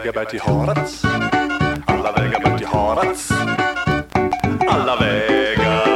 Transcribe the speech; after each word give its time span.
vägar 0.00 0.12
bär 0.12 0.24
till 0.24 0.40
Harads. 0.40 1.04
Alla 1.86 2.12
vägar 2.12 2.40
bär 2.44 2.58
till 2.58 2.66
Harads. 2.66 3.30
Alla 4.68 4.96
vägar 4.96 5.86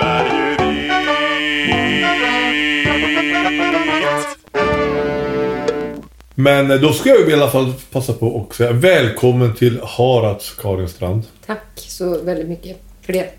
bär 0.00 0.24
ju 0.24 0.56
dit. 0.56 0.92
Men 6.34 6.70
eh, 6.70 6.80
då 6.80 6.92
ska 6.92 7.08
jag 7.08 7.30
i 7.30 7.32
alla 7.32 7.50
fall 7.50 7.72
passa 7.90 8.12
på 8.12 8.26
och 8.26 8.54
säga 8.54 8.72
välkommen 8.72 9.54
till 9.54 9.80
Harads 9.82 10.54
Karin 10.54 10.88
Strand. 10.88 11.24
Tack 11.46 11.66
så 11.76 12.22
väldigt 12.22 12.48
mycket 12.48 12.76
för 13.02 13.12
det. 13.12 13.30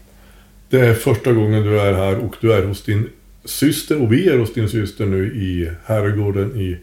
Det 0.70 0.80
är 0.80 0.94
första 0.94 1.34
gången 1.34 1.63
du 1.63 1.80
är 1.80 1.94
här 1.94 2.17
och 2.17 2.35
du 2.41 2.53
är 2.53 2.63
hos 2.63 2.84
din 2.84 3.09
syster 3.45 4.02
och 4.02 4.13
vi 4.13 4.30
är 4.30 4.38
hos 4.38 4.53
din 4.53 4.70
syster 4.70 5.05
nu 5.05 5.25
i 5.25 5.71
herrgården 5.85 6.55
i 6.55 6.77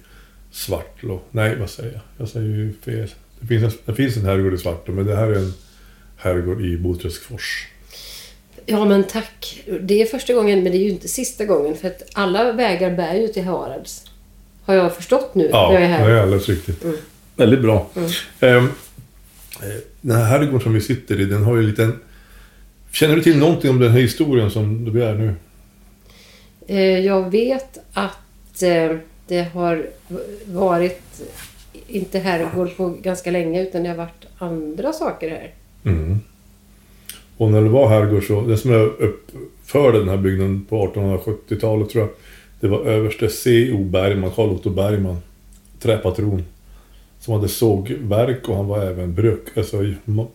Svartlå. 0.53 1.21
Nej, 1.31 1.57
vad 1.57 1.71
säger 1.71 1.93
jag? 1.93 2.01
Jag 2.19 2.29
säger 2.29 2.47
ju 2.47 2.73
fel. 2.85 3.09
Det 3.41 3.47
finns 3.47 3.65
en, 3.65 3.73
det 3.85 3.95
finns 3.95 4.17
en 4.17 4.25
herrgård 4.25 4.55
i 4.55 4.59
Svartlå 4.59 4.95
men 4.95 5.07
det 5.07 5.17
här 5.17 5.27
är 5.29 5.35
en 5.37 5.53
herrgård 6.17 6.61
i 6.65 6.77
Boträskfors. 6.77 7.69
Ja 8.67 8.85
men 8.85 9.05
tack. 9.05 9.63
Det 9.81 10.03
är 10.03 10.07
första 10.07 10.33
gången 10.35 10.63
men 10.63 10.73
det 10.73 10.79
är 10.79 10.83
ju 10.83 10.91
inte 10.91 11.09
sista 11.09 11.45
gången 11.45 11.77
för 11.77 11.89
att 11.89 12.03
alla 12.13 12.53
vägar 12.53 12.97
bär 12.97 13.15
ju 13.15 13.29
till 13.29 13.45
Harads. 13.45 14.05
Har 14.65 14.75
jag 14.75 14.97
förstått 14.97 15.35
nu 15.35 15.49
Ja, 15.53 15.69
när 15.73 15.75
jag 15.81 15.83
är 15.83 15.89
det 15.89 15.95
här. 15.95 16.11
är 16.11 16.21
alldeles 16.23 16.49
riktigt. 16.49 16.85
Väldigt 17.37 17.61
bra. 17.61 17.91
Ehm, 18.41 18.65
eh, 19.63 19.69
den 20.01 20.17
här 20.17 20.25
herrgården 20.25 20.61
som 20.61 20.73
vi 20.75 20.81
sitter 20.81 21.21
i, 21.21 21.25
den 21.25 21.43
har 21.43 21.55
ju 21.57 21.61
en 21.63 21.67
liten... 21.71 22.01
Känner 22.93 23.17
du 23.17 23.23
till 23.23 23.39
någonting 23.39 23.71
om 23.71 23.79
den 23.81 23.91
här 23.93 24.01
historien 24.01 24.51
som 24.51 24.93
du 24.93 25.03
är 25.05 25.15
nu? 25.15 25.35
Eh, 26.69 26.99
Jag 26.99 27.31
vet 27.31 27.79
att 27.93 28.63
eh, 28.63 28.97
det 29.31 29.43
har 29.55 29.87
varit 30.47 31.23
inte 31.89 32.19
herrgård 32.19 32.77
på 32.77 32.89
ganska 32.89 33.31
länge 33.31 33.63
utan 33.63 33.83
det 33.83 33.89
har 33.89 33.97
varit 33.97 34.27
andra 34.39 34.93
saker 34.93 35.31
här. 35.31 35.55
Mm. 35.85 36.21
Och 37.37 37.51
när 37.51 37.63
det 37.63 37.69
var 37.69 37.89
herrgård 37.89 38.27
så, 38.27 38.41
det 38.41 38.57
som 38.57 38.71
jag 38.71 38.87
uppförde 38.87 39.99
den 39.99 40.09
här 40.09 40.17
byggnaden 40.17 40.67
på 40.69 40.87
1870-talet 40.87 41.91
tror 41.91 42.05
jag, 42.05 42.11
det 42.61 42.69
var 42.69 42.81
överste 42.81 43.29
C.O. 43.29 43.85
Bergman, 43.85 44.31
Carl 44.31 44.51
Otto 44.51 44.71
Bergman, 44.71 45.17
träpatron, 45.81 46.45
som 47.21 47.35
hade 47.35 47.49
sågverk 47.49 48.49
och 48.49 48.57
han 48.57 48.67
var 48.67 48.79
även 48.85 49.15
bruk, 49.15 49.57
alltså 49.57 49.77
ma- 50.05 50.27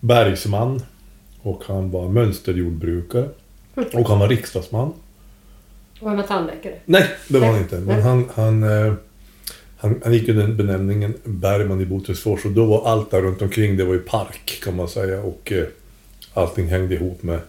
bergsman 0.00 0.82
och 1.42 1.62
han 1.66 1.90
var 1.90 2.08
mönsterjordbrukare 2.08 3.28
och 3.74 4.08
han 4.08 4.18
var 4.18 4.28
riksdagsman. 4.28 4.92
Och 6.00 6.08
han 6.08 6.16
var 6.16 6.24
tandläkare. 6.24 6.74
Nej, 6.84 7.06
det 7.28 7.38
var 7.38 7.46
han 7.46 7.58
inte. 7.58 7.78
Men 7.78 8.02
han, 8.02 8.28
han, 8.34 8.62
eh, 8.62 8.94
han, 9.76 10.00
han 10.04 10.12
gick 10.12 10.26
den 10.26 10.56
benämningen 10.56 11.14
Bergman 11.24 11.80
i 11.80 11.86
Bothusfors 11.86 12.44
och 12.44 12.52
då 12.52 12.64
var 12.64 12.86
allt 12.86 13.10
där 13.10 13.22
runt 13.22 13.42
omkring 13.42 13.76
det 13.76 13.84
var 13.84 13.94
ju 13.94 14.00
park 14.00 14.60
kan 14.64 14.76
man 14.76 14.88
säga 14.88 15.22
och 15.22 15.52
eh, 15.52 15.64
allting 16.34 16.66
hängde 16.66 16.94
ihop 16.94 17.22
med, 17.22 17.40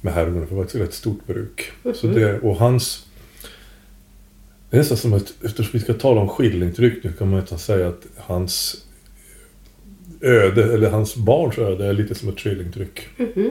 med 0.00 0.14
herrgården 0.14 0.48
för 0.48 0.54
det 0.54 0.58
var 0.58 0.64
ett 0.64 0.74
rätt 0.74 0.94
stort 0.94 1.26
bruk. 1.26 1.72
Så 1.94 2.06
det, 2.06 2.40
och 2.40 2.56
hans... 2.56 3.06
Det 4.70 4.76
är 4.76 4.78
nästan 4.78 4.96
som 4.96 5.12
att, 5.12 5.34
eftersom 5.44 5.70
vi 5.72 5.80
ska 5.80 5.94
tala 5.94 6.20
om 6.20 6.28
skillingtryck 6.28 7.04
nu 7.04 7.12
kan 7.12 7.30
man 7.30 7.40
nästan 7.40 7.58
säga 7.58 7.88
att 7.88 8.06
hans 8.16 8.84
öde, 10.20 10.74
eller 10.74 10.90
hans 10.90 11.16
barns 11.16 11.58
öde 11.58 11.86
är 11.86 11.92
lite 11.92 12.14
som 12.14 12.28
ett 12.28 12.38
tvillingtryck. 12.38 13.00
Mhm. 13.16 13.50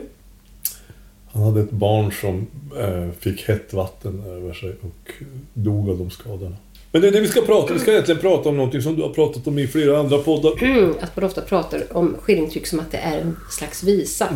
Han 1.34 1.44
hade 1.44 1.62
ett 1.62 1.72
barn 1.72 2.12
som 2.12 2.48
eh, 2.80 3.12
fick 3.20 3.48
hett 3.48 3.74
vatten 3.74 4.24
över 4.28 4.54
sig 4.54 4.70
och 4.82 5.12
dog 5.54 5.90
av 5.90 5.98
de 5.98 6.10
skadorna. 6.10 6.56
Men 6.92 7.02
det 7.02 7.08
är 7.08 7.12
det 7.12 7.22
vi 7.22 7.28
ska 7.28 7.42
prata 7.42 7.74
Vi 7.74 7.80
ska 7.80 7.92
egentligen 7.92 8.22
prata 8.22 8.50
om 8.50 8.58
någonting 8.58 8.82
som 8.82 8.96
du 8.96 9.02
har 9.02 9.10
pratat 9.10 9.48
om 9.48 9.60
i 9.60 9.68
flera 9.68 10.00
andra 10.00 10.18
poddar. 10.18 10.64
Mm, 10.64 10.94
att 11.02 11.16
man 11.16 11.26
ofta 11.26 11.42
pratar 11.42 11.98
om 11.98 12.16
skillingtryck 12.22 12.68
som 12.68 12.80
att 12.80 12.92
det 12.92 12.98
är 12.98 13.22
en 13.22 13.38
slags 13.50 13.84
visa. 13.84 14.28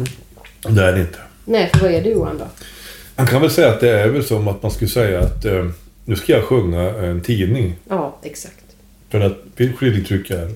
Det 0.69 0.81
är 0.81 0.93
det 0.93 1.01
inte. 1.01 1.19
Nej, 1.45 1.69
för 1.73 1.79
vad 1.79 1.91
är 1.91 2.01
det 2.01 2.09
Johan 2.09 2.37
då? 2.37 2.45
Man 3.15 3.27
kan 3.27 3.41
väl 3.41 3.49
säga 3.49 3.69
att 3.69 3.79
det 3.79 3.89
är 3.89 4.07
väl 4.07 4.23
som 4.23 4.47
att 4.47 4.63
man 4.63 4.71
skulle 4.71 4.89
säga 4.89 5.19
att 5.19 5.45
eh, 5.45 5.69
nu 6.05 6.15
ska 6.15 6.33
jag 6.33 6.43
sjunga 6.43 6.81
en 6.81 7.21
tidning. 7.21 7.75
Ja, 7.89 8.17
exakt. 8.23 8.63
För 9.09 9.19
att 9.19 9.37
skillingtryck 9.75 10.29
är... 10.29 10.51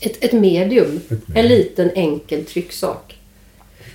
Ett, 0.00 0.24
ett 0.24 0.32
medium. 0.32 0.96
Ett 0.96 1.10
medium. 1.10 1.22
En 1.34 1.46
liten 1.46 1.90
enkel 1.90 2.44
trycksak. 2.44 3.15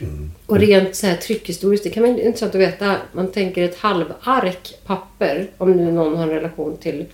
Mm. 0.02 0.32
Och 0.46 0.60
rent 0.60 0.96
så 0.96 1.08
här 1.08 1.16
tryckhistoriskt, 1.16 1.84
det 1.84 1.90
kan 1.90 2.04
vara 2.04 2.12
intressant 2.22 2.56
att 2.56 2.62
veta. 2.62 2.96
Man 3.14 3.32
tänker 3.32 3.64
ett 3.64 3.78
halvark 3.78 4.74
papper, 4.86 5.48
om 5.58 5.72
nu 5.72 5.92
någon 5.92 6.16
har 6.16 6.24
en 6.24 6.30
relation 6.30 6.78
till 6.78 7.06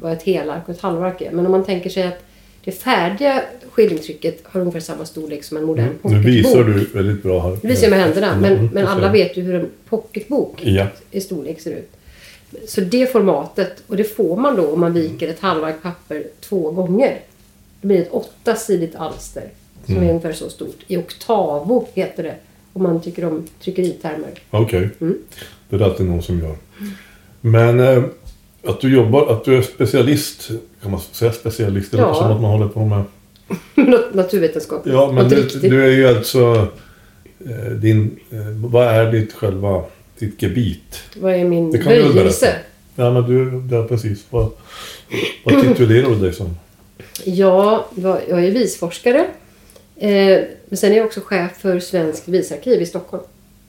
vad 0.00 0.12
ett 0.12 0.22
helark 0.22 0.62
och 0.68 0.74
ett 0.74 0.80
halvark 0.80 1.20
är. 1.20 1.30
Men 1.30 1.46
om 1.46 1.52
man 1.52 1.64
tänker 1.64 1.90
sig 1.90 2.02
att 2.02 2.18
det 2.64 2.72
färdiga 2.72 3.42
skillingtrycket 3.70 4.40
har 4.44 4.60
ungefär 4.60 4.80
samma 4.80 5.04
storlek 5.04 5.44
som 5.44 5.56
en 5.56 5.64
modern 5.64 5.86
Nu 5.88 5.92
pocketbok. 6.02 6.26
visar 6.26 6.64
du 6.64 6.84
väldigt 6.94 7.22
bra 7.22 7.40
här. 7.42 7.58
Det 7.62 7.68
visar 7.68 7.82
jag 7.82 7.90
med 7.90 8.00
händerna, 8.00 8.36
men, 8.40 8.52
Mm, 8.52 8.68
men 8.72 8.86
alla 8.86 9.12
vet 9.12 9.36
ju 9.36 9.42
hur 9.42 9.54
en 9.54 9.68
pocketbok 9.88 10.60
Ja. 10.64 10.86
i 11.10 11.20
storlek 11.20 11.60
ser 11.60 11.70
ut. 11.70 11.90
Så 12.68 12.80
det 12.80 13.12
formatet, 13.12 13.82
och 13.86 13.96
det 13.96 14.04
får 14.04 14.36
man 14.36 14.56
då 14.56 14.70
om 14.72 14.80
man 14.80 14.92
viker 14.92 15.28
ett 15.28 15.40
halvark 15.40 15.82
papper 15.82 16.24
två 16.40 16.70
gånger. 16.70 17.18
Det 17.80 17.86
blir 17.86 18.02
ett 18.02 18.12
åttasidigt 18.12 18.96
alster 18.96 19.44
som 19.86 19.94
Mm. 19.94 20.06
är 20.06 20.10
ungefär 20.10 20.32
så 20.32 20.50
stort. 20.50 20.76
I 20.86 20.96
oktavo 20.96 21.88
heter 21.94 22.22
det 22.22 22.34
om 22.72 22.82
man 22.82 23.00
tycker 23.00 23.24
om 23.24 23.46
tryckeritermer. 23.64 24.30
Okej. 24.50 24.88
Mm. 25.00 25.18
Det 25.68 25.76
är 25.76 25.78
det 25.78 25.84
alltid 25.84 26.06
någon 26.06 26.22
som 26.22 26.38
gör. 26.40 26.56
Men 27.40 27.80
eh, 27.80 28.02
att 28.64 28.80
du 28.80 28.94
jobbar, 28.94 29.26
att 29.32 29.44
du 29.44 29.56
är 29.58 29.62
specialist, 29.62 30.50
kan 30.82 30.90
man 30.90 31.00
säga 31.12 31.32
specialist? 31.32 31.92
Det 31.92 31.98
Ja. 31.98 32.14
som 32.14 32.30
att 32.32 32.40
man 32.40 32.50
håller 32.50 32.68
på 32.68 32.84
med... 32.84 33.02
Naturvetenskap. 34.12 34.82
Ja, 34.86 35.12
men 35.12 35.28
du, 35.28 35.42
du 35.62 35.84
är 35.84 35.90
ju 35.90 36.08
alltså... 36.08 36.66
Eh, 37.48 37.72
din, 37.72 38.18
eh, 38.30 38.38
vad 38.70 38.86
är 38.86 39.12
ditt 39.12 39.32
själva, 39.32 39.82
ditt 40.18 40.42
gebit? 40.42 41.02
Vad 41.16 41.34
är 41.34 41.44
min 41.44 41.70
Det 41.70 41.78
kan 41.78 41.92
du 41.92 42.02
böjelse? 42.12 42.46
berätta. 42.46 42.58
Ja, 42.96 43.10
men 43.12 43.22
du, 43.70 43.76
ja 43.76 43.84
precis. 43.88 44.24
Vad, 44.30 44.50
vad 45.44 45.62
titulerar 45.62 46.08
du 46.10 46.14
dig 46.16 46.32
som? 46.32 46.56
Ja, 47.24 47.86
jag 48.28 48.44
är 48.44 48.50
visforskare. 48.50 49.26
Eh, 50.00 50.40
men 50.68 50.76
sen 50.76 50.92
är 50.92 50.96
jag 50.96 51.06
också 51.06 51.20
chef 51.20 51.56
för 51.56 51.80
Svensk 51.80 52.28
visarkiv 52.28 52.82
i 52.82 52.86
Stockholm. 52.86 53.22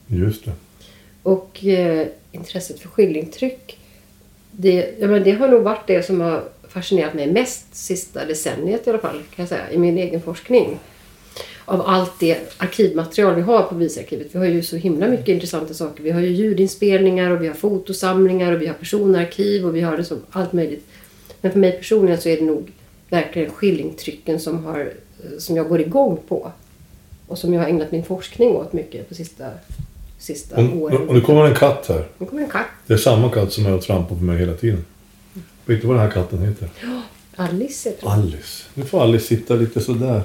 Just 0.06 0.44
det. 0.44 0.52
Och 1.22 1.64
eh, 1.64 2.06
intresset 2.32 2.80
för 2.80 2.88
skillingtryck, 2.88 3.78
det, 4.50 4.94
ja, 4.98 5.06
men 5.06 5.24
det 5.24 5.32
har 5.32 5.48
nog 5.48 5.62
varit 5.62 5.86
det 5.86 6.02
som 6.02 6.20
har 6.20 6.44
fascinerat 6.68 7.14
mig 7.14 7.32
mest 7.32 7.74
sista 7.74 8.24
decenniet 8.24 8.86
i 8.86 8.90
alla 8.90 8.98
fall, 8.98 9.16
kan 9.16 9.42
jag 9.42 9.48
säga, 9.48 9.70
i 9.70 9.78
min 9.78 9.98
egen 9.98 10.22
forskning. 10.22 10.78
Av 11.64 11.82
allt 11.86 12.20
det 12.20 12.38
arkivmaterial 12.58 13.34
vi 13.34 13.42
har 13.42 13.62
på 13.62 13.74
Visarkivet. 13.74 14.26
Vi 14.32 14.38
har 14.38 14.46
ju 14.46 14.62
så 14.62 14.76
himla 14.76 15.08
mycket 15.08 15.28
intressanta 15.28 15.74
saker. 15.74 16.02
Vi 16.02 16.10
har 16.10 16.20
ju 16.20 16.28
ljudinspelningar 16.28 17.30
och 17.30 17.42
vi 17.42 17.46
har 17.46 17.54
fotosamlingar 17.54 18.52
och 18.52 18.62
vi 18.62 18.66
har 18.66 18.74
personarkiv 18.74 19.66
och 19.66 19.76
vi 19.76 19.80
har 19.80 19.96
det 19.96 20.04
som 20.04 20.22
allt 20.30 20.52
möjligt. 20.52 20.86
Men 21.40 21.52
för 21.52 21.58
mig 21.58 21.72
personligen 21.72 22.20
så 22.20 22.28
är 22.28 22.36
det 22.36 22.44
nog 22.44 22.72
verkligen 23.08 23.50
skillingtrycken 23.50 24.40
som, 24.40 24.64
har, 24.64 24.92
som 25.38 25.56
jag 25.56 25.68
går 25.68 25.80
igång 25.80 26.18
på. 26.28 26.52
Och 27.26 27.38
som 27.38 27.54
jag 27.54 27.60
har 27.60 27.68
ägnat 27.68 27.92
min 27.92 28.04
forskning 28.04 28.56
åt 28.56 28.72
mycket 28.72 29.08
på 29.08 29.14
sista, 29.14 29.50
sista 30.18 30.56
Och, 30.56 30.76
åren. 30.76 31.08
och 31.08 31.14
nu 31.14 31.20
kommer 31.20 31.44
en 31.46 31.54
katt 31.54 31.86
här. 31.88 32.08
Nu 32.18 32.26
kommer 32.26 32.42
en 32.42 32.50
katt. 32.50 32.66
Det 32.86 32.92
är 32.94 32.98
samma 32.98 33.30
katt 33.30 33.52
som 33.52 33.64
jag 33.64 33.70
har 33.72 33.78
trampat 33.78 34.18
på 34.18 34.24
mig 34.24 34.38
hela 34.38 34.54
tiden. 34.54 34.84
Vet 35.66 35.80
du 35.80 35.86
vad 35.86 35.96
den 35.96 36.04
här 36.04 36.10
katten 36.10 36.38
heter? 36.42 36.68
Alice 37.36 37.88
heter 37.88 38.06
hon. 38.06 38.12
Alice. 38.12 38.64
Nu 38.74 38.84
får 38.84 39.02
Alice 39.02 39.26
sitta 39.26 39.54
lite 39.54 39.80
sådär. 39.80 40.22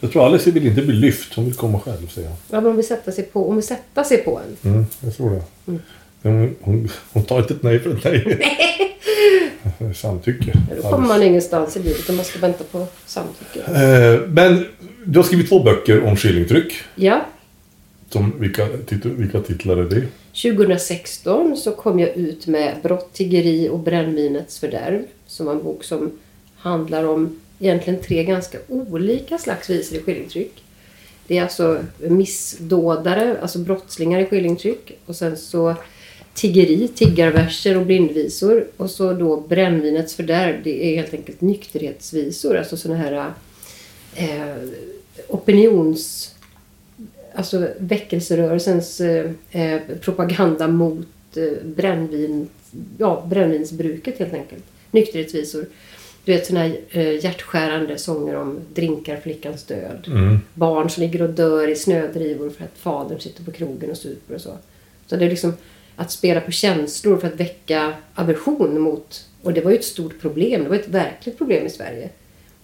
Jag 0.00 0.12
tror 0.12 0.26
Alice 0.26 0.50
vill 0.50 0.66
inte 0.66 0.82
bli 0.82 0.94
lyft. 0.94 1.34
Hon 1.34 1.44
vill 1.44 1.54
komma 1.54 1.80
själv, 1.80 2.08
säger 2.08 2.28
jag. 2.28 2.36
Ja, 2.36 2.56
men 2.60 2.64
hon 2.64 2.76
vill 2.76 2.86
sätta 2.86 3.12
sig 3.12 3.24
på, 3.24 3.44
hon 3.46 3.54
vill 3.56 3.66
sätta 3.66 4.04
sig 4.04 4.18
på 4.18 4.40
en. 4.62 4.72
Mm, 4.72 4.86
jag 5.00 5.16
tror 5.16 5.30
det. 5.30 5.42
Men 5.64 5.82
Hon, 6.22 6.56
hon, 6.60 6.88
hon 7.12 7.22
tar 7.24 7.38
inte 7.38 7.54
ett 7.54 7.62
nej 7.62 7.78
för 7.78 7.90
ett 7.90 8.04
nej. 8.04 9.94
Samtycke. 9.94 10.52
Då 10.82 10.90
kommer 10.90 11.08
man 11.08 11.22
ingenstans 11.22 11.76
i 11.76 11.82
livet. 11.82 12.08
Man 12.16 12.24
ska 12.24 12.38
vänta 12.38 12.64
på 12.64 12.86
samtycke. 13.06 13.60
Eh, 13.60 14.20
Men 14.28 14.66
du 15.04 15.18
har 15.18 15.24
skrivit 15.24 15.48
två 15.48 15.62
böcker 15.62 16.04
om 16.04 16.16
skillingtryck. 16.16 16.72
Ja, 16.94 17.20
Som, 18.10 18.32
vilka, 18.40 18.68
vilka 19.04 19.40
titlar 19.40 19.76
är 19.76 19.84
det? 19.84 20.02
2016 20.52 21.56
så 21.56 21.72
kom 21.72 21.98
jag 21.98 22.08
ut 22.16 22.46
med 22.46 22.74
Brott, 22.82 23.12
tiggeri 23.12 23.68
och 23.68 23.78
brännvinets 23.78 24.58
fördärv. 24.58 25.02
Som 25.26 25.46
var 25.46 25.52
en 25.52 25.62
bok 25.62 25.84
som 25.84 26.10
handlar 26.56 27.04
om 27.04 27.40
egentligen 27.58 28.00
tre 28.02 28.24
ganska 28.24 28.58
olika 28.68 29.38
slags 29.38 29.70
visor 29.70 29.98
i 29.98 30.02
skillingtryck. 30.02 30.62
Det 31.26 31.38
är 31.38 31.42
alltså 31.42 31.78
missdådare, 31.98 33.36
alltså 33.42 33.58
brottslingar 33.58 34.20
i 34.20 34.24
skillingtryck. 34.26 34.98
Och 35.06 35.16
sen 35.16 35.36
så 35.36 35.74
tiggeri, 36.38 36.88
tiggarverser 36.88 37.76
och 37.76 37.86
blindvisor. 37.86 38.66
Och 38.76 38.90
så 38.90 39.12
då 39.12 39.40
brännvinets 39.40 40.14
fördärv, 40.14 40.62
det 40.64 40.84
är 40.84 40.96
helt 40.96 41.14
enkelt 41.14 41.40
nykterhetsvisor. 41.40 42.56
Alltså 42.56 42.76
sådana 42.76 43.00
här 43.00 43.32
eh, 44.14 44.56
opinions... 45.28 46.34
Alltså 47.34 47.68
väckelserörelsens 47.78 49.00
eh, 49.00 49.30
eh, 49.50 49.80
propaganda 50.00 50.68
mot 50.68 51.36
eh, 51.36 51.64
brännvin, 51.64 52.48
ja, 52.98 53.26
brännvinsbruket 53.30 54.18
helt 54.18 54.34
enkelt. 54.34 54.64
Nykterhetsvisor. 54.90 55.66
Du 56.24 56.32
vet 56.32 56.46
såna 56.46 56.60
här 56.60 56.76
eh, 56.90 57.24
hjärtskärande 57.24 57.98
sånger 57.98 58.36
om 58.36 58.58
drinkarflickans 58.74 59.64
död. 59.64 60.04
Mm. 60.06 60.38
Barn 60.54 60.90
som 60.90 61.02
ligger 61.02 61.22
och 61.22 61.30
dör 61.30 61.68
i 61.68 61.76
snödrivor 61.76 62.50
för 62.50 62.64
att 62.64 62.78
fadern 62.78 63.20
sitter 63.20 63.44
på 63.44 63.50
krogen 63.52 63.90
och 63.90 63.96
super 63.96 64.34
och 64.34 64.40
så. 64.40 64.52
Så 65.06 65.16
det 65.16 65.24
är 65.24 65.30
liksom 65.30 65.52
att 65.98 66.10
spela 66.10 66.40
på 66.40 66.50
känslor 66.50 67.18
för 67.18 67.28
att 67.28 67.40
väcka 67.40 67.92
aversion 68.14 68.80
mot... 68.80 69.24
Och 69.42 69.52
det 69.52 69.60
var 69.60 69.70
ju 69.70 69.76
ett 69.76 69.84
stort 69.84 70.20
problem. 70.20 70.62
Det 70.62 70.68
var 70.68 70.76
ett 70.76 70.88
verkligt 70.88 71.38
problem 71.38 71.66
i 71.66 71.70
Sverige. 71.70 72.08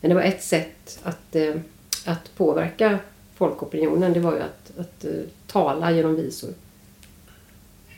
Men 0.00 0.08
det 0.08 0.14
var 0.14 0.22
ett 0.22 0.42
sätt 0.42 0.98
att, 1.02 1.36
eh, 1.36 1.54
att 2.04 2.36
påverka 2.36 2.98
folkopinionen. 3.36 4.12
Det 4.12 4.20
var 4.20 4.32
ju 4.32 4.40
att, 4.40 4.78
att 4.78 5.04
eh, 5.04 5.10
tala 5.46 5.92
genom 5.92 6.16
visor. 6.16 6.50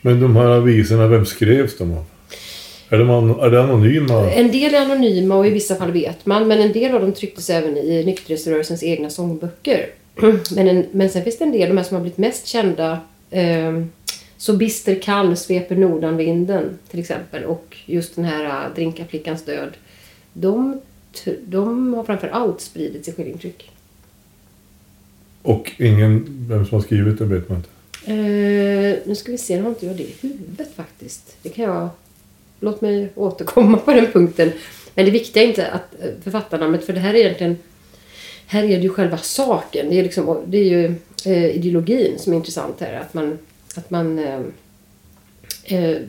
Men 0.01 0.19
de 0.19 0.35
här 0.35 0.59
visorna, 0.59 1.07
vem 1.07 1.25
skrevs 1.25 1.77
de 1.77 1.97
av? 1.97 2.05
Är, 2.89 2.97
de 2.97 3.39
är 3.39 3.49
det 3.49 3.63
anonyma? 3.63 4.31
En 4.31 4.51
del 4.51 4.73
är 4.73 4.81
anonyma 4.81 5.35
och 5.35 5.47
i 5.47 5.49
vissa 5.49 5.75
fall 5.75 5.91
vet 5.91 6.25
man. 6.25 6.47
Men 6.47 6.61
en 6.61 6.71
del 6.71 6.95
av 6.95 7.01
dem 7.01 7.13
trycktes 7.13 7.49
även 7.49 7.77
i 7.77 8.03
nykterhetsrörelsens 8.05 8.83
egna 8.83 9.09
sångböcker. 9.09 9.89
Men, 10.55 10.67
en, 10.67 10.85
men 10.91 11.09
sen 11.09 11.23
finns 11.23 11.37
det 11.37 11.45
en 11.45 11.51
del, 11.51 11.69
de 11.69 11.77
här 11.77 11.83
som 11.83 11.95
har 11.95 12.01
blivit 12.01 12.17
mest 12.17 12.47
kända. 12.47 12.99
Eh, 13.29 13.83
så 14.37 14.53
bister 14.53 14.95
kall 15.01 15.37
sveper 15.37 15.75
nordanvinden 15.75 16.77
till 16.89 16.99
exempel. 16.99 17.43
Och 17.43 17.77
just 17.85 18.15
den 18.15 18.25
här 18.25 18.65
äh, 18.65 18.75
Drinkaflickans 18.75 19.45
död. 19.45 19.77
De, 20.33 20.81
de 21.45 21.93
har 21.93 22.03
framför 22.03 22.27
allt 22.27 22.61
spridits 22.61 23.07
i 23.07 23.11
skillingtryck. 23.11 23.71
Och 25.41 25.71
ingen, 25.77 26.45
vem 26.49 26.65
som 26.65 26.75
har 26.75 26.83
skrivit 26.83 27.19
det 27.19 27.25
vet 27.25 27.49
man 27.49 27.57
inte. 27.57 27.69
Eh, 28.07 28.97
nu 29.05 29.15
ska 29.15 29.31
vi 29.31 29.37
se, 29.37 29.55
nu 29.55 29.61
har 29.61 29.69
inte 29.69 29.85
jag 29.85 29.95
det 29.95 30.03
i 30.03 30.15
huvudet 30.21 30.75
faktiskt. 30.75 31.37
Det 31.41 31.49
kan 31.49 31.65
jag... 31.65 31.89
Låt 32.59 32.81
mig 32.81 33.09
återkomma 33.15 33.77
på 33.77 33.93
den 33.93 34.11
punkten. 34.11 34.51
Men 34.95 35.05
det 35.05 35.11
viktiga 35.11 35.43
är 35.43 35.47
inte 35.47 35.67
att 35.67 35.95
eh, 36.01 36.09
författarnamnet, 36.23 36.85
för 36.85 36.93
det 36.93 36.99
här 36.99 37.13
är 37.13 37.19
egentligen... 37.19 37.57
Här 38.47 38.63
är 38.63 38.77
det 38.77 38.83
ju 38.83 38.89
själva 38.89 39.17
saken. 39.17 39.89
Det 39.89 39.99
är, 39.99 40.03
liksom, 40.03 40.37
det 40.47 40.57
är 40.57 40.63
ju 40.63 40.85
eh, 41.25 41.45
ideologin 41.45 42.19
som 42.19 42.33
är 42.33 42.37
intressant 42.37 42.79
här. 42.79 42.93
Att 42.93 43.13
man... 43.13 43.37
Att 43.77 43.89
man 43.89 44.19
eh 44.19 44.39
eh, 45.63 46.01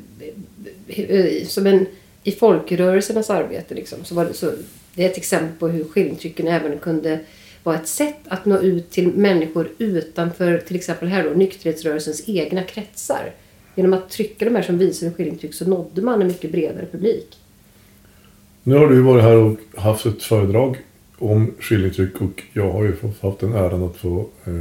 eh, 0.89 1.11
eh, 1.11 1.47
som 1.47 1.67
en, 1.67 1.87
I 2.23 2.33
folkrörelsernas 2.33 3.31
arbete 3.31 3.75
liksom, 3.75 4.05
så 4.05 4.15
var 4.15 4.25
det, 4.25 4.35
så, 4.35 4.53
det 4.95 5.05
är 5.05 5.11
ett 5.11 5.17
exempel 5.17 5.59
på 5.59 5.69
hur 5.69 5.85
skillingtrycken 5.85 6.49
även 6.49 6.79
kunde 6.79 7.21
vara 7.63 7.77
ett 7.77 7.89
sätt 7.89 8.19
att 8.29 8.45
nå 8.45 8.59
ut 8.59 8.91
till 8.91 9.09
människor 9.09 9.69
utanför 9.79 10.59
till 10.59 10.77
exempel 10.77 11.09
här 11.09 11.25
då, 11.25 11.31
nykterhetsrörelsens 11.31 12.29
egna 12.29 12.63
kretsar. 12.63 13.33
Genom 13.75 13.93
att 13.93 14.11
trycka 14.11 14.45
de 14.45 14.55
här 14.55 14.63
som 14.63 14.79
visor 14.79 15.09
och 15.09 15.17
skillingtryck 15.17 15.55
så 15.55 15.69
nådde 15.69 16.03
man 16.03 16.21
en 16.21 16.27
mycket 16.29 16.53
bredare 16.53 16.87
publik. 16.93 17.37
Nu 18.63 18.75
har 18.75 18.87
du 18.89 19.03
varit 19.03 19.23
här 19.25 19.37
och 19.37 19.59
haft 19.77 20.07
ett 20.07 20.23
föredrag 20.23 20.77
om 21.19 21.55
skillingtryck 21.61 22.21
och 22.21 22.43
jag 22.53 22.73
har 22.73 22.85
ju 22.85 22.97
fått- 22.97 23.23
haft 23.23 23.41
den 23.41 23.53
äran 23.53 23.83
att 23.83 23.97
få 23.97 24.27
eh, 24.45 24.53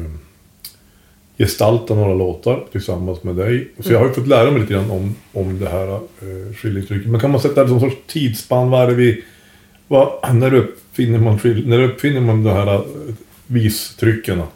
gestalta 1.38 1.96
några 1.96 2.14
låtar 2.14 2.66
tillsammans 2.72 3.24
med 3.24 3.36
dig. 3.36 3.68
Så 3.80 3.94
jag 3.94 4.00
har 4.00 4.08
ju 4.08 4.14
fått 4.14 4.28
lära 4.28 4.52
mig 4.52 4.62
lite 4.62 4.74
grann 4.74 4.92
om, 4.92 5.16
om 5.34 5.60
det 5.60 5.70
här 5.70 5.94
eh, 5.96 6.54
skillingtrycket. 6.56 7.12
Men 7.12 7.22
kan 7.22 7.32
man 7.32 7.42
sätta 7.42 7.64
det 7.64 7.70
som 7.70 7.80
sorts 7.80 7.96
tidsspann? 8.08 8.70
Vad 8.70 8.84
är 8.84 8.88
det 8.88 8.94
vi... 8.94 9.24
Vad, 9.88 10.36
när, 10.36 10.54
uppfinner 10.54 11.20
man, 11.20 11.40
när 11.66 11.84
uppfinner 11.84 12.22
man 12.22 12.44
de 12.44 12.50
här 12.50 12.74
eh, 12.74 12.82
vistryckerna 13.48 14.48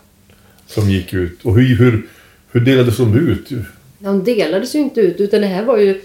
som 0.67 0.89
gick 0.89 1.13
ut? 1.13 1.45
Och 1.45 1.55
hur, 1.55 1.75
hur, 1.75 2.07
hur 2.51 2.61
delades 2.61 2.97
de 2.97 3.17
ut? 3.29 3.49
De 3.99 4.23
delades 4.23 4.75
ju 4.75 4.79
inte 4.79 5.01
ut 5.01 5.19
utan 5.19 5.41
det 5.41 5.47
här 5.47 5.65
var 5.65 5.77
ju 5.77 6.01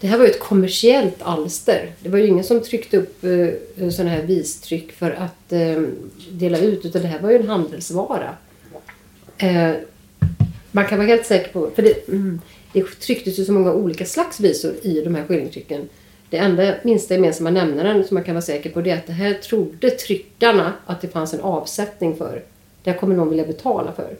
det 0.00 0.06
här 0.06 0.18
var 0.18 0.24
ju 0.24 0.30
ett 0.30 0.40
kommersiellt 0.40 1.22
alster. 1.22 1.92
Det 2.00 2.08
var 2.08 2.18
ju 2.18 2.26
ingen 2.26 2.44
som 2.44 2.62
tryckte 2.62 2.96
upp 2.96 3.24
eh, 3.24 3.88
sådana 3.90 4.10
här 4.10 4.22
vistryck 4.22 4.92
för 4.92 5.10
att 5.10 5.52
eh, 5.52 5.82
dela 6.30 6.58
ut 6.58 6.84
utan 6.84 7.02
det 7.02 7.08
här 7.08 7.20
var 7.20 7.30
ju 7.30 7.36
en 7.36 7.48
handelsvara. 7.48 8.34
Eh, 9.38 9.72
man 10.72 10.86
kan 10.86 10.98
vara 10.98 11.08
helt 11.08 11.26
säker 11.26 11.52
på, 11.52 11.70
för 11.74 11.82
det, 11.82 12.08
mm, 12.08 12.40
det 12.72 12.82
trycktes 12.82 13.38
ju 13.38 13.44
så 13.44 13.52
många 13.52 13.72
olika 13.72 14.04
slags 14.04 14.40
visor 14.40 14.74
i 14.82 15.00
de 15.00 15.14
här 15.14 15.24
skillingtrycken. 15.24 15.88
Det 16.30 16.36
enda 16.36 16.74
minsta 16.82 17.14
gemensamma 17.14 17.50
nämnaren 17.50 18.04
som 18.04 18.14
man 18.14 18.24
kan 18.24 18.34
vara 18.34 18.42
säker 18.42 18.70
på 18.70 18.80
det 18.80 18.90
är 18.90 18.96
att 18.96 19.06
det 19.06 19.12
här 19.12 19.34
trodde 19.34 19.90
tryckarna 19.90 20.72
att 20.86 21.00
det 21.00 21.08
fanns 21.08 21.34
en 21.34 21.40
avsättning 21.40 22.16
för. 22.16 22.42
Det 22.82 22.90
här 22.90 22.98
kommer 22.98 23.16
någon 23.16 23.28
vilja 23.28 23.46
betala 23.46 23.92
för. 23.92 24.16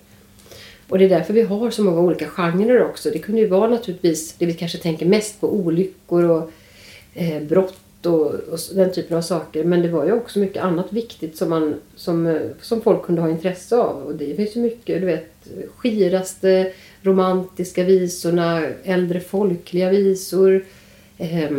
Och 0.89 0.99
det 0.99 1.05
är 1.05 1.09
därför 1.09 1.35
vi 1.35 1.43
har 1.43 1.71
så 1.71 1.85
många 1.85 2.01
olika 2.01 2.27
genrer 2.29 2.85
också. 2.85 3.11
Det 3.11 3.19
kunde 3.19 3.41
ju 3.41 3.47
vara 3.47 3.69
naturligtvis 3.71 4.35
det 4.39 4.47
vi 4.47 4.55
kanske 4.55 4.79
tänker 4.79 5.07
mest 5.07 5.41
på, 5.41 5.55
olyckor 5.55 6.25
och 6.25 6.51
eh, 7.15 7.43
brott 7.43 7.75
och, 8.07 8.27
och 8.27 8.59
den 8.75 8.93
typen 8.93 9.17
av 9.17 9.23
saker. 9.23 9.65
Men 9.65 9.83
det 9.83 9.89
var 9.89 10.05
ju 10.05 10.13
också 10.13 10.39
mycket 10.39 10.63
annat 10.63 10.93
viktigt 10.93 11.37
som, 11.37 11.51
man, 11.51 11.75
som, 11.97 12.49
som 12.61 12.81
folk 12.81 13.03
kunde 13.03 13.23
ha 13.23 13.31
intresse 13.31 13.77
av. 13.77 14.03
Och 14.03 14.15
det 14.15 14.37
finns 14.37 14.57
ju 14.57 14.61
mycket, 14.61 15.01
du 15.01 15.07
vet, 15.07 15.49
skiraste 15.77 16.73
romantiska 17.03 17.85
visorna, 17.85 18.67
äldre 18.85 19.21
folkliga 19.21 19.91
visor, 19.91 20.65
eh, 21.19 21.51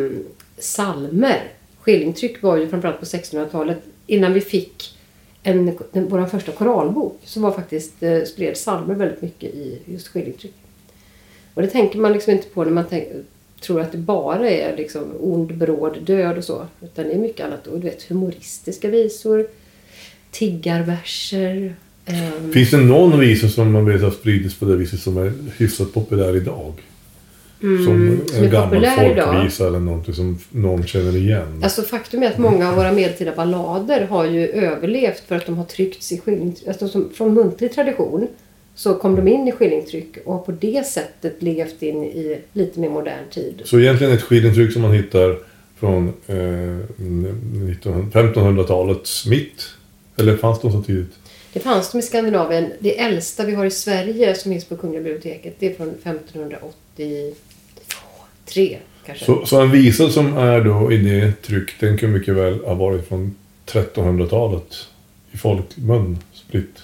salmer. 0.57 1.43
Skillingtryck 1.79 2.41
var 2.41 2.57
ju 2.57 2.67
framförallt 2.67 2.99
på 2.99 3.05
1600-talet 3.05 3.77
innan 4.07 4.33
vi 4.33 4.41
fick 4.41 4.97
en, 5.43 5.77
den, 5.91 6.07
vår 6.09 6.25
första 6.25 6.51
koralbok 6.51 7.19
så 7.23 7.39
var 7.39 7.51
faktiskt 7.51 8.03
eh, 8.03 8.23
spred 8.23 8.53
psalmer 8.53 8.95
väldigt 8.95 9.21
mycket 9.21 9.53
i 9.53 9.79
just 9.85 10.07
skillingtryck. 10.07 10.53
Och 11.53 11.61
det 11.61 11.67
tänker 11.67 11.99
man 11.99 12.13
liksom 12.13 12.33
inte 12.33 12.47
på 12.47 12.63
när 12.63 12.71
man 12.71 12.87
tänker 12.87 13.23
tror 13.61 13.81
att 13.81 13.91
det 13.91 13.97
bara 13.97 14.49
är 14.49 14.77
liksom 14.77 15.03
ond, 15.19 15.57
bråd, 15.57 15.97
död 16.05 16.37
och 16.37 16.43
så. 16.43 16.65
Utan 16.83 17.05
det 17.05 17.11
är 17.13 17.19
mycket 17.19 17.45
annat. 17.45 17.67
Och 17.67 17.79
du 17.79 17.87
vet 17.89 18.03
humoristiska 18.03 18.87
visor, 18.87 19.47
tiggarverser. 20.31 21.75
ehm, 22.05 22.53
Finns 22.53 22.71
det 22.71 22.77
någon 22.77 23.19
visa 23.19 23.47
som 23.49 23.71
man 23.71 23.85
vet 23.85 24.01
har 24.01 24.11
spridits 24.11 24.55
på 24.55 24.65
det 24.65 24.75
viset 24.75 24.99
som 24.99 25.17
är 25.17 25.33
hyfsat 25.57 25.93
populär 25.93 26.35
idag? 26.35 26.73
som 27.61 27.69
Mm, 27.69 27.85
som 27.85 28.21
en 28.37 28.43
är 28.43 28.49
gammal 28.51 28.85
idag. 28.85 29.25
folkvisa 29.33 29.67
eller 29.67 29.79
någonting 29.79 30.13
som 30.13 30.37
någon 30.51 30.83
känner 30.87 31.15
igen. 31.17 31.59
Alltså 31.63 31.81
faktum 31.81 32.23
är 32.23 32.27
att 32.27 32.37
många 32.37 32.69
av 32.69 32.75
våra 32.75 32.91
medeltida 32.91 33.35
ballader 33.35 34.05
har 34.05 34.25
ju 34.25 34.47
överlevt 34.47 35.19
för 35.27 35.35
att 35.35 35.45
de 35.45 35.57
har 35.57 35.65
tryckts 35.65 36.11
i 36.11 36.19
skillingtryck. 36.19 36.67
Alltså 36.67 36.87
som, 36.87 37.09
från 37.13 37.33
muntlig 37.33 37.73
tradition 37.73 38.27
så 38.79 38.93
kom 38.93 39.15
de 39.15 39.27
in 39.27 39.47
i 39.47 39.51
skillingtryck 39.51 40.17
och 40.25 40.33
har 40.33 40.41
på 40.41 40.51
det 40.51 40.87
sättet 40.87 41.41
levt 41.41 41.81
in 41.81 42.03
i 42.03 42.41
lite 42.53 42.79
mer 42.79 42.89
modern 42.89 43.29
tid. 43.31 43.61
Så 43.65 43.79
egentligen 43.79 44.13
ett 44.13 44.21
skillingtryck 44.21 44.73
som 44.73 44.81
man 44.81 44.93
hittar 44.93 45.37
från 45.79 46.13
eh, 46.27 46.35
1900 46.35 48.11
1500-talets 48.11 49.25
mitt. 49.25 49.67
Eller 50.17 50.37
fanns 50.37 50.61
de 50.61 50.71
så 50.71 50.81
tidigt? 50.81 51.11
Det 51.53 51.59
fanns 51.59 51.91
de 51.91 51.97
i 51.97 52.01
Skandinavien. 52.01 52.71
Det 52.79 52.99
äldsta 52.99 53.45
vi 53.45 53.55
har 53.55 53.65
i 53.65 53.71
Sverige 53.71 54.35
som 54.35 54.51
finns 54.51 54.65
på 54.65 54.77
Kungliga 54.77 55.03
biblioteket 55.03 55.55
det 55.59 55.67
är 55.67 55.73
från 55.73 55.89
1583 55.89 58.77
kanske. 59.05 59.25
Så, 59.25 59.45
så 59.45 59.61
en 59.61 59.71
visa 59.71 60.09
som 60.09 60.37
är 60.37 60.61
då 60.61 60.91
i 60.91 60.97
det 60.97 61.41
tryck, 61.41 61.79
den 61.79 61.97
kan 61.97 62.11
mycket 62.11 62.33
väl 62.33 62.65
ha 62.65 62.73
varit 62.73 63.07
från 63.07 63.35
1300-talet 63.65 64.87
i 65.31 65.37
folkmun 65.37 66.17
spritt. 66.33 66.79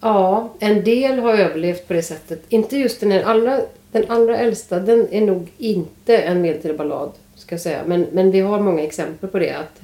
Ja, 0.00 0.54
en 0.58 0.84
del 0.84 1.18
har 1.18 1.34
överlevt 1.34 1.88
på 1.88 1.92
det 1.92 2.02
sättet. 2.02 2.42
Inte 2.48 2.76
just 2.76 3.00
den 3.00 3.10
här 3.10 3.22
allra, 3.22 3.60
den 3.92 4.04
allra 4.08 4.38
äldsta, 4.38 4.80
den 4.80 5.08
är 5.10 5.20
nog 5.20 5.48
inte 5.58 6.16
en 6.16 6.40
medeltida 6.40 6.74
ballad, 6.74 7.12
ska 7.34 7.54
jag 7.54 7.60
säga. 7.60 7.82
Men, 7.86 8.06
men 8.12 8.30
vi 8.30 8.40
har 8.40 8.60
många 8.60 8.82
exempel 8.82 9.28
på 9.28 9.38
det. 9.38 9.50
Att 9.50 9.82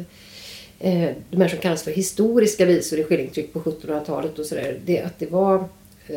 eh, 0.81 1.11
De 1.31 1.41
här 1.41 1.49
som 1.49 1.59
kallas 1.59 1.83
för 1.83 1.91
historiska 1.91 2.65
visor 2.65 2.99
i 2.99 3.05
skillingtryck 3.05 3.53
på 3.53 3.61
1700-talet 3.61 4.39
och 4.39 4.47
sådär. 4.47 4.79
Det, 4.85 5.01
att 5.01 5.19
det 5.19 5.31
var, 5.31 5.65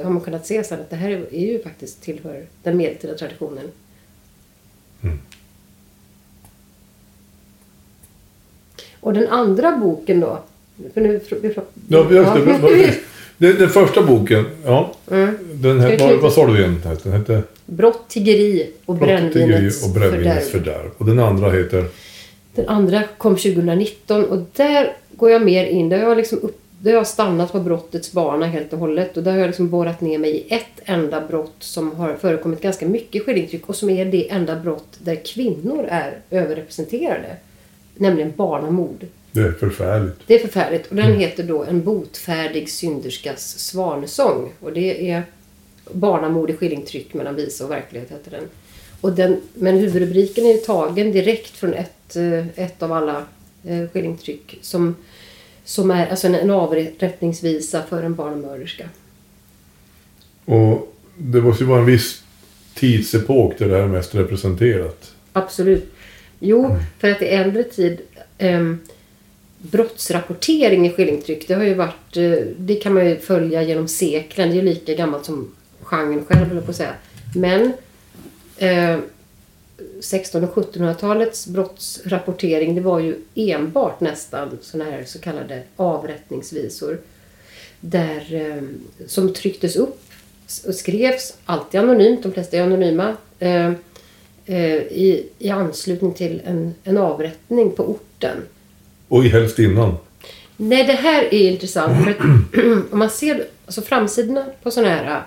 har 0.03 0.09
man 0.09 0.21
kunnat 0.21 0.45
se 0.45 0.63
sen 0.63 0.79
att 0.79 0.89
det 0.89 0.95
här 0.95 1.09
är, 1.09 1.33
är 1.33 1.45
ju 1.51 1.63
faktiskt 1.63 2.01
tillhör 2.01 2.45
den 2.63 2.77
medeltida 2.77 3.13
traditionen. 3.13 3.71
Och 8.99 9.13
den 9.13 9.27
andra 9.27 9.77
boken 9.77 10.19
då? 10.19 10.39
För 10.93 11.01
nu, 11.01 11.21
vi, 11.41 11.55
Ja, 11.87 12.11
just 12.11 12.33
det. 12.61 12.99
Ja. 13.37 13.53
Den, 13.53 13.69
första 13.69 14.03
boken, 14.03 14.45
ja. 14.65 14.91
Mm. 15.11 15.37
Den 15.53 15.79
här, 15.79 15.97
vad, 15.97 16.19
vad 16.21 16.33
sa 16.33 16.47
du 16.47 16.59
igen? 16.59 16.81
Den 17.03 17.13
hette 17.13 17.43
Brott, 17.65 18.07
tiggeri 18.07 18.71
och 18.85 18.95
brännvinets 18.95 19.85
och 19.85 19.89
brännvinets 19.89 20.49
fördärv. 20.49 20.73
fördärv. 20.73 20.91
Och 20.97 21.05
den 21.05 21.19
andra 21.19 21.51
heter 21.51 21.85
Den 22.55 22.67
andra 22.67 23.03
kom 23.17 23.35
2019 23.35 24.25
och 24.25 24.39
där 24.55 24.93
går 25.11 25.31
jag 25.31 25.41
mer 25.41 25.65
in. 25.65 25.89
Där 25.89 25.99
har 25.99 26.07
jag, 26.07 26.17
liksom 26.17 26.39
upp, 26.41 26.59
där 26.79 26.91
har 26.91 26.97
jag 26.97 27.07
stannat 27.07 27.51
på 27.51 27.59
brottets 27.59 28.11
bana 28.11 28.45
helt 28.45 28.73
och 28.73 28.79
hållet. 28.79 29.17
Och 29.17 29.23
där 29.23 29.31
har 29.31 29.39
jag 29.39 29.47
liksom 29.47 29.69
borrat 29.69 30.01
ner 30.01 30.17
mig 30.17 30.31
i 30.31 30.53
ett 30.53 30.81
enda 30.85 31.27
brott 31.27 31.55
som 31.59 31.95
har 31.95 32.15
förekommit 32.15 32.61
ganska 32.61 32.87
mycket 32.87 33.25
skillingtryck 33.25 33.69
och 33.69 33.75
som 33.75 33.89
är 33.89 34.05
det 34.05 34.29
enda 34.29 34.55
brott 34.55 34.97
där 34.97 35.25
kvinnor 35.25 35.85
är 35.89 36.19
överrepresenterade. 36.29 37.35
Nämligen 37.95 38.33
barnamord. 38.35 39.05
Det 39.31 39.41
är 39.41 39.51
förfärligt. 39.51 40.15
Det 40.27 40.35
är 40.35 40.39
förfärligt. 40.39 40.87
Och 40.87 40.95
den 40.95 41.19
heter 41.19 41.43
då 41.43 41.63
En 41.63 41.83
botfärdig 41.83 42.69
synderskas 42.69 43.59
svanesång. 43.59 44.53
Och 44.59 44.73
det 44.73 45.11
är 45.11 45.23
barnamord 45.91 46.49
i 46.49 46.53
skillingtryck 46.53 47.13
mellan 47.13 47.35
visa 47.35 47.65
och 47.65 47.71
verklighet 47.71 48.11
heter 48.11 48.31
den. 48.31 48.43
Och 49.01 49.13
den 49.13 49.41
men 49.53 49.77
huvudrubriken 49.77 50.45
är 50.45 50.51
ju 50.51 50.57
tagen 50.57 51.11
direkt 51.11 51.57
från 51.57 51.73
ett, 51.73 52.15
eh, 52.15 52.63
ett 52.63 52.83
av 52.83 52.91
alla 52.91 53.25
eh, 53.63 53.87
skillingtryck 53.93 54.59
som, 54.61 54.95
som 55.63 55.91
är 55.91 56.07
alltså 56.07 56.27
en, 56.27 56.35
en 56.35 56.49
avrättningsvisa 56.49 57.83
för 57.89 58.03
en 58.03 58.15
barnmörderska. 58.15 58.89
Och 60.45 60.95
det 61.17 61.41
måste 61.41 61.63
ju 61.63 61.69
vara 61.69 61.79
en 61.79 61.85
viss 61.85 62.23
tidsepok 62.75 63.57
där 63.57 63.67
det 63.67 63.75
här 63.75 63.83
är 63.83 63.87
mest 63.87 64.15
representerat. 64.15 65.11
Absolut. 65.33 65.93
Jo, 66.39 66.77
för 66.99 67.11
att 67.11 67.21
i 67.21 67.25
äldre 67.25 67.63
tid 67.63 68.01
ehm, 68.37 68.79
brottsrapportering 69.57 70.87
i 70.87 70.89
skillingtryck, 70.89 71.47
det 71.47 71.53
har 71.53 71.63
ju 71.63 71.73
varit, 71.73 72.17
eh, 72.17 72.31
det 72.57 72.75
kan 72.75 72.93
man 72.93 73.05
ju 73.05 73.19
följa 73.19 73.63
genom 73.63 73.87
seklen. 73.87 74.49
Det 74.49 74.53
är 74.53 74.57
ju 74.57 74.61
lika 74.61 74.93
gammalt 74.93 75.25
som 75.25 75.55
genren 75.81 76.25
själv, 76.25 76.47
höll 76.47 76.55
jag 76.55 76.65
på 76.65 76.71
att 76.71 76.77
säga. 76.77 76.93
Men 77.35 77.73
eh, 78.57 78.99
1600 79.99 80.49
och 80.49 80.73
1700-talets 80.73 81.47
brottsrapportering, 81.47 82.75
det 82.75 82.81
var 82.81 82.99
ju 82.99 83.15
enbart 83.35 83.99
nästan 83.99 84.57
sådana 84.61 84.91
här 84.91 85.03
så 85.03 85.19
kallade 85.19 85.63
avrättningsvisor. 85.75 86.99
Där, 87.79 88.33
eh, 88.33 88.63
som 89.07 89.33
trycktes 89.33 89.75
upp 89.75 90.01
och 90.67 90.75
skrevs, 90.75 91.37
alltid 91.45 91.79
anonymt, 91.79 92.23
de 92.23 92.31
flesta 92.31 92.57
är 92.57 92.61
anonyma, 92.61 93.15
eh, 93.39 93.71
eh, 94.45 94.75
i, 94.75 95.29
i 95.39 95.49
anslutning 95.49 96.13
till 96.13 96.41
en, 96.45 96.73
en 96.83 96.97
avrättning 96.97 97.71
på 97.71 97.83
orten. 97.83 98.37
Och 99.07 99.23
helst 99.23 99.59
innan. 99.59 99.97
Nej, 100.57 100.83
det 100.83 100.93
här 100.93 101.33
är 101.33 101.51
intressant. 101.51 102.03
För 102.03 102.11
att, 102.11 102.17
om 102.91 102.99
man 102.99 103.09
ser 103.09 103.45
alltså 103.65 103.81
framsidorna 103.81 104.45
på 104.63 104.71
sådana 104.71 104.95
här 104.95 105.15
äh, 105.15 105.21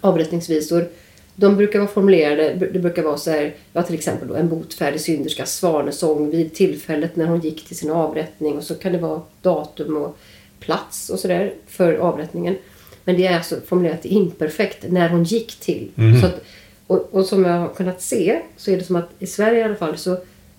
avrättningsvisor. 0.00 0.88
De 1.34 1.56
brukar 1.56 1.78
vara 1.78 1.88
formulerade, 1.88 2.68
det 2.72 2.78
brukar 2.78 3.02
vara 3.02 3.16
så 3.16 3.30
här, 3.30 3.54
ja 3.72 3.82
till 3.82 3.94
exempel 3.94 4.28
då, 4.28 4.34
en 4.34 4.48
botfärdig 4.48 5.00
synderskas 5.00 5.54
svanesång 5.54 6.30
vid 6.30 6.54
tillfället 6.54 7.16
när 7.16 7.26
hon 7.26 7.40
gick 7.40 7.64
till 7.64 7.76
sin 7.76 7.90
avrättning 7.90 8.58
och 8.58 8.64
så 8.64 8.74
kan 8.74 8.92
det 8.92 8.98
vara 8.98 9.22
datum 9.42 9.96
och 9.96 10.18
plats 10.60 11.10
och 11.10 11.18
sådär 11.18 11.54
för 11.66 11.94
avrättningen. 11.94 12.56
Men 13.04 13.16
det 13.16 13.26
är 13.26 13.36
alltså 13.36 13.56
formulerat 13.66 14.04
imperfekt 14.04 14.84
när 14.88 15.08
hon 15.08 15.24
gick 15.24 15.60
till. 15.60 15.90
Så 16.20 16.26
att, 16.26 16.44
och, 16.86 17.08
och 17.14 17.24
som 17.24 17.44
jag 17.44 17.58
har 17.58 17.68
kunnat 17.68 18.02
se 18.02 18.40
så 18.56 18.70
är 18.70 18.76
det 18.76 18.84
som 18.84 18.96
att 18.96 19.10
i 19.18 19.26
Sverige 19.26 19.60
i 19.60 19.62
alla 19.62 19.74
fall 19.74 19.96
så 19.96 20.16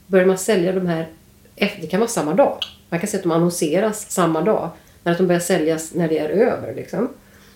börjar 0.08 0.26
man 0.26 0.38
sälja 0.38 0.72
de 0.72 0.88
här, 0.88 1.08
det 1.56 1.88
kan 1.90 2.00
vara 2.00 2.10
samma 2.10 2.34
dag. 2.34 2.58
Man 2.90 3.00
kan 3.00 3.10
se 3.10 3.18
att 3.18 3.24
de 3.24 3.32
annonseras 3.32 4.12
samma 4.12 4.42
dag. 4.42 4.70
Men 5.04 5.12
att 5.12 5.18
de 5.18 5.28
börjar 5.28 5.40
säljas 5.40 5.94
när 5.94 6.08
det 6.10 6.20
är 6.20 6.30
över. 6.30 6.76
Liksom. 6.76 7.10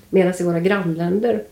Medan 0.09 0.33
i 0.39 0.43
våra 0.43 0.59
grannländer, 0.59 1.43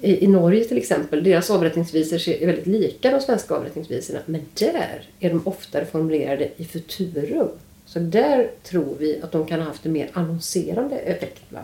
i, 0.00 0.24
i 0.24 0.26
Norge 0.26 0.64
till 0.64 0.78
exempel, 0.78 1.24
deras 1.24 1.50
avrättningsvisor 1.50 2.28
är 2.28 2.46
väldigt 2.46 2.66
lika 2.66 3.10
de 3.10 3.20
svenska 3.20 3.54
avrättningsvisorna. 3.54 4.18
Men 4.26 4.40
där 4.54 5.02
är 5.20 5.30
de 5.30 5.40
oftare 5.44 5.84
formulerade 5.84 6.48
i 6.56 6.64
futurum. 6.64 7.48
Så 7.86 7.98
där 7.98 8.50
tror 8.62 8.96
vi 8.98 9.20
att 9.22 9.32
de 9.32 9.46
kan 9.46 9.60
ha 9.60 9.66
haft 9.66 9.86
en 9.86 9.92
mer 9.92 10.10
annonserande 10.12 10.96
effekt. 10.96 11.42
Va? 11.48 11.60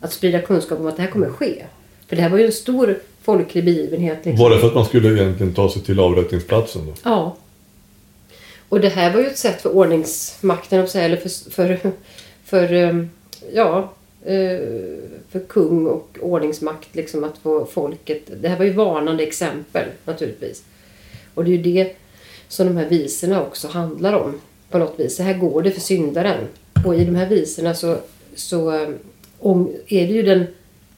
Att 0.00 0.12
sprida 0.12 0.40
kunskap 0.40 0.80
om 0.80 0.86
att 0.86 0.96
det 0.96 1.02
här 1.02 1.10
kommer 1.10 1.26
att 1.26 1.32
ske. 1.32 1.64
För 2.08 2.16
det 2.16 2.22
här 2.22 2.28
var 2.28 2.38
ju 2.38 2.46
en 2.46 2.52
stor 2.52 2.98
folklig 3.22 3.64
begivenhet. 3.64 4.24
Liksom. 4.24 4.44
Var 4.44 4.50
det 4.50 4.58
för 4.58 4.66
att 4.66 4.74
man 4.74 4.84
skulle 4.84 5.22
egentligen 5.22 5.54
ta 5.54 5.70
sig 5.70 5.82
till 5.82 6.00
avrättningsplatsen 6.00 6.86
då? 6.86 6.92
Ja. 7.02 7.36
Och 8.74 8.80
det 8.80 8.88
här 8.88 9.12
var 9.12 9.20
ju 9.20 9.26
ett 9.26 9.38
sätt 9.38 9.62
för 9.62 9.76
ordningsmakten, 9.76 10.86
eller 10.94 11.16
för, 11.16 11.50
för, 11.50 11.78
för, 12.44 12.72
ehm, 12.72 13.10
ja, 13.52 13.92
eh, 14.24 14.58
för 15.30 15.40
kung 15.48 15.86
och 15.86 16.18
ordningsmakt 16.20 16.94
liksom 16.94 17.24
att 17.24 17.38
få 17.38 17.66
folket. 17.66 18.22
Det 18.40 18.48
här 18.48 18.58
var 18.58 18.64
ju 18.64 18.72
varnande 18.72 19.22
exempel 19.22 19.88
naturligtvis. 20.04 20.62
Och 21.34 21.44
det 21.44 21.50
är 21.50 21.56
ju 21.56 21.62
det 21.62 21.96
som 22.48 22.66
de 22.66 22.76
här 22.76 22.88
visorna 22.88 23.42
också 23.42 23.68
handlar 23.68 24.12
om 24.12 24.40
på 24.70 24.78
något 24.78 25.00
vis. 25.00 25.16
Så 25.16 25.22
här 25.22 25.38
går 25.38 25.62
det 25.62 25.70
för 25.70 25.80
syndaren. 25.80 26.48
Och 26.86 26.94
i 26.94 27.04
de 27.04 27.14
här 27.14 27.28
visorna 27.28 27.74
så, 27.74 27.96
så 28.34 28.70
eh, 28.70 28.88
är 29.88 30.06
det 30.06 30.12
ju 30.12 30.22
den 30.22 30.46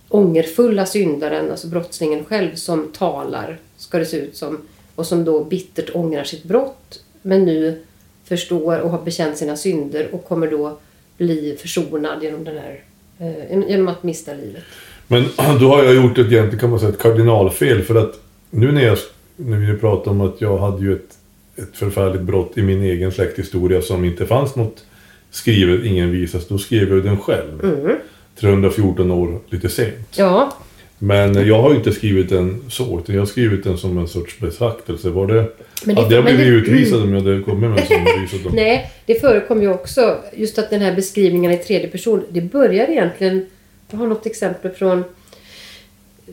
ångerfulla 0.09 0.87
syndaren, 0.87 1.51
alltså 1.51 1.69
brottslingen 1.69 2.25
själv, 2.25 2.55
som 2.55 2.93
talar, 2.93 3.59
ska 3.77 3.99
det 3.99 4.07
se 4.07 4.17
ut 4.17 4.37
som. 4.37 4.61
Och 4.95 5.07
som 5.07 5.25
då 5.25 5.45
bittert 5.45 5.95
ångrar 5.95 6.25
sitt 6.25 6.45
brott, 6.45 7.03
men 7.27 7.45
nu 7.45 7.79
förstår 8.25 8.81
och 8.81 8.91
har 8.91 9.03
bekänt 9.03 9.39
sina 9.39 9.57
synder 9.57 10.09
och 10.13 10.25
kommer 10.25 10.51
då 10.51 10.79
bli 11.17 11.57
försonad 11.61 12.23
genom, 12.23 12.45
den 12.45 12.59
här, 12.59 12.83
eh, 13.19 13.69
genom 13.69 13.89
att 13.89 14.03
mista 14.03 14.35
livet. 14.35 14.63
Men 15.07 15.25
då 15.61 15.69
har 15.69 15.85
jag 15.85 15.95
gjort 15.95 16.19
ett, 16.19 16.27
egentligen 16.27 16.59
kan 16.59 16.71
man 16.71 16.81
säga, 16.81 16.93
ett 16.93 16.99
kardinalfel. 16.99 17.83
För 17.83 17.95
att 17.95 18.21
nu 18.51 18.73
när, 18.73 18.85
jag, 18.85 18.99
när 19.37 19.59
vi 19.59 19.79
pratar 19.79 20.11
om 20.11 20.21
att 20.21 20.41
jag 20.41 20.59
hade 20.59 20.85
ju 20.85 20.93
ett, 20.93 21.19
ett 21.57 21.77
förfärligt 21.77 22.23
brott 22.23 22.59
i 22.59 22.63
min 22.63 22.83
egen 22.83 23.13
släkthistoria 23.13 23.83
som 23.83 24.05
inte 24.05 24.27
fanns 24.27 24.57
något 24.57 24.85
skrivet, 25.31 25.85
ingen 25.85 26.11
visas. 26.11 26.49
Då 26.49 26.59
skrev 26.59 26.89
jag 26.89 27.05
den 27.05 27.19
själv. 27.19 27.65
Mm. 27.65 27.97
314 28.41 29.11
år 29.11 29.39
lite 29.49 29.69
sent. 29.69 30.07
Ja, 30.17 30.53
Men 30.99 31.47
jag 31.47 31.63
har 31.63 31.71
ju 31.71 31.77
inte 31.77 31.93
skrivit 31.93 32.29
den 32.29 32.65
så, 32.71 32.99
utan 33.01 33.15
jag 33.15 33.23
har 33.23 33.27
skrivit 33.27 33.65
den 33.65 33.79
som 33.79 33.99
en 33.99 34.09
sorts 34.09 34.39
betraktelse. 34.41 35.09
Var 35.11 35.27
det... 35.27 35.53
Men 35.85 35.95
det- 35.95 36.03
hade 36.03 36.15
jag 36.15 36.25
blivit 36.25 36.41
det- 36.47 36.73
utvisad 36.73 37.03
om 37.03 37.15
jag 37.15 37.21
hade 37.23 37.43
kommit 37.43 37.71
med 37.71 37.79
en 37.81 37.87
sån 37.87 38.05
bevis? 38.05 38.45
Då? 38.45 38.51
Nej, 38.51 38.91
det 39.07 39.15
förekom 39.21 39.63
ju 39.63 39.69
också. 39.73 40.19
Just 40.37 40.59
att 40.59 40.71
den 40.71 40.81
här 40.81 40.95
beskrivningen 40.95 41.53
i 41.53 41.59
tredje 41.59 41.89
person. 41.89 42.25
Det 42.31 42.41
börjar 42.41 42.87
egentligen... 42.91 43.47
Jag 43.91 43.99
har 43.99 44.07
något 44.07 44.27
exempel 44.27 44.71
från 44.71 45.05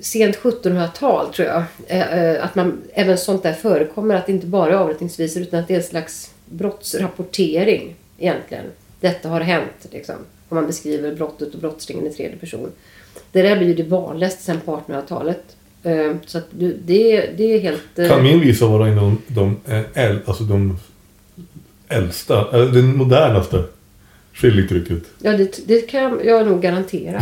sent 0.02 0.36
1700-tal 0.38 1.34
tror 1.34 1.48
jag. 1.48 1.64
Eh, 1.88 2.20
eh, 2.20 2.46
Att 2.46 2.56
man, 2.56 2.82
även 2.94 3.18
sånt 3.18 3.44
där 3.44 3.54
förekommer. 3.54 4.16
Att 4.16 4.26
det 4.26 4.32
inte 4.32 4.48
bara 4.48 4.72
är 4.74 4.78
avrättningsvisor 4.78 5.42
utan 5.42 5.60
att 5.60 5.68
det 5.68 5.74
är 5.74 5.78
en 5.78 5.84
slags 5.84 6.32
brottsrapportering 6.46 7.96
egentligen. 8.20 8.66
Detta 9.00 9.30
har 9.30 9.42
hänt 9.42 9.88
liksom. 9.92 10.16
Om 10.50 10.56
man 10.56 10.68
beskriver 10.68 11.16
brottet 11.16 11.54
och 11.54 11.60
brottslingen 11.60 12.08
i 12.08 12.10
tredje 12.14 12.38
person. 12.38 12.70
Det 13.32 13.42
där 13.42 13.58
blir 13.58 13.68
ju 13.68 13.74
det 13.74 13.84
vanligaste 13.84 14.44
sen 14.44 14.60
på 14.66 14.82
1800-talet. 14.88 15.44
Eh, 15.84 16.12
Så 16.26 16.38
att 16.38 16.48
det, 16.52 16.74
det 17.38 17.54
är 17.56 17.60
helt... 17.60 18.00
eh, 18.00 18.08
Kan 18.10 18.24
min 18.24 18.40
visa 18.40 18.68
vara 18.68 18.90
inom 18.90 19.18
de, 19.28 19.58
eh, 19.68 19.82
äl, 20.06 20.20
alltså 20.26 20.44
de 20.44 20.78
äldsta, 21.88 22.52
den 22.66 22.98
modernaste 22.98 23.64
skiljetrycket? 24.34 25.04
Ja, 25.22 25.32
det, 25.32 25.68
det 25.68 25.82
kan 25.82 26.20
jag 26.24 26.46
nog 26.48 26.62
garantera. 26.62 27.18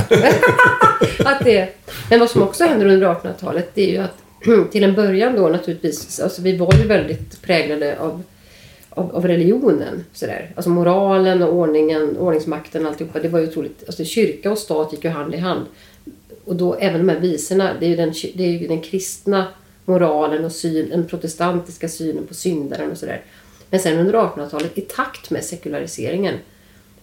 att 1.25 1.43
det, 1.45 1.69
men 2.09 2.19
vad 2.19 2.29
som 2.29 2.41
också 2.43 2.63
händer 2.63 2.85
under 2.85 3.07
1800-talet 3.07 3.71
det 3.73 3.81
är 3.83 3.91
ju 3.91 3.97
att 3.97 4.17
till 4.71 4.83
en 4.83 4.93
början 4.95 5.35
då 5.35 5.47
naturligtvis, 5.49 6.19
alltså 6.19 6.41
vi 6.41 6.57
var 6.57 6.73
ju 6.73 6.87
väldigt 6.87 7.41
präglade 7.41 7.99
av, 7.99 8.23
av, 8.93 9.15
av 9.15 9.27
religionen. 9.27 10.05
Sådär. 10.13 10.51
Alltså 10.55 10.69
moralen 10.69 11.43
och 11.43 11.53
ordningen, 11.53 12.17
ordningsmakten 12.17 12.85
och 12.85 12.91
alltihopa. 12.91 13.19
Det 13.19 13.29
var 13.29 13.39
ju 13.39 13.47
otroligt, 13.47 13.83
alltså 13.87 14.03
kyrka 14.03 14.51
och 14.51 14.57
stat 14.57 14.93
gick 14.93 15.03
ju 15.03 15.09
hand 15.09 15.33
i 15.33 15.37
hand. 15.37 15.65
Och 16.45 16.55
då 16.55 16.73
även 16.75 17.07
de 17.07 17.13
här 17.13 17.19
visorna, 17.19 17.71
det 17.79 17.85
är 17.85 17.89
ju 17.89 17.95
den, 17.95 18.13
det 18.33 18.43
är 18.43 18.49
ju 18.49 18.67
den 18.67 18.81
kristna 18.81 19.47
moralen 19.85 20.45
och 20.45 20.51
syn, 20.51 20.89
den 20.89 21.07
protestantiska 21.07 21.87
synen 21.87 22.27
på 22.27 22.33
syndaren 22.33 22.91
och 22.91 22.97
sådär. 22.97 23.21
Men 23.69 23.79
sen 23.79 23.99
under 23.99 24.13
1800-talet, 24.13 24.77
i 24.77 24.81
takt 24.81 25.29
med 25.29 25.43
sekulariseringen, 25.43 26.35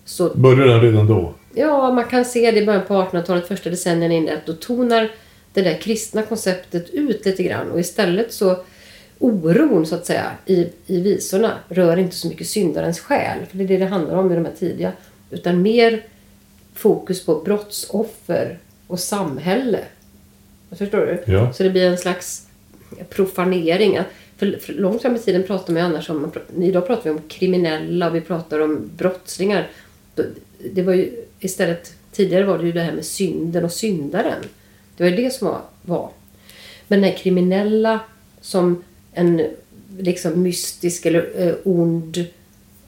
så 0.04 0.28
Började 0.34 0.72
den 0.72 0.80
redan 0.80 1.06
då? 1.06 1.34
Ja, 1.54 1.92
man 1.92 2.04
kan 2.04 2.24
se 2.24 2.50
det 2.50 2.60
i 2.60 2.66
början 2.66 2.86
på 2.86 2.94
1800-talet, 2.94 3.48
första 3.48 3.70
decennierna 3.70 4.14
in 4.14 4.24
det, 4.24 4.34
att 4.34 4.46
då 4.46 4.52
tonar 4.52 5.10
det 5.52 5.62
där 5.62 5.78
kristna 5.78 6.22
konceptet 6.22 6.90
ut 6.90 7.26
lite 7.26 7.42
grann 7.42 7.70
och 7.70 7.80
istället 7.80 8.32
så 8.32 8.56
oron 9.18 9.86
så 9.86 9.94
att 9.94 10.06
säga 10.06 10.30
i, 10.46 10.68
i 10.86 11.00
visorna 11.00 11.58
rör 11.68 11.96
inte 11.96 12.16
så 12.16 12.28
mycket 12.28 12.46
syndarens 12.46 13.00
själ, 13.00 13.38
för 13.50 13.58
det 13.58 13.64
är 13.64 13.68
det 13.68 13.76
det 13.76 13.86
handlar 13.86 14.16
om 14.16 14.32
i 14.32 14.34
de 14.34 14.44
här 14.44 14.52
tidiga, 14.58 14.92
utan 15.30 15.62
mer 15.62 16.04
fokus 16.74 17.24
på 17.24 17.40
brottsoffer 17.40 18.58
och 18.86 19.00
samhälle. 19.00 19.80
Förstår 20.70 20.98
du? 20.98 21.32
Ja. 21.32 21.52
Så 21.52 21.62
det 21.62 21.70
blir 21.70 21.86
en 21.86 21.98
slags 21.98 22.46
profanering. 23.08 23.98
För, 24.36 24.58
för 24.60 24.72
långt 24.72 25.02
fram 25.02 25.16
i 25.16 25.18
tiden 25.18 25.42
pratar 25.42 25.72
man 25.72 25.82
ju 25.82 25.88
annars 25.88 26.10
om, 26.10 26.32
idag 26.56 26.86
pratar 26.86 27.04
vi 27.04 27.10
om 27.10 27.22
kriminella 27.28 28.08
och 28.08 28.14
vi 28.14 28.20
pratar 28.20 28.60
om 28.60 28.90
brottslingar. 28.96 29.70
Det 30.72 30.82
var 30.82 30.94
ju 30.94 31.24
istället, 31.40 31.94
tidigare 32.12 32.44
var 32.44 32.58
det 32.58 32.66
ju 32.66 32.72
det 32.72 32.80
här 32.80 32.92
med 32.92 33.04
synden 33.04 33.64
och 33.64 33.72
syndaren. 33.72 34.42
Det 34.96 35.02
var 35.02 35.10
ju 35.10 35.16
det 35.16 35.30
som 35.30 35.48
var. 35.48 35.60
var. 35.82 36.10
Men 36.88 37.00
den 37.00 37.10
här 37.10 37.18
kriminella 37.18 38.00
som 38.40 38.84
en 39.12 39.46
liksom 39.98 40.42
mystisk 40.42 41.06
eller 41.06 41.30
eh, 41.36 41.54
ond 41.64 42.26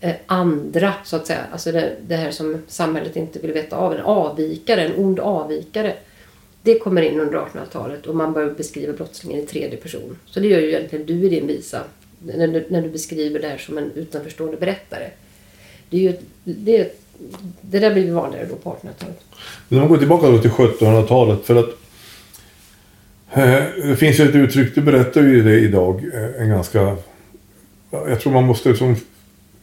eh, 0.01 0.15
andra 0.27 0.95
så 1.05 1.17
att 1.17 1.27
säga. 1.27 1.41
Alltså 1.53 1.73
det, 1.73 1.97
det 2.07 2.17
här 2.17 2.31
som 2.31 2.63
samhället 2.69 3.17
inte 3.17 3.39
vill 3.39 3.53
veta 3.53 3.77
av. 3.77 3.95
En 3.95 4.01
avvikare, 4.01 4.85
en 4.85 5.05
ond 5.05 5.21
avvikare. 5.21 5.95
Det 6.63 6.79
kommer 6.79 7.03
in 7.03 7.21
under 7.21 7.39
1800-talet 7.39 8.07
och 8.07 8.17
man 8.17 8.33
börjar 8.33 8.51
beskriva 8.51 8.93
brottslingen 8.93 9.41
i 9.41 9.47
tredje 9.47 9.77
person. 9.77 10.19
Så 10.27 10.41
det 10.41 10.49
gör 10.49 10.61
ju 10.61 10.69
egentligen 10.69 11.07
du 11.07 11.27
i 11.27 11.29
din 11.29 11.47
visa. 11.47 11.81
När 12.19 12.49
du, 12.49 12.67
när 12.69 12.83
du 12.83 12.89
beskriver 12.89 13.41
det 13.41 13.49
här 13.49 13.59
som 13.59 13.79
en 13.79 13.93
utanförstående 13.95 14.57
berättare. 14.57 15.11
Det, 15.91 15.97
är 15.97 16.01
ju, 16.01 16.17
det, 16.45 17.01
det 17.61 17.79
där 17.79 17.93
blir 17.93 18.05
ju 18.05 18.13
vanligare 18.13 18.47
då 18.51 18.55
på 18.55 18.71
1800-talet. 18.71 19.21
Men 19.69 19.79
om 19.79 19.83
man 19.83 19.89
går 19.89 19.99
tillbaka 19.99 20.31
då 20.31 20.39
till 20.39 20.51
1700-talet 20.51 21.45
för 21.45 21.57
att 21.57 21.80
det 23.35 23.97
finns 23.99 24.21
ju 24.21 24.29
ett 24.29 24.35
uttryck, 24.35 24.75
du 24.75 24.81
berättar 24.81 25.23
ju 25.23 25.43
det 25.43 25.61
idag, 25.61 26.05
eh, 26.15 26.43
en 26.43 26.49
ganska... 26.49 26.97
ja, 27.91 28.09
Jag 28.09 28.21
tror 28.21 28.33
man 28.33 28.47
måste 28.47 28.77
som 28.77 28.97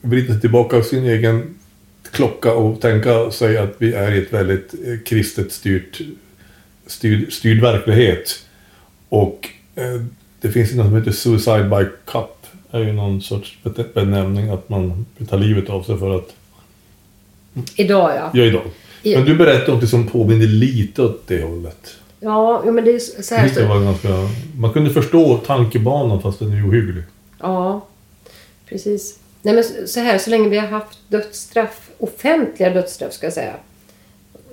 vrida 0.02 0.34
sig 0.34 0.42
tillbaka 0.42 0.84
sin 0.84 1.06
egen 1.06 1.56
klocka 2.12 2.54
och 2.54 2.82
tänka 2.82 3.32
sig 3.32 3.58
att 3.58 3.76
vi 3.78 3.94
är 3.94 4.12
i 4.12 4.18
ett 4.18 4.34
väldigt 4.34 4.74
eh, 4.74 5.00
kristet 5.06 5.52
styrt, 5.52 6.02
styrd, 6.88 7.34
styrd 7.34 7.62
verklighet. 7.62 8.46
Och 9.10 9.50
eh, 9.76 10.02
det 10.42 10.50
finns 10.50 10.72
ju 10.72 10.76
något 10.76 10.86
som 10.86 10.96
heter 10.96 11.12
Suicide 11.12 11.64
by 11.64 11.86
Cup. 12.06 12.46
är 12.72 12.80
ju 12.80 12.94
någon 12.94 13.22
sorts 13.22 13.58
benämning 13.94 14.50
att 14.50 14.70
man 14.70 15.06
tar 15.30 15.38
livet 15.38 15.70
av 15.70 15.84
sig 15.84 15.98
för 15.98 16.16
att... 16.18 16.34
Idag 17.76 18.12
ja. 18.16 18.32
Ja, 18.34 18.44
idag. 18.44 18.64
Men 19.04 19.26
du 19.26 19.36
berättade 19.36 19.78
något 19.78 19.90
som 19.90 20.08
påminner 20.08 20.48
lite 20.48 21.02
åt 21.02 21.28
det 21.28 21.44
hållet. 21.44 21.98
Ja, 22.20 22.64
men 22.66 22.86
det 22.86 22.92
är 22.92 23.00
så 23.00 23.36
här. 23.36 23.50
det 23.56 23.66
var 23.66 23.80
ganska... 23.84 24.10
Man 24.60 24.74
kunde 24.74 24.90
förstå 24.90 25.38
tankebanan 25.38 26.22
fast 26.22 26.40
den 26.40 26.52
är 26.52 26.70
ohygglig. 26.70 27.04
ja, 27.40 27.86
precis. 28.66 29.20
Nej, 29.42 29.54
men 29.56 29.88
så- 29.88 30.00
här, 30.00 30.18
så 30.18 30.30
länge 30.30 30.50
vi 30.50 30.58
har 30.58 30.68
haft 30.68 31.00
dödsstraff, 31.08 31.90
offentliga 31.98 32.70
dödsstraff 32.70 33.14
ska 33.14 33.26
jag 33.26 33.34
säga. 33.34 33.54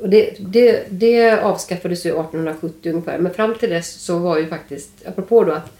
Och 0.01 0.09
det, 0.09 0.35
det, 0.39 0.85
det 0.91 1.41
avskaffades 1.43 2.07
ju 2.07 2.11
1870 2.11 2.91
ungefär. 2.93 3.19
Men 3.19 3.35
fram 3.35 3.55
till 3.55 3.71
dess 3.71 3.93
så 3.93 4.19
var 4.19 4.39
ju 4.39 4.47
faktiskt, 4.47 4.91
apropå 5.07 5.45
då 5.45 5.53
att 5.53 5.71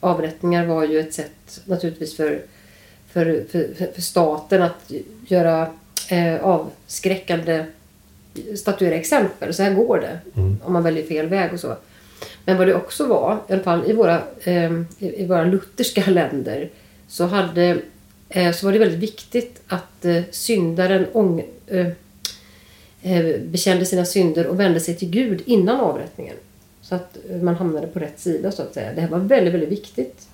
avrättningar 0.00 0.66
var 0.66 0.84
ju 0.84 1.00
ett 1.00 1.14
sätt 1.14 1.60
naturligtvis 1.64 2.16
för, 2.16 2.42
för, 3.12 3.44
för, 3.50 3.68
för- 3.78 3.92
för 3.94 4.02
staten 4.02 4.62
att 4.62 4.92
göra 5.28 5.66
eh, 6.10 6.44
avskräckande, 6.44 7.64
statuera 8.56 8.94
exempel. 8.94 9.54
Så 9.54 9.62
här 9.62 9.74
går 9.74 9.98
det 9.98 10.18
om 10.64 10.72
man 10.72 10.82
väljer 10.82 11.06
fel 11.06 11.26
väg 11.26 11.52
och 11.52 11.60
så. 11.60 11.76
Men 12.44 12.58
vad 12.58 12.66
det 12.66 12.74
också 12.74 13.06
var, 13.06 13.38
i 13.48 13.52
alla 13.52 13.62
fall 13.62 13.90
i 13.90 13.92
våra, 13.92 14.22
eh, 14.44 14.72
i, 14.98 15.26
våra 15.26 15.44
lutherska 15.44 16.04
länder, 16.10 16.70
så, 17.08 17.26
hade, 17.26 17.80
eh, 18.28 18.52
så 18.52 18.66
var 18.66 18.72
det 18.72 18.78
väldigt 18.78 18.98
viktigt 18.98 19.60
att 19.66 20.04
eh, 20.04 20.22
syndaren 20.30 21.06
ång, 21.12 21.44
eh, 21.66 21.86
eh, 23.02 23.40
bekände 23.40 23.86
sina 23.86 24.04
synder 24.04 24.46
och 24.46 24.60
vände 24.60 24.80
sig 24.80 24.96
till 24.96 25.10
Gud 25.10 25.42
innan 25.46 25.80
avrättningen. 25.80 26.36
Så 26.82 26.94
att 26.94 27.16
eh, 27.30 27.36
man 27.36 27.54
hamnade 27.54 27.86
på 27.86 27.98
rätt 27.98 28.20
sida 28.20 28.52
så 28.52 28.62
att 28.62 28.74
säga. 28.74 28.92
Det 28.92 29.00
här 29.00 29.08
var 29.08 29.18
väldigt, 29.18 29.54
väldigt 29.54 29.70
viktigt. 29.70 30.26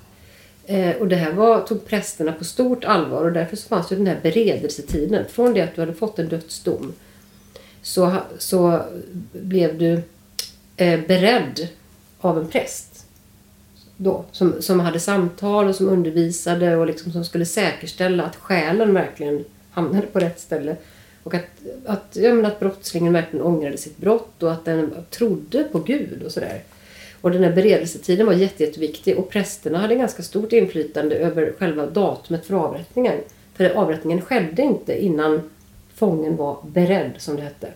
Och 0.98 1.08
det 1.08 1.16
här 1.16 1.32
var, 1.32 1.60
tog 1.60 1.86
prästerna 1.86 2.32
på 2.32 2.44
stort 2.44 2.84
allvar 2.84 3.24
och 3.24 3.32
därför 3.32 3.56
så 3.56 3.68
fanns 3.68 3.92
ju 3.92 3.96
den 3.96 4.06
här 4.06 4.18
beredelsetiden. 4.22 5.24
Från 5.28 5.54
det 5.54 5.60
att 5.60 5.74
du 5.74 5.80
hade 5.80 5.94
fått 5.94 6.18
en 6.18 6.28
dödsdom 6.28 6.92
så, 7.86 8.12
så 8.38 8.80
blev 9.32 9.78
du 9.78 10.02
eh, 10.76 11.00
beredd 11.00 11.68
av 12.20 12.38
en 12.38 12.48
präst. 12.48 13.06
Då, 13.96 14.24
som, 14.32 14.62
som 14.62 14.80
hade 14.80 15.00
samtal 15.00 15.68
och 15.68 15.74
som 15.74 15.88
undervisade 15.88 16.76
och 16.76 16.86
liksom 16.86 17.12
som 17.12 17.24
skulle 17.24 17.46
säkerställa 17.46 18.24
att 18.24 18.36
själen 18.36 18.94
verkligen 18.94 19.44
hamnade 19.70 20.06
på 20.06 20.18
rätt 20.18 20.40
ställe. 20.40 20.76
Och 21.22 21.34
att, 21.34 21.46
att, 21.86 22.16
ja, 22.20 22.34
men 22.34 22.44
att 22.44 22.60
brottslingen 22.60 23.12
verkligen 23.12 23.46
ångrade 23.46 23.76
sitt 23.76 23.98
brott 23.98 24.42
och 24.42 24.52
att 24.52 24.64
den 24.64 24.94
trodde 25.10 25.64
på 25.64 25.78
Gud 25.78 26.22
och 26.22 26.32
sådär. 26.32 26.62
Och 27.20 27.30
den 27.30 27.44
här 27.44 27.52
beredelsetiden 27.52 28.26
var 28.26 28.32
jätte, 28.32 28.64
jätteviktig 28.64 29.18
och 29.18 29.30
prästerna 29.30 29.78
hade 29.78 29.94
ganska 29.94 30.22
stort 30.22 30.52
inflytande 30.52 31.16
över 31.16 31.52
själva 31.58 31.86
datumet 31.86 32.46
för 32.46 32.54
avrättningen. 32.54 33.16
För 33.54 33.70
avrättningen 33.70 34.20
skedde 34.20 34.62
inte 34.62 35.04
innan 35.04 35.50
fången 35.96 36.36
var 36.36 36.56
beredd, 36.66 37.12
som 37.18 37.36
det 37.36 37.42
hette. 37.42 37.68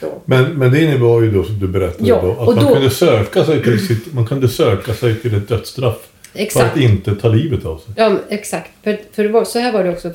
Då. 0.00 0.12
Men, 0.24 0.58
men 0.58 0.72
det 0.72 0.82
innebar 0.82 1.22
ju 1.22 1.30
då, 1.30 1.44
som 1.44 1.58
du 1.58 1.68
berättade, 1.68 2.08
Ja, 2.08 2.22
då, 2.22 2.32
att 2.32 2.48
och 2.48 2.54
man, 2.54 2.64
då- 2.64 2.72
kunde 2.74 2.90
söka 2.90 3.44
sig 3.44 3.62
till 3.62 3.86
sitt, 3.86 4.12
man 4.14 4.26
kunde 4.26 4.48
söka 4.48 4.94
sig 4.94 5.20
till 5.20 5.34
ett 5.34 5.48
dödsstraff. 5.48 6.10
Exakt. 6.34 6.72
För 6.72 6.72
att 6.72 6.84
inte 6.90 7.14
ta 7.14 7.28
livet 7.28 7.64
av 7.64 7.78
sig. 7.78 7.94
Ja, 7.96 8.18
exakt. 8.28 8.70
För, 8.82 8.98
för 9.12 9.22
det 9.22 9.28
var, 9.28 9.44
så 9.44 9.58
här 9.58 9.72
var 9.72 9.84
det 9.84 9.90
också 9.90 10.12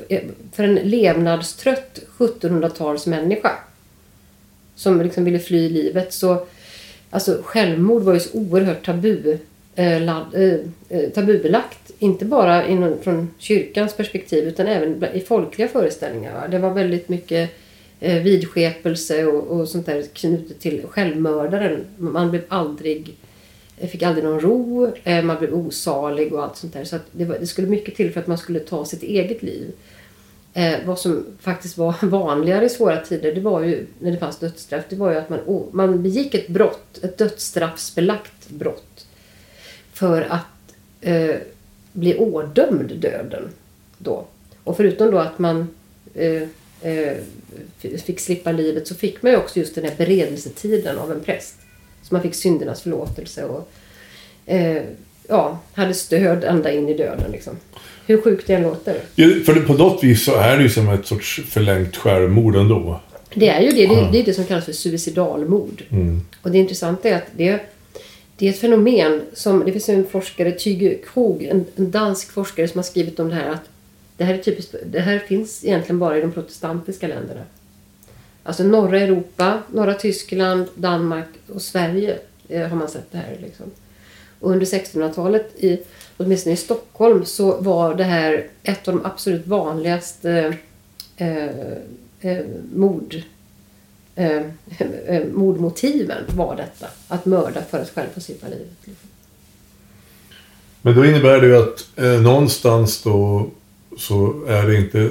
för 0.53 0.63
en 0.63 0.75
levnadstrött 0.75 1.99
1700-talsmänniska 2.17 3.51
som 4.75 5.01
liksom 5.01 5.23
ville 5.25 5.39
fly 5.39 5.69
livet. 5.69 6.13
Så, 6.13 6.45
alltså, 7.09 7.37
självmord 7.43 8.01
var 8.03 8.13
ju 8.13 8.19
så 8.19 8.37
oerhört 8.37 8.85
tabu, 8.85 9.37
eh, 9.79 10.01
lad, 10.01 10.25
eh, 10.35 10.59
eh, 10.89 11.09
tabubelagt. 11.09 11.91
Inte 11.99 12.25
bara 12.25 12.67
inom, 12.67 12.97
från 13.01 13.29
kyrkans 13.37 13.93
perspektiv 13.93 14.47
utan 14.47 14.67
även 14.67 15.03
i 15.13 15.19
folkliga 15.19 15.67
föreställningar. 15.67 16.33
Va? 16.33 16.47
Det 16.47 16.59
var 16.59 16.73
väldigt 16.73 17.09
mycket 17.09 17.49
eh, 17.99 18.23
vidskepelse 18.23 19.25
och, 19.25 19.59
och 19.59 19.67
sånt 19.69 19.85
där 19.85 20.03
knutet 20.13 20.59
till 20.59 20.81
självmördaren. 20.89 21.85
Man 21.97 22.31
blev 22.31 22.41
aldrig 22.47 23.15
eh, 23.77 23.89
fick 23.89 24.03
aldrig 24.03 24.25
någon 24.25 24.39
ro, 24.39 24.91
eh, 25.03 25.23
man 25.23 25.37
blev 25.39 25.53
osalig 25.53 26.33
och 26.33 26.43
allt 26.43 26.57
sånt 26.57 26.73
där. 26.73 26.83
Så 26.83 26.95
att 26.95 27.05
det, 27.11 27.25
var, 27.25 27.37
det 27.39 27.47
skulle 27.47 27.67
mycket 27.67 27.95
till 27.95 28.13
för 28.13 28.19
att 28.19 28.27
man 28.27 28.37
skulle 28.37 28.59
ta 28.59 28.85
sitt 28.85 29.03
eget 29.03 29.43
liv. 29.43 29.71
Eh, 30.53 30.75
vad 30.85 30.99
som 30.99 31.25
faktiskt 31.39 31.77
var 31.77 31.95
vanligare 32.05 32.65
i 32.65 32.69
svåra 32.69 32.97
tider, 32.97 33.35
det 33.35 33.41
var 33.41 33.61
ju 33.61 33.85
när 33.99 34.11
det 34.11 34.17
fanns 34.17 34.39
dödsstraff, 34.39 34.83
det 34.89 34.95
var 34.95 35.11
ju 35.11 35.17
att 35.17 35.29
man, 35.29 35.39
man 35.71 36.03
begick 36.03 36.33
ett 36.33 36.47
brott, 36.47 36.99
ett 37.03 37.17
dödsstraffsbelagt 37.17 38.49
brott. 38.49 39.05
För 39.99 40.21
att 40.21 40.75
eh, 41.01 41.35
bli 41.93 42.17
ådömd 42.17 42.91
döden 42.95 43.49
då. 43.97 44.25
Och 44.63 44.77
förutom 44.77 45.11
då 45.11 45.17
att 45.17 45.39
man 45.39 45.67
eh, 46.13 46.43
eh, 46.81 47.17
fick 48.05 48.19
slippa 48.19 48.51
livet 48.51 48.87
så 48.87 48.95
fick 48.95 49.21
man 49.21 49.31
ju 49.31 49.37
också 49.37 49.59
just 49.59 49.75
den 49.75 49.83
här 49.83 49.95
beredelsetiden 49.97 50.97
av 50.97 51.11
en 51.11 51.19
präst. 51.19 51.55
Så 52.03 52.15
man 52.15 52.21
fick 52.21 52.35
syndernas 52.35 52.81
förlåtelse 52.81 53.45
och 53.45 53.71
eh, 54.45 54.83
ja, 55.27 55.59
hade 55.73 55.93
stöd 55.93 56.43
ända 56.43 56.71
in 56.71 56.89
i 56.89 56.97
döden. 56.97 57.31
Liksom. 57.31 57.57
Hur 58.05 58.21
sjukt 58.21 58.47
det 58.47 58.53
än 58.53 58.63
låter. 58.63 59.01
Ja, 59.15 59.27
För 59.45 59.61
på 59.61 59.73
något 59.73 60.03
vis 60.03 60.25
så 60.25 60.35
är 60.35 60.57
det 60.57 60.63
ju 60.63 60.69
som 60.69 60.89
ett 60.89 61.05
sorts 61.05 61.41
förlängt 61.47 61.97
självmord 61.97 62.55
ändå. 62.55 63.01
Det 63.33 63.49
är 63.49 63.61
ju 63.61 63.71
det. 63.71 63.87
Det 64.11 64.19
är 64.19 64.23
det 64.23 64.33
som 64.33 64.45
kallas 64.45 64.65
för 64.65 64.73
suicidalmord. 64.73 65.83
Mm. 65.89 66.21
Och 66.41 66.51
det 66.51 66.57
intressanta 66.57 67.09
är 67.09 67.15
att 67.15 67.27
det, 67.37 67.59
det 68.39 68.47
är 68.47 68.49
ett 68.49 68.59
fenomen 68.59 69.21
som, 69.33 69.65
det 69.65 69.71
finns 69.71 69.89
en 69.89 70.07
forskare, 70.07 70.51
Tyge 70.51 70.95
Krog, 70.95 71.43
en, 71.43 71.65
en 71.75 71.91
dansk 71.91 72.31
forskare 72.31 72.67
som 72.67 72.77
har 72.77 72.83
skrivit 72.83 73.19
om 73.19 73.29
det 73.29 73.35
här 73.35 73.49
att 73.49 73.69
det 74.17 74.23
här, 74.23 74.33
är 74.33 74.37
typiskt, 74.37 74.75
det 74.85 74.99
här 74.99 75.19
finns 75.19 75.65
egentligen 75.65 75.99
bara 75.99 76.17
i 76.17 76.21
de 76.21 76.31
protestantiska 76.31 77.07
länderna. 77.07 77.41
Alltså 78.43 78.63
norra 78.63 78.99
Europa, 78.99 79.63
norra 79.71 79.93
Tyskland, 79.93 80.67
Danmark 80.75 81.27
och 81.47 81.61
Sverige 81.61 82.17
eh, 82.47 82.67
har 82.67 82.75
man 82.75 82.89
sett 82.89 83.11
det 83.11 83.17
här. 83.17 83.37
Liksom. 83.41 83.65
Och 84.39 84.51
under 84.51 84.65
1600-talet, 84.65 85.63
i, 85.63 85.79
åtminstone 86.17 86.53
i 86.53 86.57
Stockholm, 86.57 87.25
så 87.25 87.61
var 87.61 87.95
det 87.95 88.03
här 88.03 88.47
ett 88.63 88.87
av 88.87 88.95
de 88.95 89.05
absolut 89.05 89.47
vanligaste 89.47 90.57
eh, 91.17 91.45
eh, 92.19 92.45
mord 92.75 93.21
eh, 94.19 94.41
eh, 95.15 95.23
mordmotiven 95.33 96.23
var 96.35 96.55
detta. 96.55 96.87
Att 97.07 97.25
mörda 97.25 97.61
för 97.69 97.79
att 97.79 97.89
själv 97.89 98.07
få 98.13 98.19
slippa 98.19 98.47
livet. 98.47 98.97
Men 100.81 100.95
då 100.95 101.05
innebär 101.05 101.41
det 101.41 101.47
ju 101.47 101.55
att 101.57 101.87
eh, 101.95 102.21
någonstans 102.21 103.03
då 103.03 103.47
så 103.97 104.45
är 104.47 104.67
det 104.67 104.75
inte... 104.75 105.09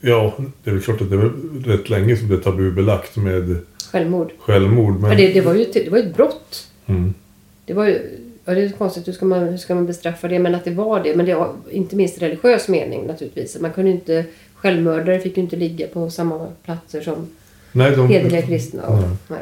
Ja, 0.00 0.34
det 0.64 0.70
är 0.70 0.74
väl 0.74 0.82
klart 0.82 1.00
att 1.00 1.10
det 1.10 1.16
är 1.16 1.30
rätt 1.76 1.88
länge 1.90 2.16
som 2.16 2.28
det 2.28 2.34
är 2.34 2.38
tabubelagt 2.40 3.16
med 3.16 3.56
Självmord. 3.92 4.32
självmord. 4.38 5.00
Men, 5.00 5.10
Ja, 5.10 5.16
det, 5.16 5.32
det 5.32 5.40
var 5.40 5.54
ju 5.54 5.62
ett- 5.62 5.72
det 5.72 5.90
var 5.90 5.98
ju 5.98 6.04
ett 6.04 6.16
brott. 6.16 6.66
mm. 6.86 7.14
Det 7.64 7.74
var 7.74 7.84
ju, 7.86 8.18
ja, 8.44 8.54
det 8.54 8.62
är 8.62 8.68
konstigt, 8.70 9.08
hur 9.08 9.12
ska, 9.12 9.24
man, 9.24 9.38
hur 9.48 9.56
ska 9.56 9.74
man 9.74 9.86
bestraffa 9.86 10.28
det? 10.28 10.38
Men 10.38 10.54
att 10.54 10.64
det 10.64 10.70
var 10.70 11.02
det. 11.02 11.16
Men 11.16 11.26
det 11.26 11.34
var 11.34 11.52
inte 11.70 11.96
minst 11.96 12.16
i 12.16 12.20
religiös 12.20 12.68
mening 12.68 13.06
naturligtvis. 13.06 13.60
Man 13.60 13.72
kunde 13.72 13.90
inte, 13.90 14.24
självmördare 14.54 15.20
fick 15.20 15.36
ju 15.36 15.42
inte 15.42 15.56
ligga 15.56 15.86
på 15.86 16.10
samma 16.10 16.46
platser 16.64 17.00
som 17.00 17.26
Nej, 17.76 17.96
de, 17.96 18.08
hederliga 18.08 18.42
kristna. 18.42 18.82
Och, 18.82 19.00
Nej. 19.00 19.08
nej. 19.28 19.40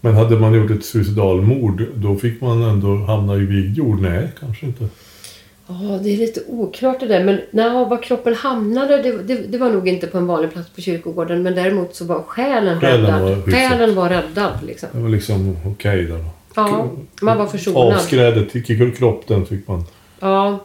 Men 0.00 0.14
hade 0.14 0.36
man 0.38 0.54
gjort 0.54 0.70
ett 0.70 0.84
suicidalmord, 0.84 1.84
då 1.94 2.16
fick 2.16 2.40
man 2.40 2.62
ändå 2.62 2.96
hamna 2.96 3.36
i 3.36 3.38
vigd 3.38 3.78
jord? 3.78 4.00
Nej, 4.00 4.28
kanske 4.40 4.66
inte. 4.66 4.88
Ja, 5.66 5.98
det 6.02 6.10
är 6.10 6.16
lite 6.16 6.40
oklart 6.48 7.00
det 7.00 7.06
där. 7.06 7.24
Men 7.24 7.40
nej, 7.50 7.70
var 7.70 8.02
kroppen 8.02 8.34
hamnade, 8.34 9.02
det, 9.02 9.22
det, 9.22 9.34
det 9.34 9.58
var 9.58 9.70
nog 9.70 9.88
inte 9.88 10.06
på 10.06 10.18
en 10.18 10.26
vanlig 10.26 10.52
plats 10.52 10.70
på 10.70 10.80
kyrkogården. 10.80 11.42
Men 11.42 11.54
däremot 11.54 11.94
så 11.94 12.04
var 12.04 12.22
själen, 12.22 12.80
Själen 12.80 13.06
räddad. 13.06 13.22
var 13.22 13.34
hyfsat. 13.34 13.54
själen 13.54 13.94
var 13.94 14.08
räddad 14.08 14.52
liksom. 14.66 14.88
Det 14.92 14.98
var 15.00 15.08
liksom 15.08 15.56
okej 15.66 16.04
där 16.04 16.18
då. 16.18 16.24
Ja, 16.54 16.90
man 17.22 17.38
var 17.38 17.46
försonad. 17.46 17.94
Avskrädet 17.94 18.50
till 18.50 18.92
kropp, 18.96 19.24
den 19.28 19.46
fick 19.46 19.68
man. 19.68 19.84
Ja. 20.20 20.58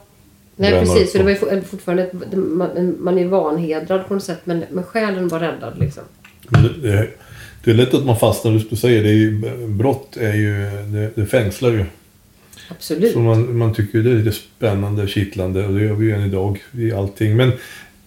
Nej, 0.56 0.72
precis. 0.72 1.12
För 1.12 1.18
det 1.20 1.24
var 1.24 1.32
ju 1.32 1.38
for- 1.38 1.62
fortfarande... 1.62 2.10
Man, 2.36 2.96
man 3.00 3.18
är 3.20 3.26
vanhedrad 3.28 4.08
på 4.08 4.14
något 4.14 4.24
sätt, 4.24 4.42
men, 4.44 4.64
men 4.72 4.84
själen 4.84 5.28
var 5.28 5.40
räddad 5.40 5.80
liksom. 5.80 6.04
Det, 6.50 7.08
det, 7.64 7.72
är 7.72 7.76
lätt 7.76 7.94
att 7.94 8.06
man 8.06 8.20
fastnar, 8.20 8.52
just 8.52 8.70
du 8.70 8.76
säger, 8.76 9.04
det 9.04 9.10
är 9.10 9.14
ju, 9.14 9.42
brott 9.68 10.18
är 10.18 10.34
ju, 10.34 10.54
det, 10.86 11.12
det 11.16 11.26
fängslar 11.26 11.70
ju. 11.70 11.86
Absolut. 12.70 13.14
Så 13.14 13.20
man, 13.20 13.58
man 13.58 13.74
tycker 13.74 14.00
det 14.00 14.12
är 14.12 14.16
lite 14.16 14.38
spännande, 14.38 15.08
kittlande 15.08 15.66
och 15.66 15.74
det 15.74 15.82
gör 15.82 15.94
vi 15.94 16.06
ju 16.06 16.16
än 16.16 16.26
idag 16.26 16.64
i 16.72 16.92
allting. 16.92 17.36
Men 17.36 17.52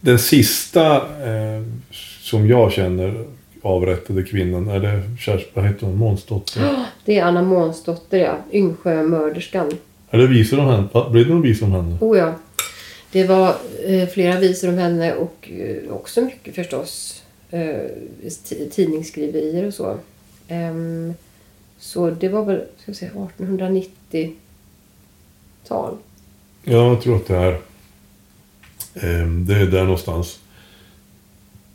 den 0.00 0.18
sista 0.18 0.96
eh, 0.96 1.62
som 2.20 2.48
jag 2.48 2.72
känner 2.72 3.24
avrättade 3.62 4.22
kvinnan, 4.22 4.68
är 4.68 4.81
det 4.81 5.03
Kerstin, 5.18 5.50
vad 5.55 5.64
heter 5.64 5.87
hon, 5.87 5.96
Månsdotter? 5.96 6.85
Det 7.05 7.18
är 7.18 7.24
Anna 7.24 7.42
Månsdotter, 7.42 8.18
ja. 8.18 8.38
Yngsjömörderskan. 8.53 9.70
Är 10.11 10.18
det 10.18 10.26
visor 10.26 10.61
om 10.61 10.66
henne? 10.66 11.11
Blir 11.11 11.24
det 11.24 11.31
någon 11.31 11.42
visor 11.42 11.66
om 11.66 11.72
henne? 11.72 11.98
Oh 12.00 12.18
ja. 12.18 12.35
Det 13.12 13.24
var 13.24 13.55
eh, 13.87 14.09
flera 14.09 14.40
visor 14.40 14.68
om 14.68 14.79
henne 14.79 15.14
och 15.14 15.50
eh, 15.50 15.92
också 15.92 16.20
mycket 16.20 16.55
förstås 16.55 17.19
eh, 17.50 17.90
ti- 18.44 18.68
tidningsskriverier 18.70 19.66
och 19.66 19.74
så. 19.74 19.98
Ehm, 20.48 21.14
så 21.78 22.10
det 22.10 22.28
var 22.28 22.44
väl 22.44 22.56
ska 22.78 22.92
vi 22.92 22.94
säga, 22.94 23.10
1890-tal. 23.38 24.36
Ja, 26.64 26.88
jag 26.88 27.02
tror 27.02 27.16
att 27.16 27.26
det 27.26 27.36
är... 27.36 27.58
ehm, 28.94 29.46
det 29.46 29.56
är 29.56 29.66
där 29.66 29.84
någonstans. 29.84 30.38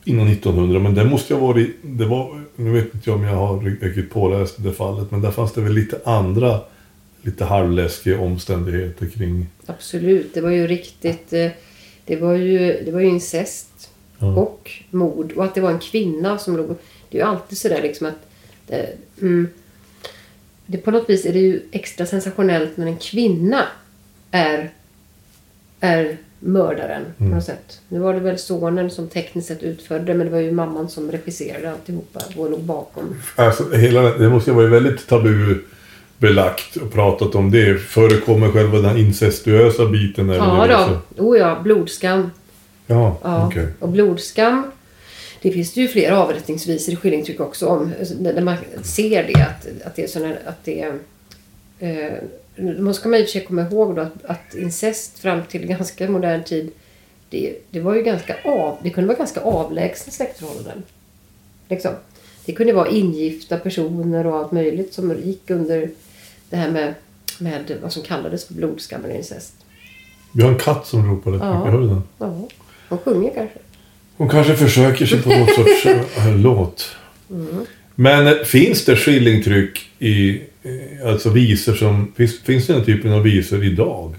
Innan 0.04 0.28
1900, 0.28 0.80
men 0.80 0.94
det 0.94 1.04
måste 1.04 1.34
ha 1.34 1.46
varit... 1.46 1.76
Det 1.82 2.04
var, 2.04 2.44
nu 2.56 2.70
vet 2.70 2.94
inte 2.94 3.10
jag 3.10 3.18
om 3.18 3.24
jag 3.24 3.34
har 3.36 3.60
riktigt 3.60 4.10
påläst 4.10 4.54
det 4.58 4.72
fallet, 4.72 5.10
men 5.10 5.20
där 5.22 5.30
fanns 5.30 5.52
det 5.52 5.60
väl 5.60 5.72
lite 5.72 6.00
andra, 6.04 6.60
lite 7.22 7.44
halvläskiga 7.44 8.20
omständigheter 8.20 9.06
kring... 9.06 9.46
Absolut, 9.66 10.34
det 10.34 10.40
var 10.40 10.50
ju 10.50 10.66
riktigt... 10.66 11.32
eh, 11.32 11.50
Det 12.04 12.16
var 12.16 12.34
ju, 12.34 12.82
det 12.84 12.90
var 12.92 13.00
ju 13.00 13.08
incest 13.08 13.90
Ja. 14.18 14.26
och 14.26 14.70
mord 14.90 15.32
och 15.32 15.44
att 15.44 15.54
det 15.54 15.60
var 15.60 15.70
en 15.70 15.78
kvinna 15.78 16.38
som 16.38 16.56
låg... 16.56 16.76
Det 17.10 17.18
är 17.18 17.22
ju 17.22 17.28
alltid 17.28 17.58
sådär 17.58 17.82
liksom 17.82 18.06
att... 18.06 18.28
Det, 18.66 18.88
mm, 19.22 19.48
det, 20.66 20.78
på 20.78 20.90
något 20.90 21.10
vis 21.10 21.26
är 21.26 21.32
det 21.32 21.38
ju 21.38 21.62
extra 21.72 22.06
sensationellt 22.06 22.76
när 22.76 22.86
en 22.86 22.96
kvinna 22.96 23.64
är, 24.30 24.70
är 25.80 26.16
mördaren 26.38 27.02
på 27.18 27.24
något 27.24 27.44
sätt. 27.44 27.80
Nu 27.88 27.98
var 27.98 28.14
det 28.14 28.20
väl 28.20 28.38
sonen 28.38 28.90
som 28.90 29.08
tekniskt 29.08 29.48
sett 29.48 29.62
utförde 29.62 30.14
men 30.14 30.26
det 30.26 30.32
var 30.32 30.38
ju 30.38 30.52
mamman 30.52 30.88
som 30.88 31.12
regisserade 31.12 31.72
alltihopa 31.72 32.20
och 32.36 32.50
låg 32.50 32.60
bakom. 32.60 33.14
Alltså, 33.36 33.70
hela, 33.70 34.02
det 34.02 34.28
måste 34.28 34.50
ju 34.50 34.56
vara 34.56 34.66
väldigt 34.66 35.08
tabubelagt 35.08 36.76
och 36.76 36.92
pratat 36.92 37.34
om 37.34 37.50
det. 37.50 37.80
Förekommer 37.80 38.50
själva 38.50 38.78
den 38.78 38.98
incestuösa 38.98 39.86
biten? 39.86 40.30
Eller 40.30 40.38
Ja 40.38 41.00
då, 41.16 41.24
oh 41.24 41.38
ja, 41.38 41.60
blodskam. 41.62 42.30
Ja, 42.86 43.18
Ja, 43.22 43.46
okej. 43.46 43.66
och 43.80 43.88
blodskam. 43.88 44.70
Det 45.42 45.52
finns 45.52 45.76
ju 45.76 45.88
flera 45.88 46.18
avrättningsvisor 46.22 46.94
i 46.94 46.96
skillingtryck 46.96 47.40
också 47.40 47.66
om. 47.66 47.92
alltså, 47.98 48.14
Där 48.14 48.42
man 48.42 48.56
ser 48.82 49.24
det. 49.34 49.42
Att, 49.42 49.86
att 49.86 49.96
det 49.96 50.02
är 50.04 50.08
såna, 50.08 50.34
att 50.46 50.64
det. 50.64 50.92
Eh, 51.78 52.12
då 52.56 52.92
ska 52.92 53.08
man 53.08 53.18
i 53.20 53.22
och 53.22 53.26
för 53.26 53.32
sig 53.32 53.44
komma 53.44 53.62
ihåg 53.62 53.96
då 53.96 54.02
att, 54.02 54.24
att 54.24 54.54
incest 54.54 55.18
fram 55.18 55.40
till 55.48 55.66
ganska 55.66 56.10
modern 56.10 56.44
tid. 56.44 56.70
Det, 57.30 57.56
det 57.70 57.80
var 57.80 57.94
ju 57.94 58.02
ganska 58.02 58.36
av, 58.44 58.76
det 58.82 58.90
kunde 58.90 59.08
vara 59.08 59.18
ganska 59.18 59.40
avlägsna 59.40 60.12
släktförhållanden. 60.12 60.82
Liksom. 61.68 61.92
Det 62.44 62.52
kunde 62.52 62.72
vara 62.72 62.88
ingifta 62.88 63.56
personer 63.58 64.26
och 64.26 64.36
allt 64.36 64.52
möjligt 64.52 64.94
som 64.94 65.16
gick 65.24 65.50
under 65.50 65.90
det 66.50 66.56
här 66.56 66.70
med, 66.70 66.94
med 67.38 67.72
vad 67.82 67.92
som 67.92 68.02
kallades 68.02 68.44
för 68.44 68.54
blodskam 68.54 69.04
eller 69.04 69.14
incest. 69.14 69.54
Vi 70.32 70.42
har 70.42 70.50
en 70.50 70.58
katt 70.58 70.86
som 70.86 71.10
ropar 71.10 71.30
rätt 71.30 71.40
Ja. 71.42 71.58
mycket. 71.58 71.72
Hör 71.72 71.80
du 71.80 71.86
den? 71.88 72.02
Ja, 72.18 72.48
de 72.88 72.98
sjunger 72.98 73.30
kanske. 73.34 73.58
Hon 74.16 74.28
kanske 74.28 74.56
försöker 74.56 75.06
sig 75.06 75.22
på 75.22 75.28
någon 75.28 75.46
sorts 75.56 75.86
äh, 75.86 76.36
låt. 76.36 76.96
Mm. 77.30 77.66
Men 77.94 78.26
äh, 78.26 78.34
finns 78.34 78.84
det 78.84 78.96
skillingtryck 78.96 79.90
i, 79.98 80.40
eh, 80.62 81.08
alltså 81.08 81.30
visor 81.30 81.74
som, 81.74 82.12
finns, 82.16 82.40
finns 82.40 82.66
det 82.66 82.72
den 82.72 82.84
typen 82.84 83.12
av 83.12 83.22
visor 83.22 83.64
idag? 83.64 84.14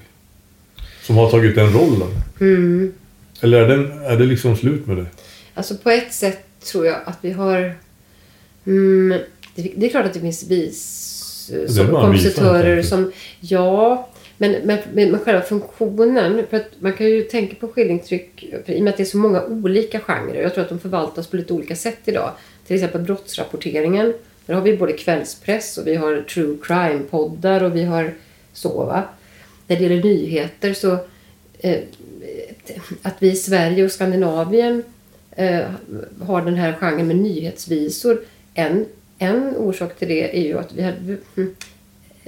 Som 1.01 1.15
har 1.15 1.31
tagit 1.31 1.55
den 1.55 1.73
rollen? 1.73 2.09
Mm. 2.39 2.93
Eller 3.41 3.61
är, 3.61 3.67
den, 3.67 3.91
är 3.91 4.17
det 4.17 4.25
liksom 4.25 4.57
slut 4.57 4.87
med 4.87 4.97
det? 4.97 5.05
Alltså 5.53 5.77
på 5.77 5.89
ett 5.89 6.13
sätt 6.13 6.45
tror 6.71 6.85
jag 6.85 6.97
att 7.05 7.17
vi 7.21 7.31
har... 7.31 7.75
Mm, 8.65 9.19
det, 9.55 9.71
det 9.75 9.85
är 9.85 9.89
klart 9.89 10.05
att 10.05 10.13
det 10.13 10.19
finns 10.19 10.47
vis, 10.47 11.51
som, 11.67 11.87
kompositörer 11.87 12.81
som... 12.81 13.11
Ja, 13.39 14.09
men, 14.37 14.51
men, 14.51 14.79
men, 14.93 15.11
men 15.11 15.19
själva 15.19 15.41
funktionen. 15.41 16.47
För 16.49 16.57
att 16.57 16.69
man 16.79 16.93
kan 16.93 17.07
ju 17.07 17.23
tänka 17.23 17.55
på 17.55 17.67
skildringstryck 17.67 18.53
för 18.65 18.73
i 18.73 18.79
och 18.79 18.83
med 18.83 18.91
att 18.91 18.97
det 18.97 19.03
är 19.03 19.05
så 19.05 19.17
många 19.17 19.43
olika 19.43 19.99
genrer. 19.99 20.41
Jag 20.41 20.53
tror 20.53 20.63
att 20.63 20.69
de 20.69 20.79
förvaltas 20.79 21.27
på 21.27 21.37
lite 21.37 21.53
olika 21.53 21.75
sätt 21.75 21.99
idag. 22.05 22.31
Till 22.67 22.75
exempel 22.75 23.01
brottsrapporteringen. 23.01 24.13
Där 24.45 24.53
har 24.53 24.61
vi 24.61 24.77
både 24.77 24.93
kvällspress 24.93 25.77
och 25.77 25.87
vi 25.87 25.95
har 25.95 26.21
true 26.21 26.57
crime-poddar 26.61 27.63
och 27.63 27.75
vi 27.75 27.83
har 27.83 28.13
så 28.53 28.85
va. 28.85 29.03
När 29.67 29.75
det 29.75 29.83
gäller 29.83 30.03
nyheter 30.03 30.73
så 30.73 30.97
eh, 31.59 31.79
att 33.01 33.15
vi 33.19 33.31
i 33.31 33.35
Sverige 33.35 33.85
och 33.85 33.91
Skandinavien 33.91 34.83
eh, 35.31 35.65
har 36.21 36.41
den 36.41 36.55
här 36.55 36.73
genren 36.73 37.07
med 37.07 37.15
nyhetsvisor. 37.15 38.21
En, 38.53 38.85
en 39.17 39.55
orsak 39.55 39.99
till 39.99 40.07
det 40.07 40.37
är 40.37 40.43
ju 40.43 40.59
att 40.59 40.73
vi 40.73 40.81
hade, 40.81 41.17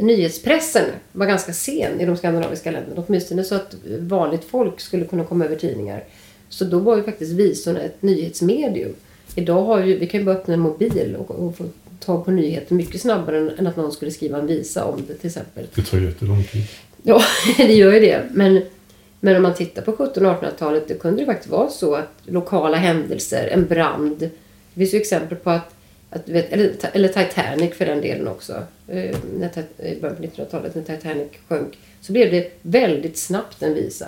nyhetspressen 0.02 0.86
var 1.12 1.26
ganska 1.26 1.54
sen 1.54 2.02
i 2.02 2.06
de 2.06 2.18
skandinaviska 2.18 2.72
länderna. 2.72 3.04
Åtminstone 3.08 3.44
så 3.44 3.56
att 3.56 3.76
vanligt 4.00 4.44
folk 4.44 4.80
skulle 4.80 5.06
kunna 5.06 5.24
komma 5.24 5.46
över 5.46 5.56
tidningar. 5.56 6.04
Så 6.50 6.66
då 6.66 6.80
var 6.80 6.98
ju 6.98 7.04
faktiskt 7.04 7.32
visorna 7.32 7.80
ett 7.80 8.02
nyhetsmedium. 8.02 8.94
Idag 9.36 9.64
har 9.64 9.84
ju, 9.84 9.98
vi 9.98 10.08
kan 10.08 10.20
ju 10.20 10.26
bara 10.26 10.36
öppna 10.36 10.54
en 10.54 10.60
mobil 10.60 11.16
och, 11.20 11.32
och 11.32 11.58
få 11.58 11.66
tag 12.00 12.26
på 12.26 12.32
nyheter 12.32 12.76
mycket 12.76 13.02
snabbare 13.02 13.38
än, 13.38 13.50
än 13.50 13.68
att 13.68 13.76
någon 13.76 13.92
skulle 13.92 14.12
skriva 14.12 14.38
en 14.38 14.48
visa 14.48 14.86
om 14.86 15.04
det 15.08 15.14
till 15.14 15.28
exempel. 15.28 15.68
Det 15.76 15.82
tar 15.82 15.98
jättelång 15.98 16.44
tid. 16.44 16.64
Ja, 17.04 17.22
det 17.58 17.74
gör 17.74 17.94
ju 17.94 18.00
det. 18.00 18.24
Men, 18.32 18.62
men 19.20 19.36
om 19.36 19.42
man 19.44 19.54
tittar 19.54 19.82
på 19.82 19.92
1700 19.92 20.38
och 20.38 20.44
1800-talet 20.44 20.88
då 20.88 20.94
kunde 20.94 21.22
det 21.22 21.26
faktiskt 21.26 21.52
vara 21.52 21.70
så 21.70 21.96
att 21.96 22.14
lokala 22.26 22.78
händelser, 22.78 23.48
en 23.48 23.68
brand. 23.68 24.20
Det 24.20 24.30
finns 24.76 24.94
ju 24.94 24.98
exempel 24.98 25.38
på 25.38 25.50
att, 25.50 25.76
att 26.10 26.30
vet, 26.30 26.54
eller, 26.54 26.72
eller 26.94 27.08
Titanic 27.08 27.74
för 27.74 27.86
den 27.86 28.02
delen 28.02 28.28
också. 28.28 28.54
Eh, 28.88 29.18
när, 29.38 29.50
I 29.78 30.02
början 30.02 30.18
på 30.18 30.24
1900-talet 30.24 30.76
när 30.76 30.82
Titanic 30.82 31.28
sjönk 31.48 31.78
så 32.02 32.12
blev 32.12 32.32
det 32.32 32.52
väldigt 32.62 33.18
snabbt 33.18 33.64
en 33.64 33.74
visa. 33.74 34.06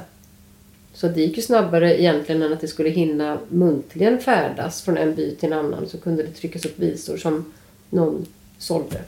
Så 0.93 1.07
det 1.07 1.21
gick 1.21 1.37
ju 1.37 1.43
snabbare 1.43 2.01
egentligen 2.01 2.41
än 2.41 2.53
att 2.53 2.61
det 2.61 2.67
skulle 2.67 2.89
hinna 2.89 3.37
muntligen 3.49 4.19
färdas 4.19 4.81
från 4.81 4.97
en 4.97 5.15
by 5.15 5.35
till 5.35 5.51
en 5.51 5.59
annan. 5.59 5.87
Så 5.87 5.97
kunde 5.97 6.23
det 6.23 6.29
tryckas 6.29 6.65
upp 6.65 6.79
visor 6.79 7.17
som 7.17 7.53
någon 7.89 8.25
sålde. 8.57 9.01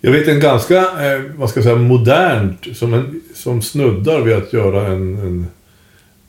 Jag 0.00 0.10
vet 0.10 0.28
en 0.28 0.40
ganska, 0.40 0.76
eh, 0.76 1.22
vad 1.34 1.50
ska 1.50 1.60
jag 1.60 1.64
säga, 1.64 1.76
modernt 1.76 2.76
som, 2.76 2.94
en, 2.94 3.20
som 3.34 3.62
snuddar 3.62 4.20
vid 4.20 4.34
att 4.34 4.52
göra 4.52 4.86
en, 4.86 5.18
en, 5.18 5.46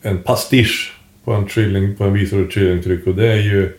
en 0.01 0.23
pastisch 0.23 0.97
på 1.23 1.31
en, 1.31 1.47
trilling, 1.47 1.95
på 1.95 2.03
en 2.03 2.13
visor 2.13 2.45
och 2.45 2.51
trillingtryck 2.51 3.07
och 3.07 3.15
det 3.15 3.27
är 3.27 3.41
ju 3.41 3.77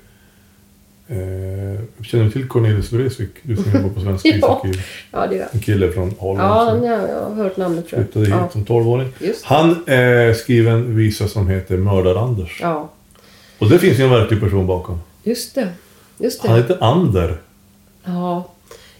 eh, 1.08 2.04
Känner 2.04 2.24
du 2.24 2.30
till 2.30 2.48
Cornelis 2.48 2.92
Vreeswijk? 2.92 3.30
Du 3.42 3.56
som 3.56 3.72
jobbar 3.72 3.88
på 3.88 4.00
Svenska 4.00 4.28
Ja. 4.32 4.36
ishockey. 4.36 4.72
Ja, 5.12 5.26
det 5.26 5.36
gör 5.36 5.48
En 5.52 5.60
kille 5.60 5.92
från 5.92 6.14
Holland 6.18 6.48
Ja, 6.50 6.70
som 6.70 6.84
ja, 6.84 7.08
jag 7.08 7.22
har 7.22 7.34
hört 7.34 7.56
namnet 7.56 7.88
tror 7.88 7.98
flyttade 7.98 8.28
jag. 8.28 8.36
hit 8.36 8.44
Ja, 8.44 8.52
som 8.52 8.64
12-åring. 8.64 9.08
just. 9.18 9.44
Han 9.44 9.70
eh, 9.86 10.34
skriver 10.34 10.70
en 10.72 10.96
visa 10.96 11.28
som 11.28 11.48
heter 11.48 11.76
Mördar-Anders. 11.76 12.58
ja, 12.62 12.88
Och 13.58 13.68
det 13.70 13.78
finns 13.78 13.98
ju 13.98 14.04
en 14.04 14.10
verklig 14.10 14.40
person 14.40 14.66
bakom. 14.66 15.00
just 15.22 15.54
det. 15.54 15.68
Just 16.18 16.42
det. 16.42 16.48
Han 16.48 16.56
heter 16.56 16.78
Ander. 16.84 17.36
Ja. 18.04 18.48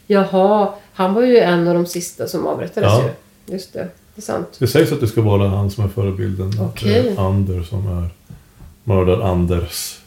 Jaha, 0.07 0.69
han 0.93 1.15
var 1.15 1.23
ju 1.23 1.39
en 1.39 1.69
av 1.69 1.75
de 1.75 1.87
sista 1.87 2.27
som 2.29 2.47
avrättades 2.47 2.93
Ja. 2.93 3.03
ju. 3.03 3.53
Just 3.55 3.73
det, 3.73 3.79
det 4.15 4.21
är 4.21 4.23
sant. 4.23 4.57
Det 4.59 4.67
sägs 4.67 4.93
att 4.93 5.01
det 5.01 5.07
ska 5.09 5.21
vara 5.23 5.49
han 5.49 5.71
som 5.71 5.85
är 5.85 5.89
förebilden. 5.89 6.49
Att 6.49 6.61
Okej. 6.61 7.03
det 7.03 7.09
är 7.11 7.27
Ander 7.27 7.63
som 7.63 7.87
är 7.99 8.09
Mördar-Anders. 8.85 9.99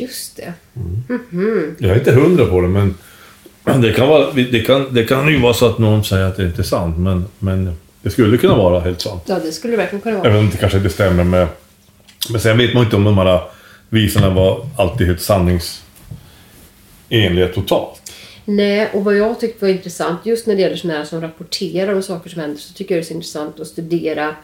Just 0.00 0.36
det. 0.36 0.52
Jag 1.78 1.90
är 1.90 1.98
inte 1.98 2.12
hundra 2.12 2.46
på 2.46 2.60
det, 2.60 2.68
men 2.68 2.94
det 3.82 3.92
kan, 3.92 4.08
vara, 4.08 4.32
det, 4.32 4.60
kan, 4.60 4.94
det 4.94 5.04
kan 5.04 5.28
ju 5.28 5.40
vara 5.40 5.54
så 5.54 5.66
att 5.66 5.78
någon 5.78 6.04
säger 6.04 6.24
att 6.24 6.36
det 6.36 6.44
inte 6.44 6.60
är 6.60 6.64
sant, 6.64 6.98
men, 6.98 7.24
men 7.38 7.76
det 8.02 8.10
skulle 8.10 8.38
kunna 8.38 8.56
vara 8.56 8.80
helt 8.80 9.00
sant. 9.00 9.22
Ja, 9.26 9.38
det 9.44 9.52
skulle 9.52 9.72
det 9.72 9.76
verkligen 9.76 10.00
kunna 10.00 10.18
vara. 10.18 10.28
Även 10.28 10.40
om 10.40 10.50
det 10.50 10.56
kanske 10.56 10.78
inte 10.78 10.90
stämmer 10.90 11.24
med... 11.24 11.48
Men 12.30 12.40
sen 12.40 12.58
vet 12.58 12.74
man 12.74 12.84
inte 12.84 12.96
om 12.96 13.04
de 13.04 13.18
här 13.18 13.40
visorna 13.88 14.30
var 14.30 14.66
alltid 14.76 15.06
helt 15.06 15.20
sanningsenliga 15.20 17.48
totalt. 17.54 18.02
Nej, 18.44 18.88
och 18.92 19.04
vad 19.04 19.16
jag 19.16 19.40
tyckte 19.40 19.64
var 19.64 19.72
intressant 19.72 20.26
just 20.26 20.46
när 20.46 20.54
det 20.54 20.62
gäller 20.62 20.76
sådana 20.76 20.98
här 20.98 21.06
som 21.06 21.20
rapporterar 21.20 21.94
om 21.94 22.02
saker 22.02 22.30
som 22.30 22.40
händer 22.40 22.58
så 22.58 22.74
tycker 22.74 22.94
jag 22.94 23.02
det 23.02 23.04
är 23.04 23.08
så 23.08 23.14
intressant 23.14 23.60
att 23.60 23.66
studera 23.66 24.34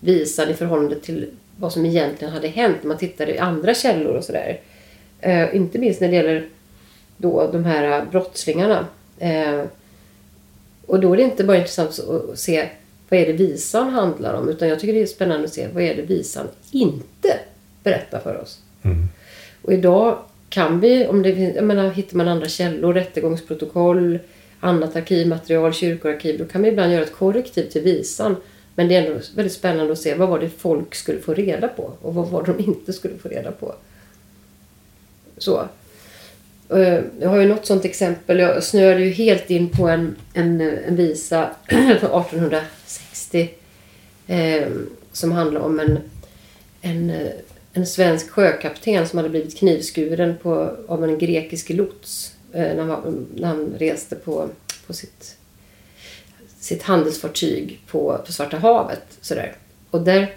visan 0.00 0.50
i 0.50 0.54
förhållande 0.54 1.00
till 1.00 1.26
vad 1.56 1.72
som 1.72 1.86
egentligen 1.86 2.34
hade 2.34 2.48
hänt. 2.48 2.84
Man 2.84 2.98
tittar 2.98 3.30
i 3.30 3.38
andra 3.38 3.74
källor 3.74 4.14
och 4.14 4.24
sådär. 4.24 4.60
Eh, 5.24 5.56
inte 5.56 5.78
minst 5.78 6.00
när 6.00 6.08
det 6.08 6.14
gäller 6.14 6.48
då 7.16 7.50
de 7.52 7.64
här 7.64 8.06
brottslingarna. 8.10 8.86
Eh, 9.18 9.62
och 10.86 11.00
då 11.00 11.12
är 11.12 11.16
det 11.16 11.22
inte 11.22 11.44
bara 11.44 11.56
intressant 11.56 11.88
att 11.88 12.38
se 12.38 12.68
vad 13.08 13.20
är 13.20 13.26
det 13.26 13.32
visan 13.32 13.90
handlar 13.90 14.34
om 14.34 14.48
utan 14.48 14.68
jag 14.68 14.80
tycker 14.80 14.92
det 14.92 15.02
är 15.02 15.06
spännande 15.06 15.44
att 15.44 15.52
se 15.52 15.68
vad 15.74 15.82
är 15.82 15.96
det 15.96 16.02
visan 16.02 16.48
inte 16.70 17.38
berättar 17.82 18.20
för 18.20 18.40
oss. 18.42 18.58
Och 19.62 19.72
idag 19.72 20.18
kan 20.48 20.80
vi, 20.80 21.06
om 21.06 21.22
det 21.22 21.30
jag 21.30 21.64
menar, 21.64 21.90
hittar 21.90 22.16
man 22.16 22.28
andra 22.28 22.48
källor, 22.48 22.94
rättegångsprotokoll, 22.94 24.18
annat 24.60 24.96
arkivmaterial, 24.96 25.72
kyrkoarkiv, 25.72 26.38
då 26.38 26.44
kan 26.44 26.62
vi 26.62 26.68
ibland 26.68 26.92
göra 26.92 27.02
ett 27.02 27.14
korrektiv 27.14 27.62
till 27.70 27.82
visan. 27.82 28.36
Men 28.74 28.88
det 28.88 28.96
är 28.96 29.06
ändå 29.06 29.20
väldigt 29.36 29.52
spännande 29.52 29.92
att 29.92 29.98
se 29.98 30.14
vad 30.14 30.28
var 30.28 30.38
det 30.38 30.48
folk 30.48 30.94
skulle 30.94 31.20
få 31.20 31.34
reda 31.34 31.68
på 31.68 31.92
och 32.02 32.14
vad 32.14 32.28
var 32.28 32.42
det 32.42 32.52
de 32.52 32.62
inte 32.62 32.92
skulle 32.92 33.18
få 33.18 33.28
reda 33.28 33.52
på. 33.52 33.74
Så. 35.44 35.68
Eh, 36.68 37.00
jag 37.20 37.28
har 37.28 37.36
ju 37.40 37.48
något 37.48 37.66
sånt 37.66 37.84
exempel. 37.84 38.38
Jag 38.38 38.64
snöade 38.64 39.00
ju 39.04 39.10
helt 39.10 39.50
in 39.50 39.68
på 39.68 39.88
en, 39.88 40.16
en, 40.34 40.60
en 40.60 40.96
visa 40.96 41.50
från 41.68 41.80
1860. 41.80 43.50
Eh, 44.26 44.68
som 45.12 45.32
handlar 45.32 45.60
om 45.60 45.80
en, 45.80 45.98
en, 46.82 47.10
eh, 47.10 47.28
en 47.72 47.86
svensk 47.86 48.30
sjökapten 48.30 49.08
som 49.08 49.16
hade 49.16 49.28
blivit 49.28 49.58
knivskuren 49.58 50.36
på, 50.42 50.76
av 50.88 51.04
en 51.04 51.18
grekisk 51.18 51.70
lots 51.70 52.32
eh, 52.52 52.60
när, 52.62 52.76
han, 52.76 52.88
var- 52.88 53.14
när 53.34 53.48
han 53.48 53.74
reste 53.78 54.16
på, 54.16 54.48
på 54.86 54.92
sitt, 54.92 55.36
sitt 56.60 56.82
handelsfartyg 56.82 57.80
på, 57.90 58.20
på 58.26 58.32
Svarta 58.32 58.56
havet. 58.56 59.04
Sådär. 59.20 59.52
Och 59.90 60.00
där, 60.00 60.34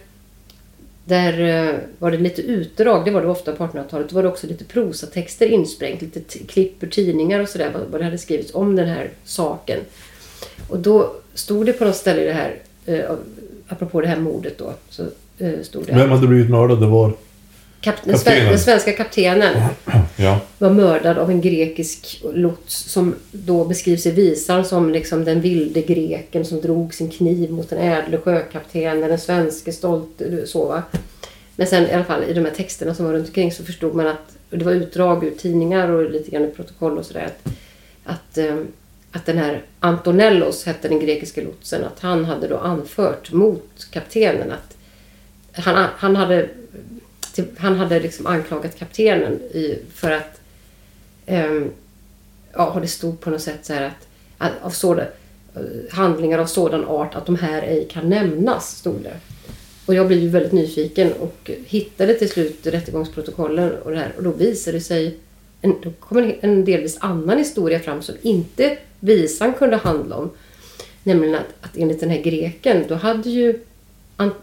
där 1.08 1.66
eh, 1.68 1.80
var 2.00 2.12
det 2.12 2.18
lite 2.18 2.42
utdrag, 2.42 3.06
det 3.06 3.12
var 3.12 3.22
det 3.22 3.28
ofta 3.28 3.52
på 3.52 3.64
1800-talet. 3.64 4.10
Då 4.10 4.16
var 4.16 4.24
det 4.24 4.30
också 4.30 4.48
lite 4.48 4.66
prosatexter 4.66 5.46
insprängt, 5.46 6.02
lite 6.02 6.20
klipp 6.40 6.84
ur 6.84 6.88
tidningar 6.88 7.40
och 7.40 7.50
sådär. 7.50 7.72
Vad, 7.74 7.82
vad 7.92 8.02
det 8.02 8.06
hade 8.06 8.18
skrivits 8.18 8.56
om 8.56 8.76
den 8.76 8.88
här 8.88 9.10
saken. 9.24 9.80
Och 10.68 10.80
då 10.80 11.14
stod 11.34 11.66
det 11.66 11.74
på 11.74 11.86
något 11.86 11.96
ställe 11.96 12.22
i 12.22 12.26
det 12.26 12.34
här, 12.34 12.56
eh, 12.86 13.12
apropå 13.68 14.02
det 14.02 14.08
här 14.08 14.20
mordet 14.20 14.58
då, 14.58 14.74
så 14.90 15.04
eh, 15.38 15.62
stod 15.64 15.86
det 15.86 15.94
Vem 15.94 16.12
hade 16.12 16.28
blivit 16.28 16.50
mördad? 16.50 16.80
Det 16.80 16.88
var... 16.88 17.14
Kap, 17.82 17.96
den, 18.04 18.18
sve, 18.18 18.32
Kaptenen. 18.32 18.52
den 18.52 18.60
svenska 18.60 18.92
kaptenen 18.92 19.54
Ja. 20.16 20.40
var 20.58 20.70
mördad 20.70 21.18
av 21.18 21.30
en 21.32 21.42
grekisk 21.42 22.22
lots 22.34 22.76
som 22.76 23.16
då 23.32 23.66
beskrivs 23.66 24.06
i 24.06 24.12
visan 24.12 24.66
som 24.66 24.90
liksom 24.90 25.26
den 25.26 25.42
vilde 25.42 25.82
greken 25.82 26.46
som 26.46 26.62
drog 26.62 26.94
sin 26.94 27.10
kniv 27.10 27.52
mot 27.52 27.70
den 27.70 27.80
ädle 27.80 28.18
sjökaptenen, 28.18 29.10
den 29.10 29.20
svenske 29.20 29.72
stolte, 29.72 30.48
så 30.48 30.66
va. 30.66 30.84
Men 31.56 31.68
sen 31.68 31.88
i 31.88 31.92
alla 31.94 32.04
fall 32.04 32.24
i 32.24 32.34
de 32.34 32.46
här 32.46 32.52
texterna 32.52 32.94
som 32.96 33.06
var 33.06 33.14
runt 33.14 33.28
omkring 33.28 33.52
så 33.52 33.64
förstod 33.64 33.96
man 33.96 34.08
att, 34.08 34.38
det 34.50 34.66
var 34.66 34.72
utdrag 34.72 35.24
ur 35.24 35.32
tidningar 35.32 35.90
och 35.90 36.12
lite 36.12 36.32
grann 36.32 36.44
i 36.46 36.52
protokoll 36.52 36.98
och 36.98 37.06
sådär, 37.06 37.26
att, 37.26 37.54
att, 38.04 38.38
eh, 38.38 38.56
att 39.12 39.26
den 39.26 39.38
här 39.38 39.62
Antonellos 39.80 40.66
hette 40.66 40.88
den 40.88 41.00
grekiska 41.00 41.42
lotsen, 41.42 41.84
att 41.84 42.00
han 42.00 42.26
hade 42.26 42.48
då 42.48 42.58
anfört 42.58 43.32
mot 43.32 43.88
kaptenen 43.92 44.52
att 44.52 44.78
han, 45.66 45.88
han 45.98 46.16
hade 46.16 46.50
till- 47.38 47.58
han 47.58 47.76
hade 47.76 48.00
liksom 48.00 48.28
anklagat 48.28 48.80
kaptenen 48.80 49.34
i, 49.34 49.80
för 49.94 50.12
att 50.12 50.42
Um, 51.30 51.72
ja, 52.54 52.78
det 52.82 52.88
stod 52.88 53.20
på 53.20 53.30
något 53.30 53.42
sätt 53.42 53.66
så 53.66 53.74
här 53.74 53.82
att, 53.82 54.08
att 54.38 54.52
av 54.62 54.70
sådan, 54.70 55.06
handlingar 55.92 56.40
av 56.40 56.46
sådan 56.46 56.86
art 56.86 57.16
att 57.16 57.26
de 57.26 57.36
här 57.36 57.62
ej 57.62 57.88
kan 57.92 58.10
nämnas, 58.10 58.78
stod 58.78 59.02
det. 59.04 59.18
Och 59.86 59.94
jag 59.94 60.08
blev 60.08 60.20
ju 60.20 60.30
väldigt 60.30 60.52
nyfiken 60.52 61.14
och 61.14 61.52
hittade 61.66 62.14
till 62.14 62.30
slut 62.30 62.68
rättegångsprotokollen 62.68 63.72
och 63.72 63.92
det 63.92 63.98
här. 63.98 64.14
Och 64.18 64.24
då 64.24 64.32
visade 64.32 64.78
det 64.78 64.82
sig, 64.82 65.18
en, 65.62 65.76
då 65.84 65.92
kom 66.00 66.18
en, 66.18 66.34
en 66.42 66.66
delvis 66.66 66.98
annan 67.00 67.38
historia 67.38 67.80
fram 67.80 68.02
som 68.02 68.16
inte 68.22 68.78
visan 69.00 69.54
kunde 69.54 69.76
handla 69.78 70.16
om. 70.16 70.30
Nämligen 71.04 71.36
att, 71.36 71.48
att 71.62 71.78
enligt 71.78 72.00
den 72.00 72.10
här 72.10 72.22
greken, 72.22 72.86
då 72.88 72.96
hade 72.96 73.30
ju, 73.30 73.60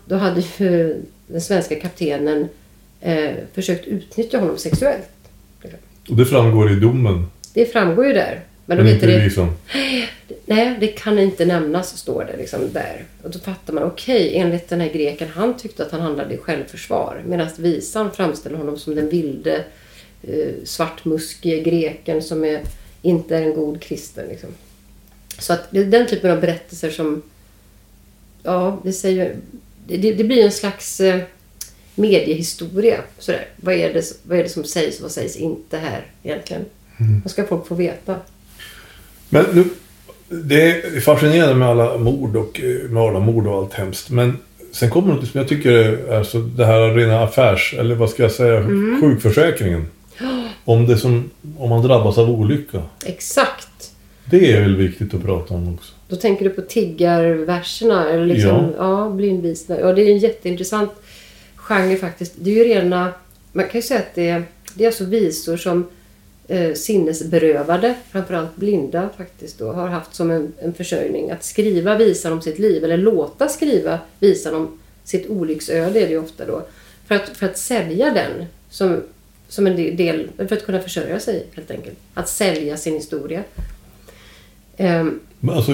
då 0.05 0.17
hade 0.17 0.41
ju 0.41 0.97
den 1.27 1.41
svenska 1.41 1.81
kaptenen 1.81 2.49
eh, 3.05 3.35
försökt 3.53 3.87
utnyttja 3.87 4.39
honom 4.39 4.59
sexuellt. 4.59 5.09
Och 6.09 6.17
det 6.17 6.25
framgår 6.25 6.73
i 6.73 6.75
domen. 6.75 7.27
Det 7.55 7.67
framgår 7.67 8.07
ju 8.07 8.13
där. 8.13 8.41
Men, 8.67 8.77
Men 8.77 8.89
inte 8.89 9.07
det, 9.07 9.19
visan. 9.19 9.57
nej, 10.47 10.77
det 10.81 10.87
kan 10.87 11.19
inte 11.19 11.45
nämnas, 11.45 11.99
står 11.99 12.25
det 12.25 12.37
liksom 12.37 12.73
där. 12.73 13.05
Och 13.23 13.31
då 13.31 13.39
fattar 13.39 13.73
man, 13.73 13.83
okej, 13.83 14.37
enligt 14.37 14.69
den 14.69 14.81
här 14.81 14.89
greken, 14.89 15.29
han 15.29 15.57
tyckte 15.57 15.87
att 15.87 15.93
han 15.93 16.01
handlade 16.01 16.35
i 16.35 16.39
självförsvar. 16.39 17.23
Medan 17.27 17.49
visan 17.59 18.13
framställer 18.13 18.57
honom 18.57 18.79
som 18.79 18.95
den 18.95 19.09
vilde, 19.09 19.65
eh, 20.23 20.53
svartmuskige 20.65 21.61
greken 21.61 22.23
som 22.23 22.45
är, 22.45 22.61
inte 23.03 23.37
är 23.37 23.43
en 23.43 23.55
god 23.55 23.83
kristen. 23.83 24.29
Liksom. 24.29 24.51
Så 25.39 25.53
att 25.53 25.71
det 25.71 25.81
är 25.81 25.85
den 25.85 26.07
typen 26.07 26.31
av 26.31 26.41
berättelser 26.41 26.91
som, 26.91 27.23
ja, 28.43 28.81
det 28.85 28.93
säger 28.93 29.37
det, 29.87 30.13
det 30.13 30.25
blir 30.25 30.45
en 30.45 30.53
slags 30.53 31.01
eh, 31.01 31.21
mediehistoria. 31.95 33.01
Sådär. 33.19 33.47
Vad, 33.57 33.75
är 33.75 33.95
det, 33.95 34.03
vad 34.23 34.39
är 34.39 34.43
det 34.43 34.49
som 34.49 34.65
sägs 34.65 34.97
och 34.97 35.03
vad 35.03 35.11
sägs 35.11 35.37
inte 35.37 35.79
här 35.79 36.07
egentligen? 36.23 36.65
Vad 37.23 37.31
ska 37.31 37.45
folk 37.45 37.67
få 37.67 37.75
veta? 37.75 38.17
Men 39.29 39.45
nu, 39.53 39.65
det 40.29 40.71
är 40.71 41.01
fascinerande 41.01 41.55
med 41.55 41.69
alla 41.69 41.99
mord 41.99 42.37
och 42.37 42.61
eh, 42.61 42.91
mördarmord 42.91 43.47
och 43.47 43.55
allt 43.59 43.75
hemskt. 43.75 44.11
Men 44.11 44.39
sen 44.73 44.91
kommer 44.91 45.15
något 45.15 45.29
som 45.29 45.39
jag 45.41 45.49
tycker 45.49 45.71
är 45.71 46.19
alltså, 46.19 46.39
det 46.39 46.67
här 46.67 46.95
rena 46.95 47.23
affärs... 47.23 47.75
Eller 47.79 47.95
vad 47.95 48.11
ska 48.11 48.23
jag 48.23 48.33
säga? 48.33 48.57
Mm. 48.57 49.01
Sjukförsäkringen. 49.01 49.87
Om, 50.65 50.87
det 50.87 50.97
som, 50.97 51.31
om 51.59 51.71
man 51.71 51.83
drabbas 51.83 52.19
av 52.19 52.31
olycka. 52.31 52.83
Exakt. 53.05 53.91
Det 54.25 54.53
är 54.53 54.61
väl 54.61 54.77
viktigt 54.77 55.15
att 55.15 55.23
prata 55.23 55.55
om 55.55 55.75
också. 55.75 55.93
Då 56.09 56.17
tänker 56.17 56.45
du 56.45 56.51
på 56.51 56.63
tiggarverserna 56.63 58.11
eller 58.11 58.27
liksom, 58.27 58.73
ja. 58.79 59.11
blindvisna. 59.11 59.81
Ja, 59.81 59.93
det 59.93 60.03
är 60.03 60.11
en 60.11 60.19
jätteintressant 60.19 60.91
genre 61.65 61.97
faktiskt. 61.97 62.33
Det 62.37 62.51
är 62.51 62.55
ju 62.55 62.65
rena, 62.75 63.13
man 63.53 63.65
kan 63.69 63.81
ju 63.81 63.83
säga 63.83 64.01
att 64.01 64.15
det 64.15 64.29
är, 64.29 64.45
det 64.75 64.85
är 64.85 64.89
alltså 64.89 65.05
visor 65.05 65.57
som 65.57 65.87
eh, 66.49 66.75
sinnesberövade, 66.75 67.95
framförallt 68.11 68.57
blinda 68.57 69.09
faktiskt 69.17 69.59
då, 69.59 69.73
har 69.73 69.89
haft 69.89 70.15
som 70.15 70.31
en, 70.31 70.53
en 70.59 70.75
försörjning. 70.75 71.31
Att 71.31 71.45
skriva 71.45 71.99
visan 71.99 72.33
om 72.33 72.43
sitt 72.43 72.59
liv, 72.59 72.85
eller 72.85 72.97
låta 72.97 73.49
skriva 73.49 73.99
visan 74.19 74.55
om 74.55 74.79
sitt 75.05 75.31
olycksöde 75.31 76.01
är 76.01 76.07
det 76.07 76.11
ju 76.13 76.19
ofta 76.19 76.47
då. 76.47 76.63
För 77.07 77.15
att, 77.15 77.29
för 77.29 77.47
att 77.47 77.59
sälja 77.59 78.11
den 78.11 78.45
som, 78.71 79.01
som 79.49 79.67
en 79.67 79.77
del, 79.97 80.29
för 80.37 80.53
att 80.53 80.67
kunna 80.67 80.81
försörja 80.81 81.21
sig 81.21 81.47
helt 81.55 81.71
enkelt. 81.71 81.99
Att 82.15 82.29
sälja 82.29 82.77
sin 82.77 82.95
historia. 82.95 83.43
Men 84.77 85.21
Alltså 85.57 85.73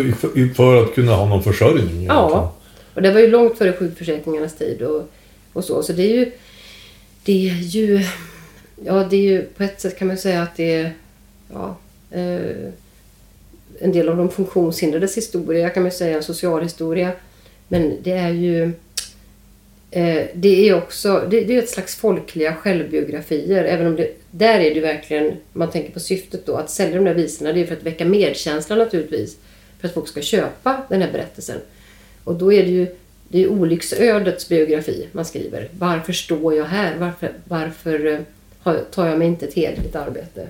för, 0.57 0.83
att 0.83 0.94
kunna 0.94 1.12
ha 1.12 1.26
någon 1.29 1.42
försörjning. 1.42 1.81
egentligen. 1.81 2.07
Ja, 2.07 2.55
och 2.94 3.03
det 3.03 3.12
var 3.12 3.20
ju 3.20 3.26
långt 3.26 3.59
före 3.59 3.72
sjukförsäkringarnas 3.72 4.55
tid 4.57 4.83
och, 4.83 5.09
och 5.52 5.64
så. 5.64 5.82
Så 5.82 5.92
det 5.92 6.02
är 6.02 6.14
ju... 6.14 6.32
Det 7.24 7.50
är 7.50 7.54
ju... 7.54 8.06
Ja, 8.84 9.06
det 9.10 9.16
är 9.16 9.20
ju 9.20 9.42
på 9.42 9.62
ett 9.62 9.80
sätt 9.80 9.98
kan 9.98 10.08
man 10.08 10.18
säga 10.18 10.42
att 10.42 10.56
det 10.56 10.74
är... 10.74 10.92
Ja, 11.52 11.76
eh, 12.10 12.72
en 13.80 13.92
del 13.92 14.08
av 14.08 14.16
de 14.16 14.30
funktionshindrades 14.30 15.16
historia 15.16 15.70
kan 15.70 15.82
man 15.82 15.92
säga, 15.92 16.16
en 16.16 16.22
socialhistoria. 16.22 17.12
Men 17.68 17.96
det 18.02 18.12
är 18.12 18.30
ju... 18.30 18.72
Eh, 19.90 20.26
det 20.34 20.68
är 20.68 20.74
också 20.74 21.26
det, 21.30 21.40
det 21.40 21.56
är 21.56 21.62
ett 21.62 21.68
slags 21.68 21.96
folkliga 21.96 22.54
självbiografier. 22.54 23.64
Även 23.64 23.86
om 23.86 23.96
det, 23.96 24.14
där 24.30 24.60
är 24.60 24.74
det 24.74 24.80
verkligen, 24.80 25.26
om 25.26 25.36
man 25.52 25.70
tänker 25.70 25.92
på 25.92 26.00
syftet 26.00 26.46
då, 26.46 26.56
att 26.56 26.70
sälja 26.70 26.96
de 26.96 27.04
där 27.04 27.14
visorna. 27.14 27.52
Det 27.52 27.60
är 27.60 27.66
för 27.66 27.76
att 27.76 27.82
väcka 27.82 28.04
medkänsla 28.04 28.76
naturligtvis. 28.76 29.36
För 29.80 29.88
att 29.88 29.94
folk 29.94 30.08
ska 30.08 30.20
köpa 30.20 30.82
den 30.88 31.02
här 31.02 31.12
berättelsen. 31.12 31.58
Och 32.24 32.34
då 32.34 32.52
är 32.52 32.62
det 32.62 32.70
ju 32.70 32.86
det 33.32 33.42
är 33.42 33.48
olycksödets 33.48 34.48
biografi 34.48 35.08
man 35.12 35.24
skriver. 35.24 35.68
Varför 35.78 36.12
står 36.12 36.54
jag 36.54 36.64
här? 36.64 36.96
Varför, 36.98 37.30
varför 37.44 38.06
eh, 38.64 38.74
tar 38.90 39.06
jag 39.06 39.18
mig 39.18 39.28
inte 39.28 39.46
ett 39.46 39.54
hederligt 39.54 39.96
arbete? 39.96 40.46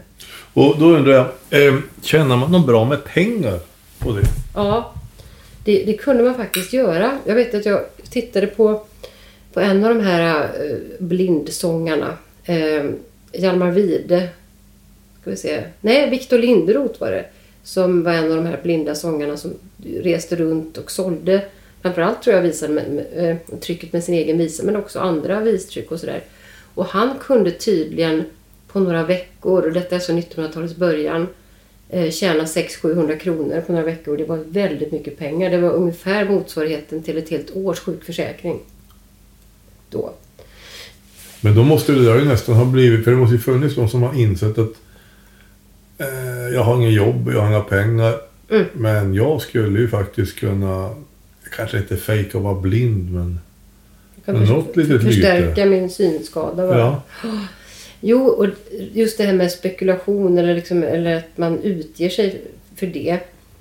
Och 0.54 0.78
då 0.78 0.86
undrar 0.86 1.12
jag, 1.12 1.66
eh, 1.66 1.74
tjänar 2.02 2.36
man 2.36 2.52
något 2.52 2.66
bra 2.66 2.84
med 2.84 3.04
pengar 3.04 3.58
på 3.98 4.12
det? 4.12 4.22
Ja, 4.54 4.94
det, 5.64 5.84
det 5.84 5.92
kunde 5.92 6.22
man 6.22 6.34
faktiskt 6.34 6.72
göra. 6.72 7.18
Jag 7.24 7.34
vet 7.34 7.54
att 7.54 7.66
jag 7.66 7.80
tittade 8.10 8.46
på, 8.46 8.82
på 9.52 9.60
en 9.60 9.84
av 9.84 9.94
de 9.94 10.04
här 10.04 10.42
eh, 10.44 10.76
blindsångarna. 10.98 12.16
Eh, 12.44 12.84
Hjalmar 13.32 13.70
Wide. 13.70 14.28
Ska 15.20 15.30
vi 15.30 15.36
se. 15.36 15.62
Nej, 15.80 16.10
Viktor 16.10 16.38
Linderoth 16.38 17.00
var 17.00 17.10
det. 17.10 17.24
Som 17.62 18.02
var 18.02 18.12
en 18.12 18.30
av 18.30 18.36
de 18.36 18.46
här 18.46 18.60
blinda 18.62 18.94
sångarna 18.94 19.36
som 19.36 19.54
reste 20.02 20.36
runt 20.36 20.78
och 20.78 20.90
sålde. 20.90 21.44
Framförallt 21.82 22.22
tror 22.22 22.36
jag 22.36 22.42
visade 22.42 22.72
med, 22.72 22.90
med, 22.90 23.30
eh, 23.30 23.58
trycket 23.58 23.92
med 23.92 24.04
sin 24.04 24.14
egen 24.14 24.38
visa 24.38 24.62
men 24.62 24.76
också 24.76 24.98
andra 24.98 25.40
vistryck 25.40 25.90
och 25.90 26.00
sådär. 26.00 26.24
Och 26.74 26.86
han 26.86 27.18
kunde 27.20 27.50
tydligen 27.50 28.24
på 28.72 28.80
några 28.80 29.04
veckor, 29.04 29.66
och 29.66 29.72
detta 29.72 29.96
är 29.96 29.98
så 29.98 30.12
1900-talets 30.12 30.76
början, 30.76 31.26
eh, 31.88 32.10
tjäna 32.10 32.44
600-700 32.44 33.18
kronor 33.18 33.60
på 33.66 33.72
några 33.72 33.84
veckor. 33.84 34.16
Det 34.16 34.24
var 34.24 34.36
väldigt 34.36 34.92
mycket 34.92 35.18
pengar. 35.18 35.50
Det 35.50 35.58
var 35.58 35.70
ungefär 35.70 36.24
motsvarigheten 36.24 37.02
till 37.02 37.18
ett 37.18 37.30
helt 37.30 37.56
års 37.56 37.80
sjukförsäkring. 37.80 38.58
Då. 39.90 40.12
Men 41.40 41.54
då 41.54 41.62
måste 41.62 41.92
det 41.92 42.04
där 42.04 42.18
ju 42.18 42.24
nästan 42.24 42.54
ha 42.54 42.64
blivit, 42.64 43.04
för 43.04 43.10
det 43.10 43.16
måste 43.16 43.34
ju 43.34 43.40
funnits 43.40 43.74
de 43.74 43.88
som 43.88 44.02
har 44.02 44.14
insett 44.14 44.58
att 44.58 44.72
eh, 45.98 46.54
jag 46.54 46.62
har 46.62 46.76
inget 46.76 46.92
jobb, 46.92 47.30
jag 47.34 47.40
har 47.40 47.48
inga 47.48 47.60
pengar. 47.60 48.14
Mm. 48.50 48.64
Men 48.72 49.14
jag 49.14 49.40
skulle 49.40 49.80
ju 49.80 49.88
faktiskt 49.88 50.38
kunna, 50.38 50.94
kanske 51.56 51.78
inte 51.78 51.96
fejka 51.96 52.38
och 52.38 52.44
vara 52.44 52.60
blind 52.60 53.12
men... 53.12 53.40
Men 54.24 54.44
något 54.44 54.76
litet 54.76 55.02
förstärka 55.02 55.66
min 55.66 55.90
synskada. 55.90 56.66
bara. 56.66 56.78
Ja. 56.78 57.02
Jo, 58.00 58.26
och 58.26 58.46
just 58.92 59.18
det 59.18 59.24
här 59.24 59.32
med 59.32 59.52
spekulation 59.52 60.38
eller, 60.38 60.54
liksom, 60.54 60.82
eller 60.82 61.16
att 61.16 61.38
man 61.38 61.62
utger 61.62 62.08
sig 62.08 62.40
för 62.76 62.86
det. 62.86 63.18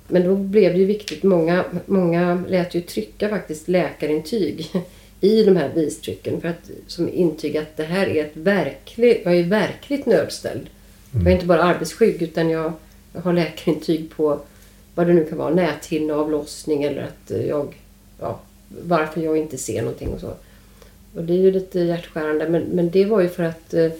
Men 0.08 0.24
då 0.24 0.36
blev 0.36 0.72
det 0.72 0.78
ju 0.78 0.84
viktigt. 0.84 1.22
Många, 1.22 1.64
många 1.86 2.44
lät 2.48 2.74
ju 2.74 2.80
trycka 2.80 3.28
faktiskt 3.28 3.68
läkarintyg 3.68 4.70
i 5.20 5.44
de 5.44 5.56
här 5.56 5.70
vistrycken 5.74 6.40
för 6.40 6.48
att 6.48 6.70
som 6.86 7.08
intyg 7.08 7.56
att 7.56 7.76
det 7.76 7.84
här 7.84 8.06
är 8.06 8.24
ett 8.24 8.36
verkligt, 8.36 9.20
jag 9.24 9.36
är 9.36 9.44
verkligt 9.44 10.06
nödställd. 10.06 10.66
Jag 11.12 11.26
är 11.26 11.30
inte 11.30 11.46
bara 11.46 11.62
arbetsskygg 11.62 12.22
utan 12.22 12.50
jag, 12.50 12.72
jag 13.12 13.20
har 13.20 13.32
läkarintyg 13.32 14.10
på 14.16 14.40
vad 14.94 15.06
det 15.06 15.12
nu 15.12 15.24
kan 15.24 15.38
vara, 15.38 15.54
näthinneavlossning 15.54 16.82
eller 16.82 17.02
att 17.02 17.30
jag, 17.48 17.74
ja, 18.20 18.38
varför 18.86 19.20
jag 19.20 19.36
inte 19.36 19.58
ser 19.58 19.82
någonting 19.82 20.08
och 20.08 20.20
så. 20.20 20.32
Och 21.14 21.24
det 21.24 21.32
är 21.32 21.38
ju 21.38 21.50
lite 21.50 21.80
hjärtskärande 21.80 22.48
men, 22.48 22.62
men 22.62 22.90
det 22.90 23.04
var 23.04 23.20
ju 23.20 23.28
för 23.28 23.42
att 23.42 23.74
eh, 23.74 23.90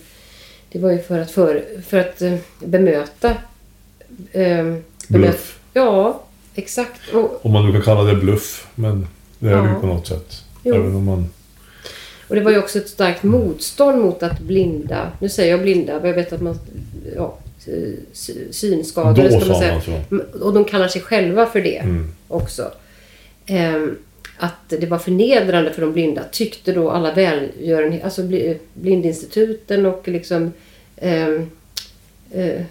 det 0.73 0.79
var 0.79 0.91
ju 0.91 0.99
för 0.99 1.19
att, 1.19 1.31
för, 1.31 1.65
för 1.87 1.99
att 1.99 2.23
eh, 2.23 2.35
bemöta 2.65 3.35
eh, 4.33 4.75
Bluff. 5.09 5.59
Ja, 5.73 6.23
exakt. 6.55 7.01
Och, 7.15 7.47
Om 7.47 7.53
man 7.53 7.67
nu 7.67 7.73
kan 7.73 7.83
kalla 7.83 8.03
det 8.03 8.17
bluff. 8.21 8.67
Men 8.75 9.07
det 9.39 9.49
är 9.49 9.51
det 9.51 9.57
Ja. 9.57 9.75
ju 9.75 9.81
på 9.81 9.87
något 9.87 10.07
sätt. 10.07 10.45
Jo. 10.65 10.75
Även 10.75 10.95
om 10.95 11.05
man... 11.05 11.27
och 12.29 12.35
det 12.35 12.41
var 12.41 12.51
ju 12.51 12.59
också 12.59 12.79
ett 12.79 12.89
starkt 12.89 13.23
motstånd 13.23 14.03
mot 14.03 14.23
att 14.23 14.41
blinda, 14.41 15.13
nu 15.21 15.29
säger 15.29 15.51
jag 15.51 15.63
blinda, 15.63 15.93
men 16.01 16.09
jag 16.09 16.15
vet 16.15 16.33
att 16.33 16.41
man, 16.41 16.59
ja, 17.17 17.37
synskadade 18.51 19.29
Då 19.29 19.41
ska 19.41 19.49
man 19.53 19.61
säga. 19.61 19.73
man 19.75 19.83
så. 19.83 20.45
Och 20.45 20.55
de 20.55 20.65
kallar 20.65 20.89
sig 20.89 21.03
själva 21.03 21.47
för 21.47 21.61
det 21.61 21.77
Mm. 21.77 22.09
också. 22.29 22.73
Ehm, 23.47 23.97
att 24.39 24.69
det 24.69 24.87
var 24.87 24.99
förnedrande 24.99 25.73
för 25.73 25.81
de 25.83 25.93
blinda 25.93 26.23
tyckte 26.33 26.73
då 26.73 26.91
alla 26.91 27.15
välgörenhet, 27.15 28.05
alltså 28.05 28.23
bli- 28.23 28.59
blindinstituten 28.75 29.87
och 29.87 30.09
liksom 30.09 30.53
ehm, 30.97 31.51
eh, 32.33 32.63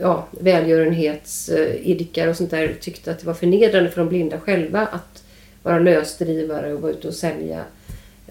ja, 0.00 0.28
välgörenhetsidkare 0.40 2.30
och 2.30 2.36
sånt 2.36 2.50
där 2.50 2.74
tyckte 2.80 3.10
att 3.10 3.18
det 3.20 3.26
var 3.26 3.34
förnedrande 3.34 3.90
för 3.90 4.00
de 4.00 4.08
blinda 4.08 4.40
själva 4.40 4.80
att 4.86 5.22
vara 5.62 5.78
lösdrivare 5.78 6.72
och 6.74 6.80
vara 6.80 6.92
ute 6.92 7.08
och 7.08 7.14
sälja. 7.14 7.60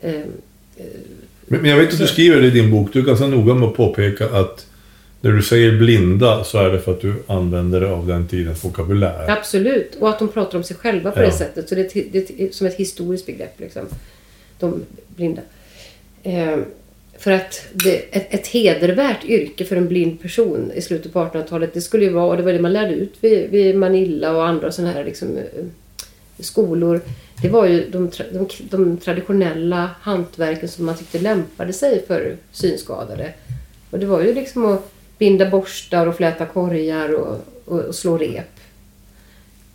ehm, 0.02 0.24
Men, 1.48 1.62
men 1.62 1.72
jag 1.72 1.78
vet 1.78 1.94
att 1.94 2.00
du 2.00 2.08
skriver 2.08 2.42
det 2.42 2.48
i 2.48 2.52
din 2.52 2.72
bok. 2.72 2.90
Du 2.94 3.00
är 3.00 3.04
ganska 3.04 3.28
noga 3.28 3.54
med 3.54 3.70
att 3.70 3.76
påpeka 3.76 4.26
att 4.30 4.66
när 5.22 5.32
du 5.32 5.42
säger 5.42 5.78
blinda 5.78 6.44
så 6.44 6.58
är 6.58 6.70
det 6.70 6.80
för 6.80 6.92
att 6.92 7.02
du 7.02 7.14
använder 7.28 7.80
det 7.82 7.92
av 7.92 8.08
den 8.08 8.28
tidens 8.28 8.66
vokabulär. 8.66 9.30
Absolut, 9.30 9.96
och 10.00 10.10
att 10.10 10.20
de 10.20 10.28
pratar 10.28 10.58
om 10.58 10.64
sig 10.64 10.76
själva 10.78 11.12
på 11.12 11.20
Ja. 11.20 11.26
det 11.26 11.32
sättet. 11.32 11.70
Så 11.70 11.76
det 11.76 11.94
det 12.12 12.42
är 12.42 12.52
som 12.52 12.68
ett 12.68 12.76
historiskt 12.76 13.26
begrepp. 13.26 13.60
Liksom. 13.60 13.82
De 14.60 14.82
blinda. 15.08 15.42
Ehm, 16.24 16.66
för 17.18 17.32
att 17.32 17.66
det, 17.74 17.96
ett, 18.12 18.34
ett 18.34 18.48
hedervärt 18.48 19.26
yrke 19.26 19.66
för 19.66 19.76
en 19.76 19.88
blind 19.88 20.22
person 20.22 20.72
i 20.76 20.82
slutet 20.82 21.14
på 21.14 21.20
1800-talet, 21.20 21.74
det 21.74 21.82
skulle 21.82 22.06
ju 22.06 22.12
vara, 22.12 22.28
och 22.28 22.38
det 22.38 22.44
var 22.44 22.54
det 22.54 22.60
man 22.60 22.74
lärde 22.74 22.94
ut 22.94 23.14
vid, 23.22 23.50
vid 23.50 23.76
Manila 23.76 24.36
och 24.36 24.48
andra 24.48 24.72
sådana 24.72 24.94
här 24.94 25.04
liksom, 25.04 25.38
eh, 25.38 25.66
skolor. 26.40 27.02
Det 27.42 27.50
var 27.50 27.66
ju 27.68 27.90
de, 27.90 28.12
de, 28.32 28.48
de 28.70 28.98
traditionella 28.98 29.90
hantverken 30.02 30.70
som 30.70 30.86
man 30.86 30.98
tyckte 30.98 31.20
lämpade 31.20 31.74
sig 31.74 32.06
för 32.08 32.36
synskadade. 32.52 33.34
Och 33.90 34.00
det 34.00 34.06
var 34.06 34.22
ju 34.22 34.34
liksom 34.34 34.66
att 34.66 34.92
binda 35.20 35.50
borstar 35.50 36.08
och 36.08 36.18
fläta 36.18 36.46
korgar 36.46 37.14
och, 37.16 37.46
och, 37.66 37.80
och 37.80 37.96
slå 37.96 38.18
rep. 38.18 38.60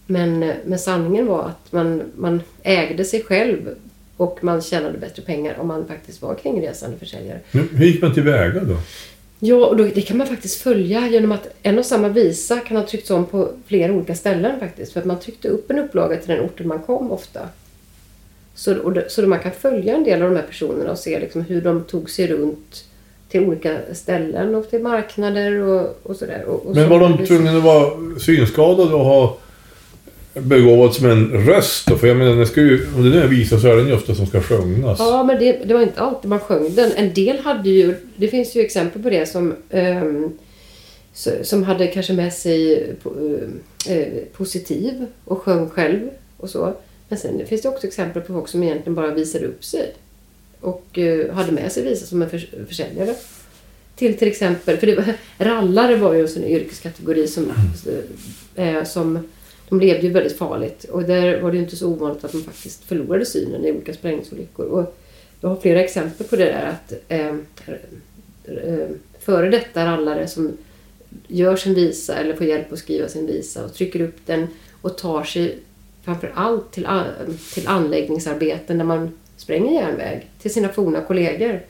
Men, 0.06 0.52
men 0.64 0.78
sanningen 0.78 1.26
var 1.26 1.48
att 1.48 1.72
man, 1.72 2.02
man 2.16 2.42
ägde 2.62 3.04
sig 3.04 3.22
själv 3.22 3.74
och 4.16 4.44
man 4.44 4.62
tjänade 4.62 4.98
bättre 4.98 5.22
pengar 5.22 5.56
om 5.58 5.68
man 5.68 5.86
faktiskt 5.86 6.22
var 6.22 6.34
kringresande 6.34 6.98
försäljare. 6.98 7.40
Men 7.50 7.68
Hur 7.68 7.86
gick 7.86 8.02
man 8.02 8.14
tillväga 8.14 8.60
då? 8.60 8.76
Ja, 9.38 9.66
och 9.66 9.76
då, 9.76 9.84
det 9.84 10.02
kan 10.02 10.16
man 10.16 10.26
faktiskt 10.26 10.60
följa 10.60 11.08
genom 11.08 11.32
att 11.32 11.48
en 11.62 11.78
och 11.78 11.86
samma 11.86 12.08
visa 12.08 12.60
kan 12.60 12.76
ha 12.76 12.86
tryckts 12.86 13.10
om 13.10 13.26
på 13.26 13.50
flera 13.66 13.92
olika 13.92 14.14
ställen 14.14 14.60
faktiskt. 14.60 14.92
För 14.92 15.00
att 15.00 15.06
man 15.06 15.20
tryckte 15.20 15.48
upp 15.48 15.70
en 15.70 15.78
upplaga 15.78 16.16
till 16.16 16.28
den 16.28 16.44
orten 16.44 16.68
man 16.68 16.82
kom 16.82 17.10
ofta. 17.10 17.48
Så, 18.54 18.76
och 18.76 18.92
det, 18.92 19.10
så 19.10 19.26
man 19.26 19.38
kan 19.38 19.52
följa 19.52 19.94
en 19.94 20.04
del 20.04 20.22
av 20.22 20.30
de 20.30 20.36
här 20.36 20.46
personerna 20.46 20.90
och 20.90 20.98
se 20.98 21.20
liksom 21.20 21.40
hur 21.42 21.60
de 21.60 21.84
tog 21.84 22.10
sig 22.10 22.26
runt 22.26 22.84
till 23.34 23.48
olika 23.48 23.78
ställen 23.92 24.54
och 24.54 24.70
till 24.70 24.82
marknader 24.82 25.60
och, 25.60 25.98
och 26.02 26.16
sådär. 26.16 26.44
Och, 26.44 26.66
och 26.66 26.74
Men 26.76 26.88
var 26.88 27.00
de 27.00 27.26
tvungna 27.26 27.56
att 27.56 27.62
vara 27.62 27.90
synskadade 28.20 28.94
och 28.94 29.04
ha 29.04 29.36
begåvats 30.34 31.00
med 31.00 31.12
en 31.12 31.46
röst 31.46 31.86
då? 31.86 31.96
För 31.96 32.06
jag 32.06 32.16
menar, 32.16 32.36
den 32.36 32.46
ska 32.46 32.60
ju, 32.60 32.86
om 32.96 33.04
det 33.04 33.10
nu 33.10 33.22
är 33.22 33.26
visa 33.28 33.58
så 33.60 33.68
är 33.68 33.76
den 33.76 33.86
ju 33.86 33.92
ofta 33.94 34.14
som 34.14 34.26
ska 34.26 34.40
sjungas. 34.40 34.98
Ja, 34.98 35.22
men 35.24 35.38
det, 35.38 35.52
det 35.64 35.74
var 35.74 35.80
inte 35.82 36.00
alltid 36.00 36.28
man 36.30 36.38
sjöng 36.40 36.74
den. 36.74 36.92
En 36.96 37.12
del 37.14 37.38
hade 37.38 37.70
ju, 37.70 37.94
det 38.16 38.28
finns 38.28 38.54
ju 38.56 38.60
exempel 38.60 39.02
på 39.02 39.10
det 39.10 39.26
som, 39.26 39.54
så- 41.12 41.30
som 41.42 41.62
hade 41.62 41.86
kanske 41.86 42.12
med 42.12 42.32
sig 42.32 42.82
eh, 43.88 44.06
positiv 44.36 45.06
och 45.24 45.38
sjöng 45.42 45.68
själv 45.70 46.08
och 46.36 46.50
så. 46.50 46.72
Men 47.08 47.18
sen 47.18 47.46
finns 47.46 47.62
det 47.62 47.68
också 47.68 47.86
exempel 47.86 48.22
på 48.22 48.32
folk 48.32 48.48
som 48.48 48.62
egentligen 48.62 48.94
bara 48.94 49.10
visade 49.14 49.46
upp 49.46 49.64
sig 49.64 49.92
och 50.64 50.98
eh, 50.98 51.34
hade 51.34 51.52
med 51.52 51.72
sig 51.72 51.82
visa 51.82 52.06
som 52.06 52.22
en 52.22 52.30
för, 52.30 52.66
försäljare. 52.68 53.14
Till 53.96 54.16
till 54.16 54.28
exempel, 54.28 54.76
för 54.76 54.86
det 54.86 54.94
var, 54.94 55.14
rallare 55.44 55.96
var 55.96 56.14
ju 56.14 56.20
en 56.20 56.28
sån 56.28 56.44
yrkeskategori 56.44 57.28
som, 57.28 57.52
mm. 58.56 58.84
som 58.84 59.28
de 59.68 59.80
levde 59.80 60.06
ju 60.06 60.12
väldigt 60.12 60.38
farligt 60.38 60.84
och 60.84 61.02
där 61.02 61.40
var 61.40 61.50
det 61.50 61.56
ju 61.56 61.62
inte 61.62 61.76
så 61.76 61.88
ovanligt 61.88 62.24
att 62.24 62.32
de 62.32 62.42
faktiskt 62.42 62.84
förlorade 62.84 63.26
synen 63.26 63.64
i 63.64 63.72
olika 63.72 63.92
sprängningsolyckor. 63.92 64.66
Och 64.66 64.96
jag 65.40 65.48
har 65.48 65.56
flera 65.56 65.80
exempel 65.80 66.26
på 66.26 66.36
det 66.36 66.44
där 66.44 66.66
att 66.66 66.92
eh, 67.08 67.34
eh 68.44 68.88
före 69.20 69.50
detta 69.50 69.86
rallare 69.86 70.28
som 70.28 70.56
gör 71.26 71.56
sin 71.56 71.74
visa 71.74 72.16
eller 72.16 72.36
får 72.36 72.46
hjälp 72.46 72.72
att 72.72 72.78
skriva 72.78 73.08
sin 73.08 73.26
visa 73.26 73.64
och 73.64 73.74
trycker 73.74 74.00
upp 74.00 74.26
den 74.26 74.46
och 74.80 74.98
tar 74.98 75.24
sig 75.24 75.58
framför 76.04 76.32
allt 76.34 76.72
till, 76.72 76.88
till 77.54 77.68
anläggningsarbeten 77.68 78.78
där 78.78 78.84
man 78.84 79.18
spränger 79.36 79.72
järnväg 79.72 80.30
till 80.42 80.52
sina 80.52 80.68
forna 80.68 81.00
kollegor 81.00 81.60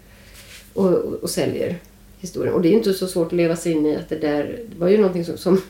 och, 0.73 0.93
och, 0.93 1.15
och 1.15 1.31
säljer 1.31 1.79
historien. 2.19 2.55
Och 2.55 2.63
det 2.63 2.69
är 2.69 2.71
ju 2.71 2.77
inte 2.77 2.95
så 2.95 3.07
svårt 3.07 3.27
att 3.27 3.33
leva 3.33 3.57
sig 3.57 3.73
in 3.73 3.87
i 3.87 3.97
att 3.97 4.09
det 4.09 4.19
där 4.19 4.59
det 4.69 4.79
var 4.79 4.89
ju 4.89 4.97
någonting 4.97 5.25
som, 5.25 5.37
som 5.37 5.63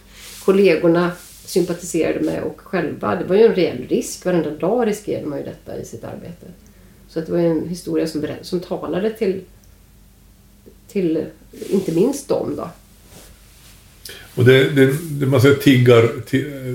kollegorna 0.44 1.12
sympatiserade 1.44 2.20
med 2.20 2.42
och 2.42 2.60
själva. 2.60 3.16
Det 3.16 3.24
var 3.24 3.36
ju 3.36 3.42
en 3.42 3.54
reell 3.54 3.86
risk. 3.88 4.24
Varenda 4.24 4.50
dag 4.50 4.86
riskerade 4.86 5.26
man 5.26 5.38
ju 5.38 5.44
detta 5.44 5.76
i 5.76 5.84
sitt 5.84 6.04
arbete. 6.04 6.46
Så 7.08 7.18
att 7.18 7.26
det 7.26 7.32
var 7.32 7.38
ju 7.38 7.46
en 7.46 7.68
historia 7.68 8.06
som, 8.06 8.26
som 8.42 8.60
talade 8.60 9.10
till, 9.10 9.40
till 10.88 11.24
inte 11.70 11.92
minst 11.92 12.28
dem 12.28 12.56
då. 12.56 12.70
Och 14.34 14.44
det, 14.44 14.70
det, 14.70 14.92
det 15.10 15.26
man 15.26 15.40
säger 15.40 15.54
tiggar, 15.54 16.20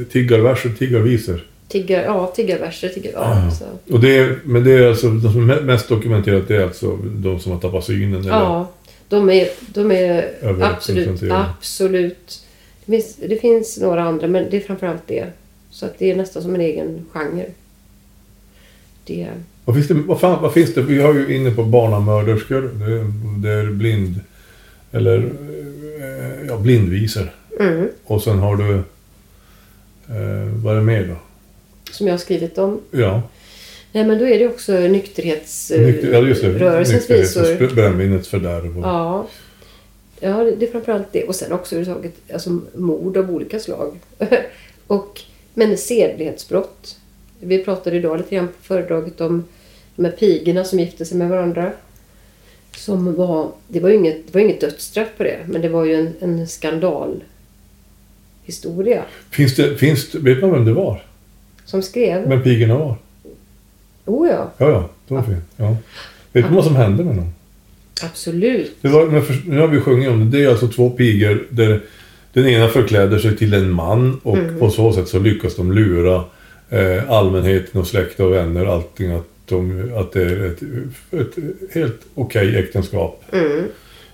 tiggarverser, 0.05 0.69
tiggarvisor. 0.69 1.48
Tiggar, 1.69 2.03
ja, 2.03 2.27
tiggarverser, 2.35 2.89
tiggar, 2.89 3.11
ja. 3.15 3.51
Så. 3.51 3.93
Och 3.93 3.99
det 3.99 4.17
är, 4.17 4.39
men 4.43 4.63
det 4.63 4.71
är 4.71 4.87
alltså, 4.87 5.09
de 5.09 5.31
som 5.33 5.49
är 5.49 5.61
mest 5.61 5.89
dokumenterat 5.89 6.47
det 6.47 6.55
är 6.55 6.63
alltså 6.63 6.97
de 7.03 7.39
som 7.39 7.51
har 7.51 7.59
tappat 7.59 7.83
synen? 7.85 8.19
Eller? 8.21 8.29
Ja, 8.29 8.71
de 9.09 9.29
är, 9.29 9.47
de 9.73 9.91
är 9.91 10.29
absolut, 10.61 11.23
absolut. 11.31 12.45
Det 12.85 12.91
finns, 12.91 13.15
det 13.15 13.35
finns 13.41 13.77
några 13.77 14.03
andra, 14.03 14.27
men 14.27 14.47
det 14.51 14.57
är 14.57 14.61
framförallt 14.61 15.07
det. 15.07 15.25
Så 15.71 15.85
att 15.85 15.99
det 15.99 16.11
är 16.11 16.15
nästan 16.15 16.41
som 16.41 16.55
en 16.55 16.61
egen 16.61 17.05
genre. 17.13 17.45
Det, 19.05 19.27
Vad, 19.65 19.75
finns 19.75 19.87
det, 19.87 19.93
vad, 19.93 20.19
fan, 20.19 20.41
vad 20.41 20.53
finns 20.53 20.73
det? 20.73 20.81
Vi 20.81 21.01
har 21.01 21.13
ju 21.13 21.35
inne 21.35 21.51
på 21.51 21.63
barnamörderskor. 21.63 22.61
Det, 22.61 23.05
det 23.49 23.53
är 23.55 23.65
blind... 23.71 24.19
Eller... 24.91 25.17
eh, 25.17 26.47
Ja, 26.47 26.57
blindvisor. 26.57 27.31
mm, 27.59 27.87
Och 28.05 28.23
sen 28.23 28.39
har 28.39 28.55
du... 28.55 28.73
Eh, 28.75 30.47
vad 30.63 30.73
är 30.73 30.77
det 30.79 30.85
mer 30.85 31.07
då? 31.07 31.15
Som 31.91 32.07
jag 32.07 32.13
har 32.13 32.19
skrivit 32.19 32.57
om. 32.57 32.79
Ja, 32.91 33.21
Nej, 33.91 34.05
men 34.05 34.19
då 34.19 34.27
är 34.27 34.39
det 34.39 34.47
också 34.47 34.71
nykterhetsrörelsens 34.79 35.87
nykter, 35.87 36.13
ja 36.13 36.21
visor. 36.21 36.49
Brännvinets 37.75 38.27
fördärv. 38.27 38.77
och- 38.77 38.83
Ja. 38.83 39.27
Ja, 40.19 40.43
det- 40.43 40.65
är 40.67 40.71
framförallt 40.71 41.07
det. 41.11 41.23
Och 41.23 41.35
sen 41.35 41.51
också 41.51 41.75
överhuvudtaget 41.75 42.15
alltså, 42.33 42.59
mord 42.75 43.17
av 43.17 43.31
olika 43.31 43.59
slag. 43.59 43.99
och, 44.87 45.21
men 45.53 45.77
sedlighetsbrott. 45.77 46.97
Vi 47.39 47.63
pratade 47.63 47.95
idag 47.97 48.17
lite 48.17 48.35
grann 48.35 48.47
på 48.47 48.53
föredraget 48.61 49.21
om 49.21 49.43
de 49.95 50.05
här 50.05 50.11
pigorna 50.11 50.63
som 50.63 50.79
gifte 50.79 51.05
sig 51.05 51.17
med 51.17 51.29
varandra. 51.29 51.71
Som 52.77 53.15
var, 53.15 53.51
det 53.67 53.79
var 53.79 53.89
inget, 53.89 54.17
det 54.27 54.33
var 54.33 54.41
inget 54.41 54.61
dödsstraff 54.61 55.07
på 55.17 55.23
det, 55.23 55.37
men 55.47 55.61
det 55.61 55.69
var 55.69 55.85
ju 55.85 55.95
en, 55.95 56.09
en 56.19 56.47
skandalhistoria. 56.47 59.03
Finns 59.31 59.55
det, 59.55 59.77
finns 59.77 60.15
vet 60.15 60.41
man 60.41 60.51
vem 60.51 60.65
det 60.65 60.73
var? 60.73 61.03
Som 61.69 61.81
skrev. 61.81 62.29
Vem 62.29 62.41
pigorna 62.43 62.77
var? 62.77 62.95
Oh 64.05 64.27
ja, 64.27 64.51
Ja, 64.57 64.69
ja. 64.69 64.89
De 65.07 65.23
finns. 65.25 65.43
Ja. 65.57 65.75
Vet 66.33 66.45
man 66.45 66.55
vad 66.55 66.63
som 66.65 66.75
hände 66.75 67.03
med 67.03 67.15
dem? 67.15 67.29
absolut. 68.03 68.75
Det 68.81 68.87
var, 68.87 69.05
men 69.05 69.21
för, 69.23 69.35
nu 69.45 69.59
har 69.59 69.67
vi 69.67 69.79
sjungit 69.79 70.09
om 70.09 70.19
det. 70.31 70.37
Det 70.37 70.43
är 70.43 70.49
alltså 70.49 70.67
två 70.67 70.89
pigor 70.89 71.47
där 71.49 71.81
den 72.33 72.47
ena 72.47 72.67
förkläder 72.67 73.19
sig 73.19 73.37
till 73.37 73.53
en 73.53 73.71
man 73.71 74.19
och 74.23 74.37
Mm. 74.37 74.59
på 74.59 74.69
så 74.69 74.93
sätt 74.93 75.07
så 75.07 75.19
lyckas 75.19 75.55
de 75.55 75.71
lura 75.71 76.23
eh, 76.69 77.09
allmänheten 77.11 77.81
och 77.81 77.87
släkt 77.87 78.19
och 78.19 78.33
vänner 78.33 78.65
allting 78.65 79.11
att, 79.11 79.27
de, 79.45 79.91
att 79.95 80.11
det 80.11 80.21
är 80.23 80.45
ett, 80.45 80.61
ett 81.11 81.43
helt 81.73 82.01
okej 82.15 82.57
äktenskap. 82.57 83.23
Mm. 83.33 83.63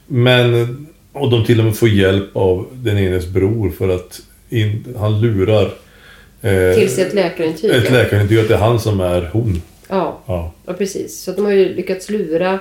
Men, 0.07 0.87
och 1.11 1.29
de 1.31 1.45
till 1.45 1.59
och 1.59 1.65
med 1.65 1.75
får 1.75 1.89
hjälp 1.89 2.29
av 2.35 2.67
den 2.73 2.97
enes 2.97 3.27
bror 3.27 3.69
för 3.69 3.89
att 3.89 4.21
in, 4.49 4.95
han 4.97 5.21
lurar 5.21 5.71
eh, 6.45 6.75
Till 6.75 6.89
sig 6.89 7.03
ett 7.03 7.13
läkarintyg. 7.13 7.71
ett 7.71 7.91
läkarintyg 7.91 8.39
att 8.39 8.47
det 8.47 8.53
är 8.53 8.57
han 8.57 8.79
som 8.79 8.99
är 8.99 9.29
hon. 9.33 9.61
Ja. 9.89 10.19
Ja. 10.25 10.53
Ja, 10.65 10.73
precis. 10.73 11.19
Så 11.21 11.31
de 11.31 11.45
har 11.45 11.51
ju 11.51 11.75
lyckats 11.75 12.09
lura 12.09 12.59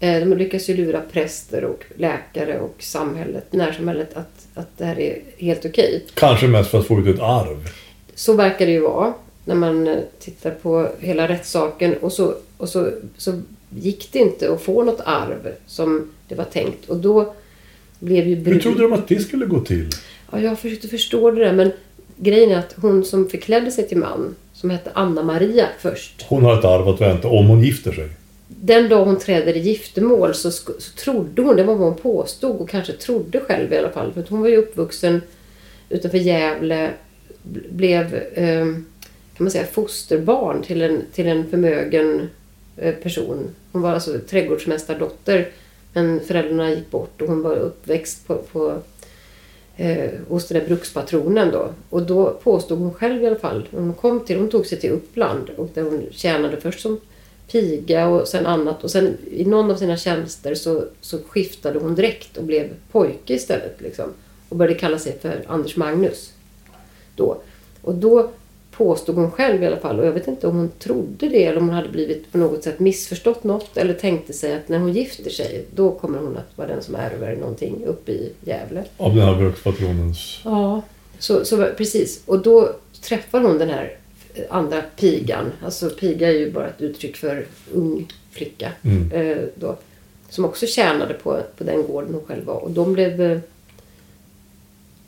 eh, 0.00 0.20
de 0.20 0.30
har 0.30 0.36
lyckats 0.38 0.70
ju 0.70 0.76
lura 0.76 1.00
präster 1.12 1.64
och 1.64 1.84
läkare 1.96 2.58
och 2.60 2.74
samhället, 2.78 3.52
närsamhället 3.52 4.16
att, 4.16 4.46
att 4.54 4.78
det 4.78 4.84
här 4.84 5.00
är 5.00 5.18
helt 5.38 5.64
okej. 5.64 6.04
Kanske 6.14 6.46
mest 6.46 6.70
för 6.70 6.78
att 6.78 6.86
få 6.86 7.00
ut 7.00 7.14
ett 7.14 7.20
arv. 7.20 7.68
Så 8.14 8.32
verkar 8.32 8.66
det 8.66 8.72
ju 8.72 8.80
vara. 8.80 9.12
när 9.44 9.54
man 9.54 9.88
eh, 9.88 9.98
tittar 10.20 10.50
på 10.50 10.88
hela 11.00 11.28
rättssaken 11.28 11.94
och 12.00 12.12
så, 12.12 12.34
och 12.56 12.68
så, 12.68 12.90
så 13.16 13.40
gick 13.70 14.08
det 14.12 14.18
inte 14.18 14.52
att 14.52 14.62
få 14.62 14.84
något 14.84 15.00
arv 15.04 15.52
som 15.66 16.10
det 16.28 16.34
var 16.34 16.44
tänkt. 16.44 16.88
Och 16.88 16.96
då 16.96 17.34
blev 17.98 18.28
ju 18.28 18.34
Hur 18.34 18.44
brud... 18.44 18.62
trodde 18.62 18.82
de 18.82 18.92
att 18.92 19.08
det 19.08 19.18
skulle 19.18 19.46
gå 19.46 19.60
till? 19.60 19.88
Ja, 20.32 20.40
jag 20.40 20.58
försökte 20.58 20.88
förstå 20.88 21.30
det 21.30 21.44
där 21.44 21.52
men 21.52 21.72
grejen 22.16 22.50
är 22.50 22.58
att 22.58 22.74
hon 22.82 23.04
som 23.04 23.28
förklädde 23.28 23.70
sig 23.70 23.88
till 23.88 23.98
man, 23.98 24.36
som 24.52 24.70
hette 24.70 24.90
Anna-Maria 24.94 25.66
först. 25.78 26.24
Hon 26.28 26.44
har 26.44 26.58
ett 26.58 26.64
arv 26.64 26.88
att 26.88 27.00
vänta 27.00 27.28
om 27.28 27.46
hon 27.46 27.62
gifter 27.62 27.92
sig. 27.92 28.08
Den 28.48 28.88
dag 28.88 29.04
hon 29.04 29.18
träder 29.18 29.56
i 29.56 29.58
giftermål 29.58 30.34
så, 30.34 30.50
så 30.50 30.96
trodde 31.04 31.42
hon, 31.42 31.56
det 31.56 31.64
var 31.64 31.74
vad 31.74 31.88
hon 31.88 31.98
påstod 31.98 32.56
och 32.56 32.68
kanske 32.68 32.92
trodde 32.92 33.40
själv 33.40 33.72
i 33.72 33.78
alla 33.78 33.90
fall. 33.90 34.12
För 34.12 34.20
att 34.20 34.28
hon 34.28 34.40
var 34.40 34.48
ju 34.48 34.56
uppvuxen 34.56 35.22
utanför 35.88 36.18
Gävle, 36.18 36.90
blev 37.70 38.14
eh, 38.34 38.66
kan 39.36 39.44
man 39.44 39.50
säga 39.50 39.66
fosterbarn 39.66 40.62
till 40.62 40.82
en, 40.82 41.02
till 41.12 41.26
en 41.26 41.50
förmögen 41.50 42.28
eh, 42.76 42.94
person. 42.94 43.50
Hon 43.72 43.82
var 43.82 43.92
alltså 43.92 44.18
trädgårdsmästardotter 44.18 45.48
men 45.92 46.20
föräldrarna 46.20 46.70
gick 46.70 46.90
bort 46.90 47.22
och 47.22 47.28
hon 47.28 47.42
var 47.42 47.56
uppväxt 47.56 48.26
på, 48.26 48.34
på 48.34 48.78
eh, 49.82 50.10
hos 50.28 50.48
den 50.48 50.58
där 50.58 50.66
brukspatronen 50.66 51.50
då. 51.50 51.68
Och 51.90 52.02
då 52.02 52.30
påstod 52.42 52.78
hon 52.78 52.94
själv 52.94 53.22
i 53.22 53.26
alla 53.26 53.38
fall, 53.38 53.68
hon 53.70 53.94
kom 53.94 54.20
till, 54.20 54.38
hon 54.38 54.50
tog 54.50 54.66
sig 54.66 54.80
till 54.80 54.90
Uppland 54.90 55.50
och 55.56 55.70
där 55.74 55.82
hon 55.82 56.06
tjänade 56.10 56.60
först 56.60 56.80
som 56.80 57.00
piga 57.52 58.08
och 58.08 58.28
sen 58.28 58.46
annat 58.46 58.84
och 58.84 58.90
sen 58.90 59.16
i 59.30 59.44
någon 59.44 59.70
av 59.70 59.76
sina 59.76 59.96
tjänster 59.96 60.54
så, 60.54 60.84
så 61.00 61.18
skiftade 61.18 61.78
hon 61.78 61.94
direkt 61.94 62.36
och 62.36 62.44
blev 62.44 62.68
pojke 62.92 63.34
istället 63.34 63.80
liksom. 63.80 64.04
Och 64.48 64.56
började 64.56 64.78
kalla 64.78 64.98
sig 64.98 65.18
för 65.18 65.44
Anders 65.46 65.76
Magnus. 65.76 66.32
Då. 67.16 67.40
Och 67.82 67.94
då 67.94 68.30
påstod 68.72 69.16
hon 69.16 69.30
själv 69.30 69.62
i 69.62 69.66
alla 69.66 69.76
fall, 69.76 70.00
och 70.00 70.06
jag 70.06 70.12
vet 70.12 70.28
inte 70.28 70.46
om 70.46 70.56
hon 70.56 70.70
trodde 70.78 71.28
det 71.28 71.44
eller 71.44 71.58
om 71.58 71.68
hon 71.68 71.76
hade 71.76 71.88
blivit 71.88 72.32
på 72.32 72.38
något 72.38 72.64
sätt 72.64 72.80
missförstått 72.80 73.44
något 73.44 73.76
eller 73.76 73.94
tänkte 73.94 74.32
sig 74.32 74.54
att 74.54 74.68
när 74.68 74.78
hon 74.78 74.92
gifter 74.92 75.30
sig 75.30 75.64
då 75.74 75.90
kommer 75.90 76.18
hon 76.18 76.36
att 76.36 76.58
vara 76.58 76.68
den 76.68 76.82
som 76.82 76.94
ärver 76.94 77.36
någonting 77.36 77.84
uppe 77.86 78.12
i 78.12 78.32
Gävle. 78.44 78.84
Av 78.96 79.14
den 79.14 79.24
här 79.24 79.34
brukspatronens... 79.34 80.40
Ja, 80.44 80.82
så, 81.18 81.44
så 81.44 81.66
precis. 81.76 82.22
Och 82.26 82.42
då 82.42 82.72
träffar 83.02 83.40
hon 83.40 83.58
den 83.58 83.68
här 83.68 83.96
andra 84.48 84.82
pigan. 84.96 85.52
Alltså 85.64 85.90
piga 85.90 86.28
är 86.28 86.32
ju 86.32 86.50
bara 86.50 86.68
ett 86.68 86.80
uttryck 86.80 87.16
för 87.16 87.46
ung 87.72 88.12
flicka. 88.30 88.72
Mm. 88.82 89.12
Eh, 89.12 89.44
då, 89.54 89.76
som 90.28 90.44
också 90.44 90.66
tjänade 90.66 91.14
på, 91.14 91.40
på 91.58 91.64
den 91.64 91.82
gården 91.82 92.14
hon 92.14 92.24
själv 92.24 92.44
var. 92.44 92.56
Och 92.56 92.70
de 92.70 92.92
blev... 92.92 93.40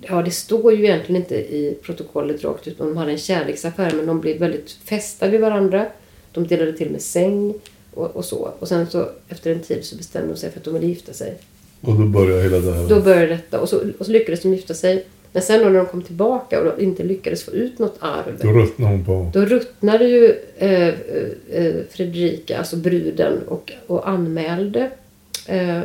Ja, 0.08 0.22
det 0.22 0.30
står 0.30 0.72
ju 0.72 0.84
egentligen 0.84 1.22
inte 1.22 1.34
i 1.34 1.78
protokollet 1.82 2.44
rakt 2.44 2.68
ut 2.68 2.78
de 2.78 2.96
hade 2.96 3.12
en 3.12 3.18
kärleksaffär 3.18 3.92
men 3.96 4.06
de 4.06 4.20
blev 4.20 4.38
väldigt 4.38 4.70
fästa 4.70 5.28
vid 5.28 5.40
varandra. 5.40 5.86
De 6.32 6.46
delade 6.46 6.72
till 6.72 6.90
med 6.90 7.02
säng 7.02 7.54
och, 7.94 8.16
och 8.16 8.24
så. 8.24 8.50
Och 8.58 8.68
sen 8.68 8.86
så 8.86 9.08
efter 9.28 9.52
en 9.52 9.60
tid 9.60 9.84
så 9.84 9.96
bestämde 9.96 10.28
de 10.28 10.36
sig 10.36 10.50
för 10.50 10.58
att 10.58 10.64
de 10.64 10.74
ville 10.74 10.86
gifta 10.86 11.12
sig. 11.12 11.34
Och 11.80 11.94
då 11.94 12.06
börjar 12.06 12.42
hela 12.42 12.58
det 12.58 12.72
här... 12.72 12.88
Då 12.88 13.00
började 13.00 13.26
detta 13.26 13.60
och 13.60 13.68
så, 13.68 13.80
och 13.98 14.06
så 14.06 14.12
lyckades 14.12 14.42
de 14.42 14.54
gifta 14.54 14.74
sig. 14.74 15.06
Men 15.32 15.42
sen 15.42 15.62
då 15.62 15.68
när 15.68 15.78
de 15.78 15.86
kom 15.86 16.02
tillbaka 16.02 16.60
och 16.60 16.82
inte 16.82 17.02
lyckades 17.02 17.44
få 17.44 17.50
ut 17.50 17.78
något 17.78 17.96
arv. 17.98 18.38
Då 18.42 18.48
ruttnar 18.48 18.88
hon 18.88 19.04
på... 19.04 19.30
Då 19.32 19.40
ruttnade 19.44 20.04
ju 20.04 20.34
eh, 20.58 20.88
eh, 21.50 21.74
Fredrika, 21.90 22.58
alltså 22.58 22.76
bruden, 22.76 23.38
och, 23.48 23.72
och 23.86 24.08
anmälde 24.08 24.90
eh, 25.46 25.80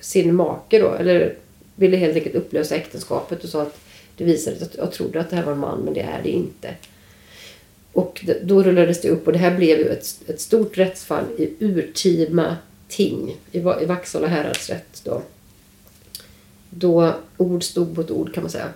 sin 0.00 0.34
make 0.34 0.78
då. 0.78 0.94
Eller 0.94 1.34
ville 1.78 1.96
helt 1.96 2.16
enkelt 2.16 2.34
upplösa 2.34 2.76
äktenskapet 2.76 3.44
och 3.44 3.50
sa 3.50 3.62
att 3.62 3.78
det 4.16 4.24
visade 4.24 4.56
sig 4.56 4.66
att 4.66 4.76
jag 4.76 4.92
trodde 4.92 5.20
att 5.20 5.30
det 5.30 5.36
här 5.36 5.44
var 5.44 5.52
en 5.52 5.58
man 5.58 5.80
men 5.80 5.94
det 5.94 6.00
är 6.00 6.22
det 6.22 6.30
inte. 6.30 6.74
Och 7.92 8.24
då 8.42 8.62
rullades 8.62 9.00
det 9.00 9.10
upp 9.10 9.26
och 9.26 9.32
det 9.32 9.38
här 9.38 9.56
blev 9.56 9.78
ju 9.78 9.88
ett, 9.88 10.20
ett 10.26 10.40
stort 10.40 10.78
rättsfall 10.78 11.24
i 11.38 11.64
urtima 11.64 12.56
ting 12.88 13.36
i, 13.52 13.58
i 13.58 13.60
Vaxholm 13.60 13.88
Vaksala 13.88 14.26
häradsrätt 14.26 15.00
då. 15.04 15.22
Då 16.70 17.14
ord 17.36 17.64
stod 17.64 17.96
mot 17.96 18.10
ord 18.10 18.34
kan 18.34 18.42
man 18.42 18.50
säga. 18.50 18.68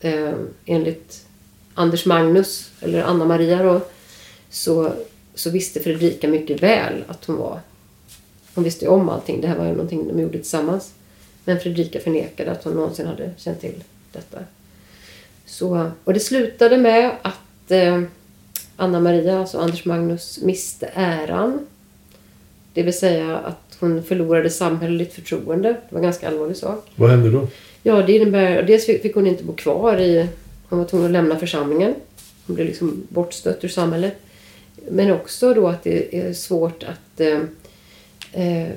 Eh, 0.00 0.32
enligt 0.66 1.26
Anders 1.74 2.06
Magnus, 2.06 2.70
eller 2.80 3.02
Anna-Maria 3.02 3.62
då, 3.62 3.80
så, 4.50 4.92
så 5.34 5.50
visste 5.50 5.80
Fredrika 5.80 6.28
mycket 6.28 6.62
väl 6.62 7.04
att 7.06 7.24
hon 7.24 7.36
var... 7.36 7.60
Hon 8.54 8.64
visste 8.64 8.84
ju 8.84 8.90
om 8.90 9.08
allting. 9.08 9.40
Det 9.40 9.48
här 9.48 9.58
var 9.58 9.64
ju 9.64 9.72
någonting 9.72 10.08
de 10.08 10.20
gjorde 10.20 10.38
tillsammans. 10.38 10.92
Men 11.50 11.60
Fredrika 11.60 12.00
förnekade 12.00 12.50
att 12.50 12.64
hon 12.64 12.74
någonsin 12.74 13.06
hade 13.06 13.30
känt 13.36 13.60
till 13.60 13.84
detta. 14.12 14.38
Så, 15.46 15.90
och 16.04 16.14
det 16.14 16.20
slutade 16.20 16.78
med 16.78 17.10
att 17.22 17.70
eh, 17.70 18.02
Anna-Maria, 18.76 19.38
alltså 19.38 19.58
Anders 19.58 19.84
Magnus, 19.84 20.38
miste 20.42 20.90
äran. 20.94 21.66
Det 22.74 22.82
vill 22.82 22.98
säga 22.98 23.36
att 23.38 23.76
hon 23.80 24.02
förlorade 24.02 24.50
samhälleligt 24.50 25.14
förtroende. 25.14 25.68
Det 25.68 25.78
var 25.88 25.98
en 25.98 26.02
ganska 26.02 26.28
allvarlig 26.28 26.56
sak. 26.56 26.90
Vad 26.96 27.10
händer 27.10 27.30
då? 27.30 27.48
Ja, 27.82 28.02
det 28.02 28.12
innebär... 28.12 28.62
Dels 28.62 28.86
fick 28.86 29.14
hon 29.14 29.26
inte 29.26 29.44
bo 29.44 29.52
kvar 29.52 29.96
i... 29.96 30.28
Hon 30.68 30.78
var 30.78 30.86
tvungen 30.86 31.06
att 31.06 31.12
lämna 31.12 31.36
församlingen. 31.36 31.94
Hon 32.46 32.56
blev 32.56 32.66
liksom 32.66 33.06
bortstött 33.08 33.64
ur 33.64 33.68
samhället. 33.68 34.16
Men 34.90 35.10
också 35.10 35.54
då 35.54 35.68
att 35.68 35.82
det 35.82 36.18
är 36.18 36.32
svårt 36.32 36.82
att... 36.82 37.20
Eh, 37.20 37.40
eh, 38.32 38.68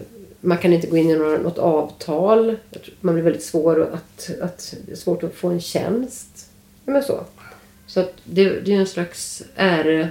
man 0.44 0.58
kan 0.58 0.74
inte 0.74 0.88
gå 0.88 0.98
in 0.98 1.10
i 1.10 1.16
något 1.16 1.58
avtal. 1.58 2.56
Man 3.02 3.14
blir 3.14 3.24
väldigt 3.24 3.44
svår 3.44 3.90
att... 3.94 4.30
att 4.42 4.74
svårt 4.94 5.24
att 5.24 5.34
få 5.34 5.50
en 5.50 5.62
tjänst. 5.62 6.50
Men 6.86 7.04
så. 7.04 7.24
Så 7.88 8.00
att 8.00 8.14
det, 8.24 8.60
det 8.60 8.74
är 8.74 8.80
en 8.80 8.88
slags 8.88 9.44
ära... 9.56 10.10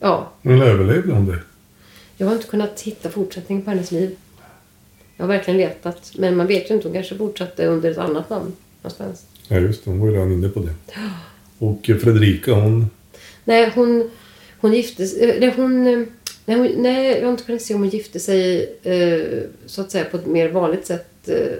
Ja, 0.00 0.32
Men 0.42 0.62
överlevde 0.62 1.12
hon 1.12 1.26
det? 1.26 1.38
jag 2.16 2.26
har 2.26 2.34
inte 2.34 2.46
kunnat 2.46 2.80
hitta 2.80 3.10
fortsättning 3.10 3.62
på 3.62 3.70
hennes 3.70 3.90
liv. 3.90 4.16
Jag 5.16 5.24
har 5.24 5.28
verkligen 5.28 5.58
letat. 5.58 6.12
Men 6.18 6.36
man 6.36 6.46
vet 6.46 6.70
ju 6.70 6.74
inte. 6.74 6.88
Hon 6.88 6.94
kanske 6.94 7.16
fortsatte 7.16 7.66
under 7.66 7.90
ett 7.90 7.98
annat 7.98 8.30
namn 8.30 8.52
någonstans. 8.82 9.26
Ja, 9.48 9.56
just 9.56 9.84
det. 9.84 9.90
Hon 9.90 10.00
var 10.00 10.08
ju 10.08 10.14
redan 10.14 10.32
inne 10.32 10.48
på 10.48 10.60
det. 10.60 10.74
Och 11.58 11.80
Fredrika, 12.02 12.52
hon... 12.52 12.90
Nej, 13.44 13.72
hon, 13.74 14.10
hon 14.60 14.72
gifte 14.72 15.06
sig... 15.06 15.52
Hon, 15.56 15.86
eh, 15.86 16.06
nej, 16.44 16.56
hon, 16.56 16.82
nej, 16.82 17.18
jag 17.18 17.24
har 17.24 17.30
inte 17.30 17.44
kunnat 17.44 17.62
se 17.62 17.74
om 17.74 17.80
hon 17.80 17.88
gifte 17.88 18.20
sig 18.20 18.72
eh, 18.82 19.42
så 19.66 19.80
att 19.80 19.90
säga 19.90 20.04
på 20.04 20.16
ett 20.16 20.26
mer 20.26 20.48
vanligt 20.48 20.86
sätt. 20.86 21.28
Eh, 21.28 21.58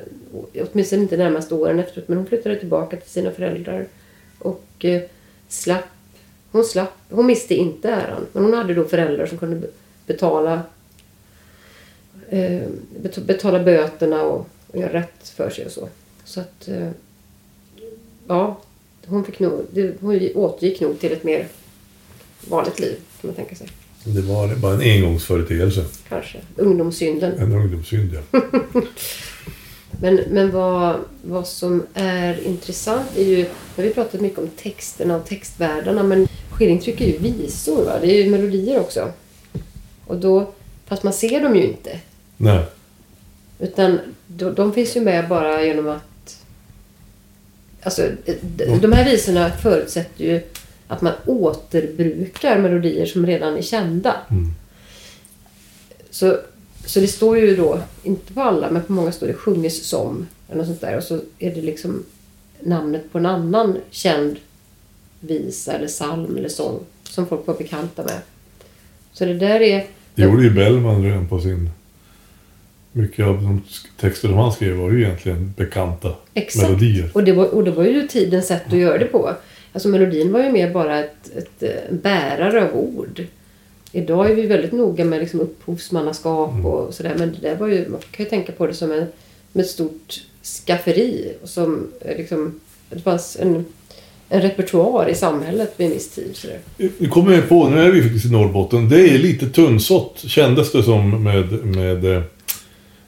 åtminstone 0.72 1.02
inte 1.02 1.16
de 1.16 1.24
närmaste 1.24 1.54
åren 1.54 1.78
efteråt. 1.78 2.08
Men 2.08 2.18
hon 2.18 2.26
flyttade 2.26 2.58
tillbaka 2.58 2.96
till 2.96 3.10
sina 3.10 3.30
föräldrar. 3.30 3.86
Och 4.38 4.84
eh, 4.84 5.02
slapp... 5.48 5.84
Hon 6.50 6.64
slapp... 6.64 6.92
Hon 7.10 7.26
miste 7.26 7.54
inte 7.54 7.90
äran. 7.90 8.26
Men 8.32 8.44
hon 8.44 8.54
hade 8.54 8.74
då 8.74 8.84
föräldrar 8.84 9.26
som 9.26 9.38
kunde 9.38 9.66
betala 10.06 10.62
eh, 12.28 12.62
betala 13.26 13.62
böterna 13.62 14.22
och, 14.22 14.46
och 14.66 14.78
göra 14.80 14.92
rätt 14.92 15.28
för 15.28 15.50
sig 15.50 15.66
och 15.66 15.72
så. 15.72 15.88
Så 16.24 16.40
att... 16.40 16.68
Eh, 16.68 16.90
ja, 18.26 18.60
hon, 19.06 19.24
fick 19.24 19.38
nog, 19.38 19.66
det, 19.70 20.00
hon 20.00 20.30
återgick 20.34 20.80
nog 20.80 21.00
till 21.00 21.12
ett 21.12 21.24
mer 21.24 21.46
vanligt 22.48 22.80
liv, 22.80 22.96
kan 23.20 23.28
man 23.28 23.34
tänka 23.34 23.54
sig. 23.54 23.68
Det 24.04 24.20
var 24.20 24.54
bara 24.54 24.74
en 24.74 24.80
engångsföreteelse. 24.80 25.84
Kanske. 26.08 26.38
Ungdomssynden. 26.56 27.38
En 27.38 27.52
ungdomssynd, 27.52 28.10
ja. 28.14 28.40
Men, 30.00 30.20
men 30.30 30.50
vad, 30.50 30.96
vad 31.22 31.46
som 31.46 31.86
är 31.94 32.46
intressant 32.46 33.16
är 33.16 33.22
ju... 33.22 33.36
Nu 33.36 33.46
har 33.76 33.82
vi 33.82 33.94
pratat 33.94 34.20
mycket 34.20 34.38
om 34.38 34.48
texterna 34.48 35.16
och 35.16 35.26
textvärldarna, 35.26 36.02
men 36.02 36.28
skillingtryck 36.50 37.00
är 37.00 37.06
ju 37.06 37.18
visor, 37.18 37.84
va? 37.84 37.98
Det 38.00 38.06
är 38.06 38.24
ju 38.24 38.30
melodier 38.30 38.80
också. 38.80 39.12
Och 40.06 40.16
då... 40.16 40.52
Fast 40.86 41.02
man 41.02 41.12
ser 41.12 41.40
dem 41.40 41.56
ju 41.56 41.62
inte. 41.62 42.00
Nej. 42.36 42.64
Utan 43.58 44.00
de, 44.26 44.54
de 44.54 44.72
finns 44.72 44.96
ju 44.96 45.00
med 45.00 45.28
bara 45.28 45.64
genom 45.64 45.88
att... 45.88 46.44
Alltså, 47.82 48.08
de, 48.42 48.78
de 48.78 48.92
här 48.92 49.04
visorna 49.04 49.50
förutsätter 49.50 50.24
ju 50.24 50.42
att 50.88 51.02
man 51.02 51.12
återbrukar 51.26 52.58
melodier 52.58 53.06
som 53.06 53.26
redan 53.26 53.56
är 53.56 53.62
kända. 53.62 54.16
Mm. 54.30 54.52
Så, 56.10 56.38
så 56.86 57.00
det 57.00 57.06
står 57.06 57.38
ju 57.38 57.56
då, 57.56 57.80
inte 58.02 58.32
på 58.32 58.42
alla, 58.42 58.70
men 58.70 58.82
på 58.82 58.92
många 58.92 59.12
står 59.12 59.26
det 59.26 59.34
sjunges 59.34 59.86
som. 59.86 60.26
Eller 60.48 60.58
något 60.58 60.66
sånt 60.66 60.80
där. 60.80 60.96
Och 60.96 61.02
så 61.02 61.20
är 61.38 61.54
det 61.54 61.62
liksom 61.62 62.04
namnet 62.60 63.12
på 63.12 63.18
en 63.18 63.26
annan 63.26 63.76
känd 63.90 64.36
visa 65.20 65.72
eller 65.72 65.86
psalm 65.86 66.36
eller 66.36 66.48
sång 66.48 66.80
som 67.02 67.26
folk 67.26 67.46
var 67.46 67.54
bekanta 67.54 68.02
med. 68.02 68.18
Så 69.12 69.24
det 69.24 69.34
där 69.34 69.60
är... 69.60 69.86
Det 70.14 70.22
gjorde 70.22 70.42
ju 70.42 70.50
Bellman 70.50 71.02
redan 71.02 71.28
på 71.28 71.40
sin... 71.40 71.70
Mycket 72.92 73.26
av 73.26 73.42
de 73.42 73.62
texter 74.00 74.28
som 74.28 74.36
han 74.36 74.52
skrev 74.52 74.76
var 74.76 74.90
ju 74.90 75.02
egentligen 75.02 75.54
bekanta 75.56 76.14
Exakt. 76.34 76.68
melodier. 76.68 77.10
Och 77.14 77.24
det, 77.24 77.32
var, 77.32 77.54
och 77.54 77.64
det 77.64 77.70
var 77.70 77.84
ju 77.84 78.08
tidens 78.08 78.46
sätt 78.46 78.62
att 78.66 78.78
göra 78.78 78.98
det 78.98 79.04
på. 79.04 79.34
Alltså 79.74 79.88
melodin 79.88 80.32
var 80.32 80.42
ju 80.42 80.52
mer 80.52 80.70
bara 80.70 80.98
ett, 80.98 81.36
ett, 81.36 81.62
eh, 81.62 81.94
bärare 82.02 82.64
av 82.64 82.76
ord. 82.76 83.26
Idag 83.92 84.30
är 84.30 84.34
vi 84.34 84.46
väldigt 84.46 84.72
noga 84.72 85.04
med 85.04 85.20
liksom 85.20 85.40
upphovsmannaskap 85.40 86.64
och 86.64 86.94
sådär. 86.94 87.14
Men 87.18 87.32
det 87.32 87.48
där 87.48 87.56
var 87.56 87.68
ju, 87.68 87.88
man 87.88 88.00
kan 88.10 88.24
ju 88.24 88.30
tänka 88.30 88.52
på 88.52 88.66
det 88.66 88.74
som, 88.74 88.92
en, 88.92 89.06
som 89.52 89.60
ett 89.60 89.70
stort 89.70 90.22
skafferi. 90.66 91.32
Och 91.42 91.48
som 91.48 91.88
eh, 92.00 92.16
liksom, 92.16 92.60
det 92.90 93.00
fanns 93.00 93.36
en, 93.40 93.64
en 94.28 94.40
repertoar 94.40 95.08
i 95.08 95.14
samhället 95.14 95.74
vid 95.76 95.86
en 95.86 95.92
viss 95.92 96.10
tid. 96.10 96.30
Sådär. 96.36 96.58
Nu 96.98 97.08
kommer 97.08 97.32
jag 97.32 97.48
på, 97.48 97.68
nu 97.68 97.80
är 97.80 97.90
vi 97.90 98.02
faktiskt 98.02 98.26
i 98.26 98.30
Norrbotten. 98.30 98.88
Det 98.88 99.08
är 99.08 99.18
lite 99.18 99.46
tunnsått 99.46 100.18
kändes 100.26 100.72
det 100.72 100.82
som 100.82 101.22
med, 101.22 101.52
med 101.64 102.04
eh, 102.16 102.22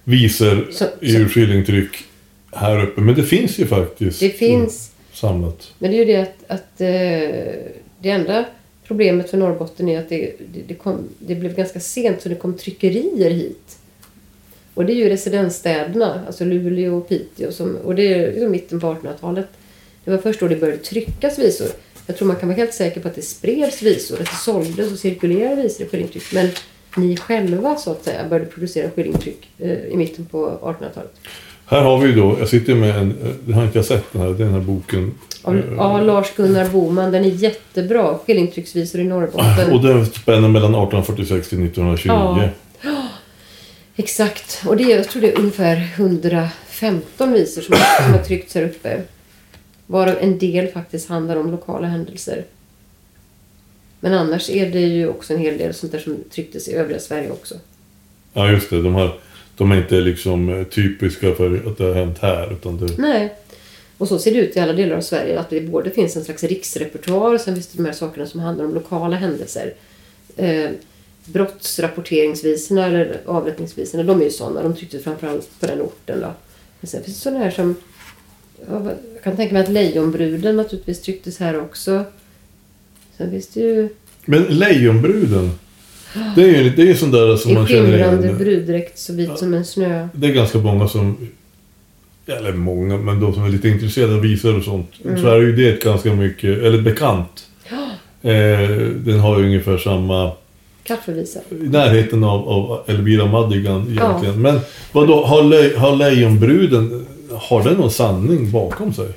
visor 0.04 0.68
i 1.00 1.16
urskillingtryck 1.16 2.04
här 2.52 2.82
uppe. 2.82 3.00
Men 3.00 3.14
det 3.14 3.22
finns 3.22 3.58
ju 3.58 3.66
faktiskt 3.66 4.20
Det 4.20 4.30
finns, 4.30 4.90
samlat. 5.16 5.72
men 5.78 5.90
det 5.90 5.96
är 5.96 5.98
ju 5.98 6.04
det 6.04 6.16
att, 6.16 6.44
att 6.46 6.80
eh, 6.80 6.86
det 7.98 8.10
enda 8.10 8.44
problemet 8.86 9.30
för 9.30 9.38
Norrbotten 9.38 9.88
är 9.88 9.98
att 9.98 10.08
det, 10.08 10.32
det, 10.52 10.60
det, 10.68 10.74
kom, 10.74 11.08
det 11.18 11.34
blev 11.34 11.54
ganska 11.54 11.80
sent 11.80 12.22
så 12.22 12.28
det 12.28 12.34
kom 12.34 12.54
tryckerier 12.54 13.30
hit. 13.30 13.78
Och 14.74 14.86
det 14.86 14.92
är 14.92 14.96
ju 14.96 15.08
residensstäderna, 15.08 16.24
alltså 16.26 16.44
Luleå 16.44 16.96
och 16.96 17.08
Piteå, 17.08 17.52
som, 17.52 17.76
och 17.76 17.94
det 17.94 18.14
är 18.14 18.32
liksom 18.32 18.50
mitten 18.50 18.80
på 18.80 18.86
1800-talet. 18.86 19.46
Det 20.04 20.10
var 20.10 20.18
först 20.18 20.40
då 20.40 20.48
det 20.48 20.56
började 20.56 20.82
tryckas 20.82 21.38
visor. 21.38 21.68
Jag 22.06 22.16
tror 22.16 22.28
man 22.28 22.36
kan 22.36 22.48
vara 22.48 22.56
helt 22.56 22.74
säker 22.74 23.00
på 23.00 23.08
att 23.08 23.14
det 23.14 23.22
spreds 23.22 23.82
visor, 23.82 24.20
att 24.20 24.30
det 24.30 24.36
såldes 24.36 24.92
och 24.92 24.98
cirkulerade 24.98 25.62
visor 25.62 25.86
i 25.86 25.88
skillingtryck. 25.88 26.32
Men 26.32 26.48
ni 26.96 27.16
själva 27.16 27.76
så 27.76 27.90
att 27.90 28.04
säga 28.04 28.28
började 28.28 28.50
producera 28.50 28.90
skillingtryck 28.90 29.48
eh, 29.58 29.86
i 29.86 29.96
mitten 29.96 30.26
på 30.26 30.58
1800-talet. 30.62 31.14
Här 31.66 31.82
har 31.82 31.98
vi 31.98 32.12
då, 32.12 32.36
jag 32.38 32.48
sitter 32.48 32.74
med 32.74 32.96
en, 32.96 33.36
det 33.46 33.52
har 33.52 33.64
inte 33.64 33.78
jag 33.78 33.84
sett 33.84 34.12
den 34.12 34.22
här, 34.22 34.28
den 34.28 34.52
här 34.52 34.60
boken. 34.60 35.14
Av, 35.42 35.56
Eh, 35.56 35.64
ja, 35.76 36.00
Lars-Gunnar 36.00 36.68
Boman, 36.68 37.12
den 37.12 37.24
är 37.24 37.28
jättebra. 37.28 38.18
Skillingtrycksvisor 38.26 39.00
i 39.00 39.04
Norrbotten. 39.04 39.72
Och 39.72 39.82
den 39.82 40.06
spänner 40.06 40.48
mellan 40.48 40.70
1846 40.70 41.48
till 41.48 41.64
1929. 41.64 42.50
Ja. 42.82 43.08
Exakt. 43.96 44.62
Och 44.66 44.76
det 44.76 44.82
jag 44.82 45.08
tror 45.08 45.22
det 45.22 45.32
är 45.32 45.38
ungefär 45.38 45.88
115 45.96 47.32
visor 47.32 47.62
som, 47.62 47.76
som 48.04 48.12
har 48.12 48.22
tryckts 48.22 48.54
här 48.54 48.62
uppe. 48.62 49.02
Varav 49.86 50.16
en 50.20 50.38
del 50.38 50.68
faktiskt 50.68 51.08
handlar 51.08 51.36
om 51.36 51.50
lokala 51.50 51.86
händelser. 51.86 52.44
Men 54.00 54.14
annars 54.14 54.50
är 54.50 54.70
det 54.70 54.80
ju 54.80 55.08
också 55.08 55.34
en 55.34 55.40
hel 55.40 55.58
del 55.58 55.74
sånt 55.74 55.92
där 55.92 55.98
som 55.98 56.16
trycktes 56.30 56.68
i 56.68 56.74
övriga 56.74 57.00
Sverige 57.00 57.30
också. 57.30 57.54
Ja, 58.32 58.50
just 58.50 58.70
det. 58.70 58.82
De, 58.82 58.94
här, 58.94 59.14
de 59.56 59.72
är 59.72 59.76
inte 59.76 60.00
liksom 60.00 60.48
eh, 60.48 60.64
typiska 60.64 61.34
för 61.34 61.62
att 61.66 61.78
det 61.78 61.84
har 61.84 61.94
hänt 61.94 62.18
här. 62.18 62.52
Utan 62.52 62.78
det, 62.78 62.98
Nej. 62.98 63.34
Och 63.98 64.08
så 64.08 64.18
ser 64.18 64.32
det 64.32 64.38
ut 64.38 64.56
i 64.56 64.60
alla 64.60 64.72
delar 64.72 64.96
av 64.96 65.00
Sverige. 65.00 65.40
Att 65.40 65.50
det 65.50 65.60
både 65.60 65.90
finns 65.90 66.16
en 66.16 66.24
slags 66.24 66.44
riksrepertoar 66.44 67.34
och 67.34 67.40
sen 67.40 67.54
finns 67.54 67.66
det 67.66 67.76
de 67.82 67.86
här 67.86 67.92
sakerna 67.92 68.26
som 68.26 68.40
handlar 68.40 68.64
om 68.64 68.74
lokala 68.74 69.16
händelser. 69.16 69.74
Eh, 70.36 70.70
brottsrapporteringsvisorna 71.24 72.86
eller 72.86 73.20
avrättningsvisorna, 73.26 74.02
de 74.02 74.20
är 74.20 74.24
ju 74.24 74.30
sådana. 74.30 74.62
De 74.62 74.76
trycktes 74.76 75.04
framförallt 75.04 75.60
på 75.60 75.66
den 75.66 75.80
orten. 75.80 76.20
Då. 76.20 76.32
Men 76.80 76.88
sen 76.88 77.02
finns 77.02 77.16
det 77.16 77.22
sådana 77.22 77.44
här 77.44 77.50
som... 77.50 77.76
Jag 78.70 78.96
kan 79.22 79.36
tänka 79.36 79.52
mig 79.52 79.62
att 79.62 79.68
Lejonbruden 79.68 80.56
naturligtvis 80.56 81.02
trycktes 81.02 81.38
här 81.38 81.60
också. 81.60 82.04
Sen 83.16 83.30
finns 83.30 83.48
det 83.48 83.60
ju 83.60 83.88
Men 84.24 84.42
Lejonbruden. 84.42 85.50
Det 86.34 86.42
är 86.42 86.62
ju 86.62 86.70
det 86.70 86.82
är 86.82 86.86
ju 86.86 86.94
sån 86.94 87.10
där 87.10 87.36
som 87.36 87.50
i 87.50 87.54
man 87.54 87.66
känner 87.66 87.98
igen. 87.98 88.38
bruddräkt 88.38 88.98
så 88.98 89.12
vit 89.12 89.38
som 89.38 89.54
en 89.54 89.64
snö. 89.64 90.08
Det 90.12 90.26
är 90.26 90.32
ganska 90.32 90.58
många 90.58 90.88
som... 90.88 91.16
Eller 92.26 92.52
många, 92.52 92.96
men 92.96 93.20
de 93.20 93.34
som 93.34 93.44
är 93.44 93.48
lite 93.48 93.68
intresserade 93.68 94.14
av 94.14 94.20
visor 94.20 94.56
och 94.58 94.64
sånt. 94.64 94.90
Mm. 95.04 95.20
Så 95.22 95.28
är 95.28 95.36
ju 95.40 95.56
det 95.56 95.82
ganska 95.84 96.14
mycket, 96.14 96.58
eller 96.62 96.82
bekant. 96.82 97.46
Eh, 98.22 98.70
den 98.96 99.20
har 99.20 99.38
ju 99.38 99.44
ungefär 99.44 99.78
samma, 99.78 100.32
Kaffevisa. 100.84 101.40
i 101.50 101.54
närheten 101.54 102.24
av, 102.24 102.48
av 102.48 102.80
Elvira 102.86 103.26
Madigan 103.26 103.94
Ja. 103.96 104.08
egentligen. 104.08 104.42
Men 104.42 104.60
vad 104.92 105.08
då 105.08 105.24
har, 105.24 105.42
le, 105.42 105.76
har 105.76 105.96
Lejonbruden, 105.96 107.06
har 107.32 107.64
den 107.64 107.74
någon 107.74 107.90
sanning 107.90 108.50
bakom 108.50 108.92
sig? 108.92 109.08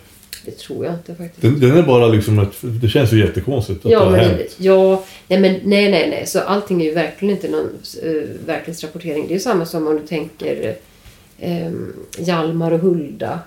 Det 0.45 0.51
tror 0.51 0.85
jag 0.85 0.93
inte 0.93 1.15
faktiskt. 1.15 1.41
Den, 1.41 1.59
den 1.59 1.77
är 1.77 1.83
bara 1.83 2.07
liksom 2.07 2.39
ett, 2.39 2.53
det 2.61 2.87
känns 2.87 3.13
ju 3.13 3.19
jättekonstigt 3.19 3.85
att 3.85 3.91
Ja, 3.91 3.99
det 3.99 4.05
har 4.05 4.11
men 4.11 4.19
hänt. 4.19 4.37
det, 4.37 4.63
ja, 4.63 5.03
nej, 5.27 5.39
men 5.39 5.59
nej, 5.63 5.91
nej, 5.91 6.09
nej. 6.09 6.23
Så 6.27 6.39
allting 6.39 6.81
är 6.81 6.85
ju 6.85 6.93
verkligen 6.93 7.35
inte 7.35 7.49
någon 7.49 7.69
uh, 8.05 8.23
verklighetsrapportering. 8.45 9.23
Det 9.27 9.31
är 9.31 9.35
ju 9.35 9.39
samma 9.39 9.65
som 9.65 9.87
om 9.87 9.95
du 9.95 10.07
tänker 10.07 10.75
eh, 11.39 11.71
Hjalmar 12.17 12.71
och 12.71 12.79
Hulda. 12.79 13.39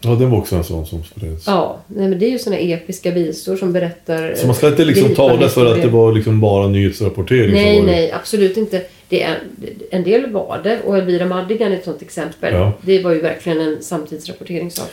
Ja, 0.00 0.10
den 0.10 0.30
var 0.30 0.38
också 0.38 0.56
en 0.56 0.64
sån 0.64 0.86
som 0.86 1.04
spreds. 1.04 1.46
Ja, 1.46 1.78
nej, 1.86 2.08
men 2.08 2.18
det 2.18 2.26
är 2.26 2.30
ju 2.30 2.38
såna 2.38 2.56
episka 2.56 3.10
visor 3.10 3.56
som 3.56 3.72
berättar... 3.72 4.34
Så 4.34 4.46
man 4.46 4.56
ska 4.56 4.68
inte 4.68 4.84
liksom 4.84 5.08
gripande 5.08 5.36
ta 5.36 5.44
det 5.44 5.48
för 5.48 5.74
att 5.74 5.82
det 5.82 5.88
var 5.88 6.12
liksom 6.12 6.40
bara 6.40 6.68
nyhetsrapportering? 6.68 7.52
Nej, 7.54 7.80
det. 7.80 7.86
nej, 7.86 8.12
absolut 8.12 8.56
inte. 8.56 8.82
Det 9.08 9.22
är, 9.22 9.38
en 9.90 10.04
del 10.04 10.30
var 10.30 10.60
det 10.64 10.80
och 10.84 10.96
Elvira 10.96 11.26
Madigan 11.26 11.72
är 11.72 11.76
ett 11.76 11.84
sånt 11.84 12.02
exempel. 12.02 12.54
Ja. 12.54 12.72
Det 12.80 13.02
var 13.02 13.10
ju 13.10 13.20
verkligen 13.20 13.60
en 13.60 13.82
samtidsrapporteringssak. 13.82 14.90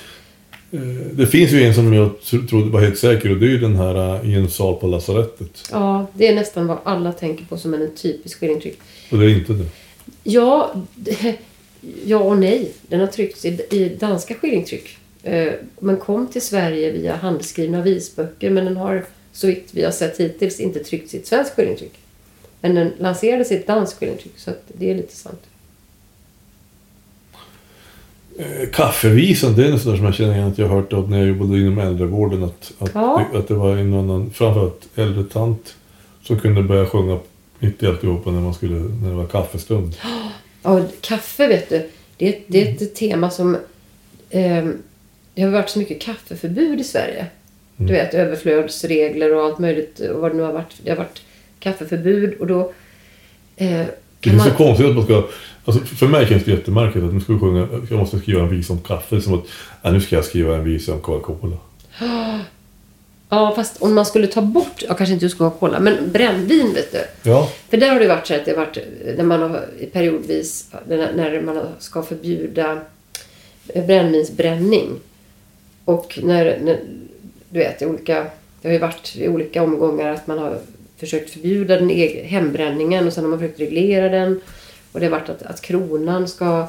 Eh, 0.73 0.79
Det 1.11 1.27
finns 1.27 1.51
ju 1.51 1.63
en 1.63 1.73
som 1.75 1.93
jag 1.93 2.21
tro- 2.21 2.47
trodde 2.47 2.69
var 2.71 2.81
helt 2.81 2.97
säker 2.97 3.31
och 3.31 3.37
det 3.37 3.45
är 3.45 3.49
ju 3.49 3.59
den 3.59 3.75
här 3.75 4.23
eh, 4.23 4.29
i 4.31 4.33
en 4.35 4.49
sal 4.49 4.75
på 4.79 4.87
lasarettet. 4.87 5.63
Ja, 5.71 6.07
det 6.13 6.27
är 6.27 6.35
nästan 6.35 6.67
vad 6.67 6.77
alla 6.83 7.11
tänker 7.11 7.45
på 7.45 7.57
som 7.57 7.73
en 7.73 7.95
typisk 7.95 8.39
skillingtryck. 8.39 8.79
Och 9.11 9.17
det 9.19 9.25
är 9.25 9.29
inte 9.29 9.53
det. 9.53 9.65
Ja, 10.23 10.73
ja 12.05 12.17
och 12.19 12.37
nej. 12.37 12.71
Den 12.87 12.99
har 12.99 13.07
tryckts 13.07 13.45
i, 13.45 13.49
i 13.71 13.89
danska 13.99 14.33
skillingtryck. 14.35 14.97
Eh, 15.23 15.53
Men 15.79 15.97
kom 15.97 16.27
till 16.27 16.41
Sverige 16.41 16.91
via 16.91 17.15
handskrivna 17.15 17.81
visböcker. 17.81 18.49
Men 18.49 18.65
den 18.65 18.77
har, 18.77 19.05
så 19.31 19.47
vitt 19.47 19.67
vi 19.71 19.83
har 19.83 19.91
sett 19.91 20.19
hittills, 20.19 20.59
inte 20.59 20.83
tryckts 20.83 21.13
i 21.13 21.17
ett 21.17 21.27
svenskt 21.27 21.55
skillingtryck. 21.55 21.93
Men 22.61 22.75
den 22.75 22.91
lanserades 22.99 23.51
i 23.51 23.55
ett 23.55 23.67
danskt 23.67 23.99
skillingtryck, 23.99 24.33
så 24.37 24.49
att 24.51 24.63
det 24.67 24.91
är 24.91 24.95
lite 24.95 25.15
sant. 25.15 25.41
Eh, 28.39 28.69
Kaffevisan, 28.69 29.55
det 29.55 29.67
är 29.67 29.71
där 29.71 29.77
som 29.77 30.05
jag 30.05 30.13
känner 30.13 30.33
igen 30.35 30.47
att 30.47 30.57
jag 30.57 30.67
har 30.67 30.75
hört 30.75 30.93
av 30.93 31.09
när 31.09 31.17
jag 31.19 31.27
jobbade 31.27 31.59
inom 31.59 31.79
äldrevården. 31.79 32.43
Att, 32.43 32.71
att, 32.79 32.91
Ja. 32.93 33.25
det, 33.31 33.37
att 33.39 33.47
det 33.47 33.53
var 33.53 33.77
en 33.77 33.93
annan, 33.93 34.31
framförallt 34.31 34.87
äldre 34.95 35.23
tant 35.23 35.75
som 36.23 36.39
kunde 36.39 36.63
börja 36.63 36.85
sjunga 36.85 37.19
mitt 37.59 37.83
i 37.83 37.87
alltihopa 37.87 38.31
när, 38.31 38.41
man 38.41 38.53
skulle, 38.53 38.75
när 38.75 39.09
det 39.09 39.15
var 39.15 39.25
kaffestund. 39.25 39.95
Ja, 40.65 40.81
kaffe 41.01 41.47
vet 41.47 41.69
du. 41.69 41.89
Det 42.17 42.27
är, 42.27 42.39
det 42.47 42.67
är 42.67 42.73
ett 42.73 42.95
tema 42.95 43.29
som... 43.29 43.57
ehm, 44.29 44.77
det 45.33 45.41
har 45.41 45.49
varit 45.51 45.69
så 45.69 45.79
mycket 45.79 46.01
kaffeförbud 46.01 46.79
i 46.79 46.83
Sverige. 46.83 47.25
Du 47.77 47.93
vet, 47.93 48.13
överflödsregler 48.13 49.35
och 49.35 49.43
allt 49.43 49.59
möjligt. 49.59 49.99
Och 49.99 50.21
vad 50.21 50.31
det 50.31 50.37
nu 50.37 50.43
har 50.43 50.53
varit. 50.53 50.75
Det 50.83 50.89
har 50.89 50.97
varit 50.97 51.21
kaffeförbud 51.59 52.33
och 52.33 52.47
då... 52.47 52.73
Eh, 53.55 53.85
Det 54.23 54.29
är 54.29 54.35
man, 54.35 54.49
så 54.49 54.51
konstigt 54.51 54.87
att 54.87 54.95
man 54.95 55.03
ska... 55.03 55.23
Alltså 55.65 55.85
för 55.85 56.07
mig 56.07 56.27
känns 56.27 56.43
det 56.43 56.51
jättemärkligt 56.51 57.03
att 57.05 57.13
nu 57.13 57.19
ska 57.19 57.33
vi 57.33 57.39
sjunga, 57.39 57.67
jag 57.89 57.99
måste 57.99 58.19
skriva 58.19 58.41
en 58.41 58.49
visa 58.49 58.73
om 58.73 58.79
kaffe. 58.79 59.21
Som 59.21 59.33
att, 59.33 59.45
ja, 59.81 59.91
nu 59.91 60.01
ska 60.01 60.15
jag 60.15 60.25
skriva 60.25 60.55
en 60.55 60.63
visa 60.63 60.93
om 60.93 61.01
Coca-Cola. 61.01 61.57
ja, 63.29 63.53
fast 63.55 63.81
om 63.81 63.93
man 63.93 64.05
skulle 64.05 64.27
ta 64.27 64.41
bort, 64.41 64.83
ja, 64.87 64.93
kanske 64.93 65.13
inte 65.13 65.25
just 65.25 65.37
Coca-Cola, 65.37 65.79
men 65.79 66.11
brännvin 66.11 66.73
vet 66.73 66.91
du. 66.91 67.29
Ja, 67.29 67.49
För 67.69 67.77
där 67.77 67.89
har 67.89 67.99
det 67.99 68.07
varit 68.07 68.27
så 68.27 68.35
att 68.35 68.45
det 68.45 68.51
har 68.51 68.57
varit 68.57 68.77
när 69.17 69.23
man 69.23 69.41
har 69.41 69.65
periodvis 69.93 70.71
när 70.87 71.41
man 71.41 71.65
ska 71.79 72.03
förbjuda 72.03 72.81
brännvinsbränning. 73.73 74.89
Och 75.85 76.19
när, 76.23 76.59
när 76.63 76.79
du 77.49 77.59
vet, 77.59 77.81
olika, 77.81 78.25
det 78.61 78.67
har 78.67 78.73
ju 78.73 78.79
varit 78.79 79.15
i 79.15 79.27
olika 79.27 79.63
omgångar 79.63 80.09
att 80.09 80.27
man 80.27 80.37
har 80.37 80.57
försökt 80.97 81.29
förbjuda 81.29 81.75
den 81.75 81.89
egen, 81.89 82.25
hembränningen 82.25 83.07
och 83.07 83.13
sen 83.13 83.23
har 83.23 83.29
man 83.29 83.39
försökt 83.39 83.59
reglera 83.59 84.09
den. 84.09 84.41
Och 84.91 84.99
det 84.99 85.05
har 85.05 85.11
varit 85.11 85.29
att, 85.29 85.43
att 85.43 85.61
kronan 85.61 86.27
ska, 86.27 86.67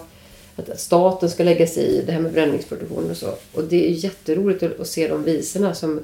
att 0.57 0.81
staten 0.81 1.31
ska 1.31 1.45
lägga 1.45 1.67
sig 1.67 1.85
i 1.85 2.03
det 2.07 2.13
här 2.13 2.21
med 2.21 2.33
bränningsproduktion 2.33 3.11
och 3.11 3.17
så. 3.17 3.35
Och 3.53 3.65
det 3.65 3.89
är 3.89 3.91
jätteroligt 3.91 4.63
att, 4.63 4.81
att 4.81 4.89
se 4.89 5.09
de 5.09 5.25
visorna 5.25 5.75
som, 5.75 6.01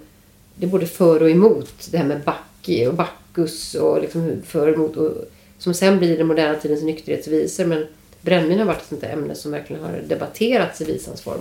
det 0.55 0.67
är 0.67 0.71
både 0.71 0.87
för 0.87 1.23
och 1.23 1.31
emot 1.31 1.89
det 1.91 1.99
här 1.99 2.07
med 2.07 2.21
Bacchi 2.21 2.87
och 2.87 2.95
Bacchus 2.95 3.75
och 3.75 4.01
liksom 4.01 4.43
för 4.47 4.69
och 4.69 4.75
emot. 4.75 4.97
Och, 4.97 5.13
som 5.59 5.75
sen 5.75 5.99
blir 5.99 6.19
den 6.19 6.27
moderna 6.27 6.59
tidens 6.59 6.83
nykterhetsvisor. 6.83 7.65
Men 7.65 7.87
brännvin 8.21 8.59
har 8.59 8.67
varit 8.67 8.83
ett 8.83 8.89
sånt 8.89 9.01
där 9.01 9.13
ämne 9.13 9.35
som 9.35 9.53
verkligen 9.53 9.83
har 9.83 10.03
debatterats 10.09 10.81
i 10.81 10.85
visans 10.85 11.21
form 11.21 11.41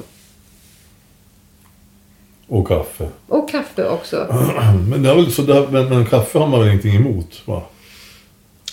och 2.49 2.67
kaffe. 2.67 3.07
Och 3.27 3.49
kaffe 3.49 3.89
också. 3.89 4.27
Men, 4.89 5.03
det 5.03 5.09
är 5.09 5.15
väl 5.15 5.31
så 5.31 5.41
där, 5.41 5.67
men, 5.71 5.89
men 5.89 6.05
kaffe 6.05 6.39
har 6.39 6.47
man 6.47 6.59
väl 6.59 6.69
ingenting 6.69 6.95
emot? 6.95 7.41
Va? 7.45 7.63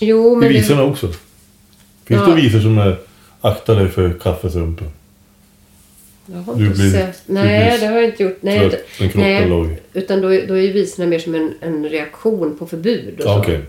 Jo, 0.01 0.33
I 0.33 0.37
men... 0.37 0.49
visorna 0.49 0.83
också. 0.83 1.07
Finns 2.05 2.20
Ja. 2.20 2.27
det 2.27 2.35
visor 2.43 2.61
som 2.61 2.79
är 2.79 2.97
akta 3.41 3.74
dig 3.74 3.89
för 3.89 4.12
kaffesumpen? 4.22 4.89
Jag 6.27 6.37
har 6.39 6.53
inte 6.53 6.79
blir- 6.79 6.91
sett. 6.91 7.22
Nej, 7.27 7.79
det 7.81 7.87
har 7.87 7.95
jag 7.97 8.05
inte 8.05 8.22
gjort. 8.22 8.39
Nej, 8.41 8.70
Trött 8.70 9.14
nej. 9.14 9.81
Utan 9.93 10.20
då, 10.20 10.29
då 10.29 10.55
är 10.55 10.61
ju 10.61 10.72
visorna 10.72 11.07
mer 11.09 11.18
som 11.18 11.35
en, 11.35 11.55
en 11.61 11.89
reaktion 11.89 12.57
på 12.59 12.66
förbud. 12.66 13.14
Och 13.20 13.27
Ja, 13.27 13.35
så. 13.35 13.39
okej. 13.41 13.61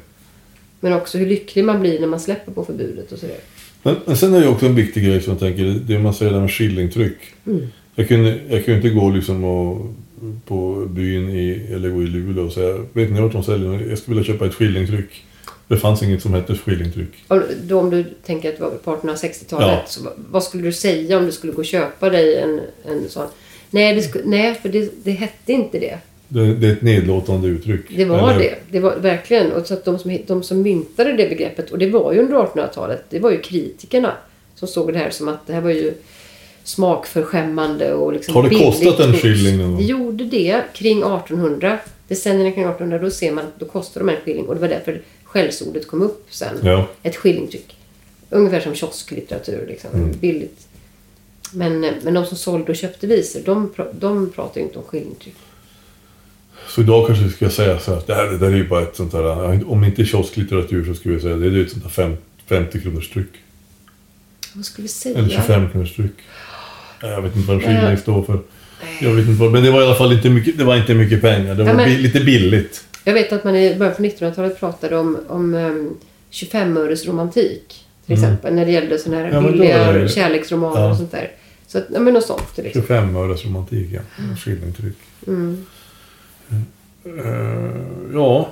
Men 0.80 0.94
också 0.94 1.18
hur 1.18 1.26
lycklig 1.26 1.66
man 1.66 1.80
blir 1.82 2.00
när 2.00 2.08
man 2.08 2.20
släpper 2.20 2.52
på 2.52 2.66
förbudet 2.66 3.12
och 3.12 3.20
sådär. 3.20 3.36
Men, 3.84 3.96
men 4.06 4.18
sen 4.18 4.34
är 4.34 4.42
det 4.42 4.48
också 4.48 4.66
en 4.66 4.76
viktig 4.76 5.04
grej 5.06 5.22
som 5.22 5.32
jag 5.34 5.40
tänker, 5.40 5.64
det 5.64 6.00
man 6.00 6.14
säger 6.14 6.32
där 6.34 6.40
med 6.40 6.52
skillingtryck. 6.52 7.18
Mm. 7.48 7.68
Jag 8.00 8.08
kunde, 8.08 8.40
jag 8.50 8.66
kunde 8.66 8.76
inte 8.88 8.90
gå 9.00 9.10
liksom 9.10 9.44
och, 9.44 9.86
på 10.46 10.86
byn 10.90 11.30
i, 11.30 11.68
eller 11.74 11.90
gå 11.90 12.04
i 12.04 12.08
Luleå 12.08 12.46
och 12.46 12.54
säga, 12.54 12.74
vet 12.94 13.12
ni 13.12 13.22
vad 13.22 13.32
de 13.32 13.44
säljer? 13.44 13.90
Jag 13.90 13.98
skulle 13.98 14.18
vilja 14.18 14.34
köpa 14.34 14.46
ett 14.46 14.54
skillingtryck. 14.54 15.24
Det 15.68 15.78
fanns 15.78 16.04
inget 16.04 16.22
som 16.22 16.34
hette 16.34 16.56
skillingtryck. 16.56 17.10
Och 17.28 17.42
då 17.64 17.80
om 17.80 17.90
du 17.90 18.04
tänker 18.26 18.50
att 18.50 18.58
det 18.58 18.64
var 18.64 18.70
på 18.72 18.92
1860-talet. 19.08 19.68
Ja. 19.68 19.82
Så 19.88 20.04
vad- 20.04 20.14
vad 20.32 20.44
skulle 20.44 20.64
du 20.64 20.74
säga 20.74 21.18
om 21.18 21.26
du 21.26 21.32
skulle 21.32 21.54
gå 21.54 21.60
och 21.60 21.66
köpa 21.66 22.10
dig 22.10 22.36
en, 22.36 22.62
en 22.86 23.10
sån? 23.10 23.28
Nej, 23.70 23.96
det 23.96 24.02
sku, 24.02 24.20
nej 24.26 24.56
för 24.56 24.70
det, 24.70 24.92
det 25.04 25.12
hette 25.12 25.54
inte 25.54 25.80
det. 25.80 25.98
Det, 26.28 26.54
det 26.56 26.68
är 26.68 26.72
ett 26.72 26.82
nedlåtande 26.82 27.48
uttryck. 27.48 27.82
Det 27.98 28.06
var 28.06 28.32
Eller- 28.32 28.40
det. 28.40 28.56
Det 28.72 28.80
var 28.80 28.96
verkligen. 28.96 29.52
Och 29.52 29.68
så 29.68 29.74
att 29.74 29.86
de 29.86 30.00
som, 30.00 30.18
de 30.28 30.44
som 30.44 30.62
myntade 30.62 31.14
det 31.14 31.30
begreppet, 31.30 31.72
och 31.72 31.78
det 31.78 31.90
var 31.90 32.14
ju 32.14 32.20
under 32.20 32.36
1800-talet, 32.38 33.04
det 33.10 33.20
var 33.20 33.32
ju 33.32 33.38
kritikerna 33.42 34.12
som 34.56 34.68
såg 34.68 34.94
det 34.94 35.00
här 35.00 35.10
som 35.10 35.28
att 35.28 35.48
det 35.48 35.54
här 35.54 35.62
var 35.62 35.70
ju 35.70 35.94
smakförskämmande 36.68 37.94
och 37.94 38.14
liksom 38.14 38.36
Har 38.36 38.44
det 38.44 38.50
billigt 38.50 38.66
kostat 38.66 39.00
en 39.00 39.14
skilling 39.14 39.58
någon 39.58 39.72
gång? 39.72 39.78
Det 39.78 39.84
gjorde 39.84 40.24
det 40.24 40.64
kring 40.74 40.98
1800. 40.98 41.80
Decennierna 42.08 42.52
kring 42.52 42.64
1800, 42.64 43.00
då 43.00 43.12
ser 43.12 43.32
man 43.32 43.46
då 43.60 43.66
kostade 43.66 44.06
de 44.06 44.16
en 44.16 44.22
skilling. 44.22 44.46
Och 44.46 44.56
det 44.56 44.62
var 44.62 44.68
därför 44.68 45.02
skällsordet 45.24 45.88
kom 45.88 46.02
upp 46.02 46.28
sen. 46.30 46.58
Ja. 46.64 46.88
Ett 47.04 47.16
skillingtryck. 47.16 47.76
Ungefär 48.30 48.60
som 48.60 48.76
kiosklitteratur. 48.76 49.66
Liksom. 49.68 49.90
Mm. 49.94 50.12
Billigt. 50.20 50.68
Men, 51.52 51.80
men 51.80 52.14
de 52.14 52.26
som 52.26 52.38
sålde 52.38 52.72
och 52.72 52.76
köpte 52.76 53.08
visor, 53.08 53.42
de, 53.46 53.74
de 53.92 54.30
pratar 54.30 54.62
ju 54.62 54.68
inte 54.68 54.80
om 54.80 54.86
skillingtryck. 54.86 55.36
Så 56.68 56.82
idag 56.82 57.08
kanske 57.08 57.26
vi 57.26 57.32
ska 57.32 57.50
säga 57.50 57.80
så 57.80 57.94
att 57.94 58.08
det, 58.08 58.16
här, 58.16 58.26
det 58.26 58.38
där 58.38 58.48
är 58.48 58.56
ju 58.56 58.68
bara 58.68 58.82
ett 58.82 58.96
sånt 58.96 59.12
där, 59.12 59.72
om 59.72 59.84
inte 59.84 60.06
kiosklitteratur 60.06 60.86
så 60.86 60.94
skulle 60.94 61.16
vi 61.16 61.22
säga 61.22 61.36
det 61.36 61.48
är 61.48 61.62
ett 61.62 61.72
sånt 61.72 61.92
fem, 61.92 62.18
50 62.46 62.82
kronors 62.82 63.10
tryck. 63.10 63.32
Vad 64.54 64.66
ska 64.66 64.82
vi 64.82 64.88
säga? 64.88 65.18
Eller 65.18 65.30
25 65.30 65.70
kronors 65.72 65.96
tryck. 65.96 66.16
Jag 67.02 67.22
vet 67.22 67.36
inte 67.36 67.48
vad 67.48 67.56
en 67.58 67.62
skilling 67.64 67.84
Ja. 67.90 67.98
står 67.98 68.24
för. 68.24 68.40
Jag 69.02 69.12
vet 69.14 69.28
inte 69.28 69.42
vad, 69.42 69.52
men 69.52 69.64
det 69.64 69.72
var 69.72 69.82
i 69.82 69.86
alla 69.86 69.96
fall 69.96 70.14
inte 70.14 70.30
mycket, 70.30 70.58
det 70.58 70.64
var 70.64 70.76
inte 70.78 70.94
mycket 70.94 71.22
pengar. 71.22 71.56
Det 71.56 71.64
var 71.64 71.70
Ja, 71.72 71.76
men- 71.76 71.86
bi, 71.90 71.98
lite 71.98 72.20
billigt. 72.20 72.84
Jag 73.04 73.14
vet 73.14 73.34
att 73.34 73.44
man 73.44 73.56
i 73.56 73.76
början 73.76 73.96
på 73.96 74.02
1900-talet 74.02 74.60
pratade 74.60 74.98
om, 74.98 75.18
om 75.28 75.54
um, 75.54 75.98
25-öres 76.32 77.06
romantik. 77.08 77.86
Till 78.06 78.14
exempel 78.14 78.54
när 78.54 78.66
det 78.66 78.72
gällde 78.72 78.98
sådana 79.00 79.22
här 79.24 79.30
Mm. 79.32 79.46
Ja, 79.46 79.52
billiga 79.52 80.08
kärleksromaner 80.08 80.82
Ja. 80.82 80.90
och 80.92 80.98
sånt 80.98 81.12
där. 81.12 81.32
Så 81.68 81.78
att, 81.78 81.86
ja 81.94 82.00
men 82.00 82.14
något 82.14 82.26
sånt. 82.26 82.58
Liksom. 82.58 82.82
25 82.82 83.16
öres 83.16 83.46
romantik, 83.46 83.88
ja. 83.92 84.00
Skillingtryck. 84.44 84.96
Mm. 85.28 85.66
Eh, 87.06 87.82
ja, 88.14 88.50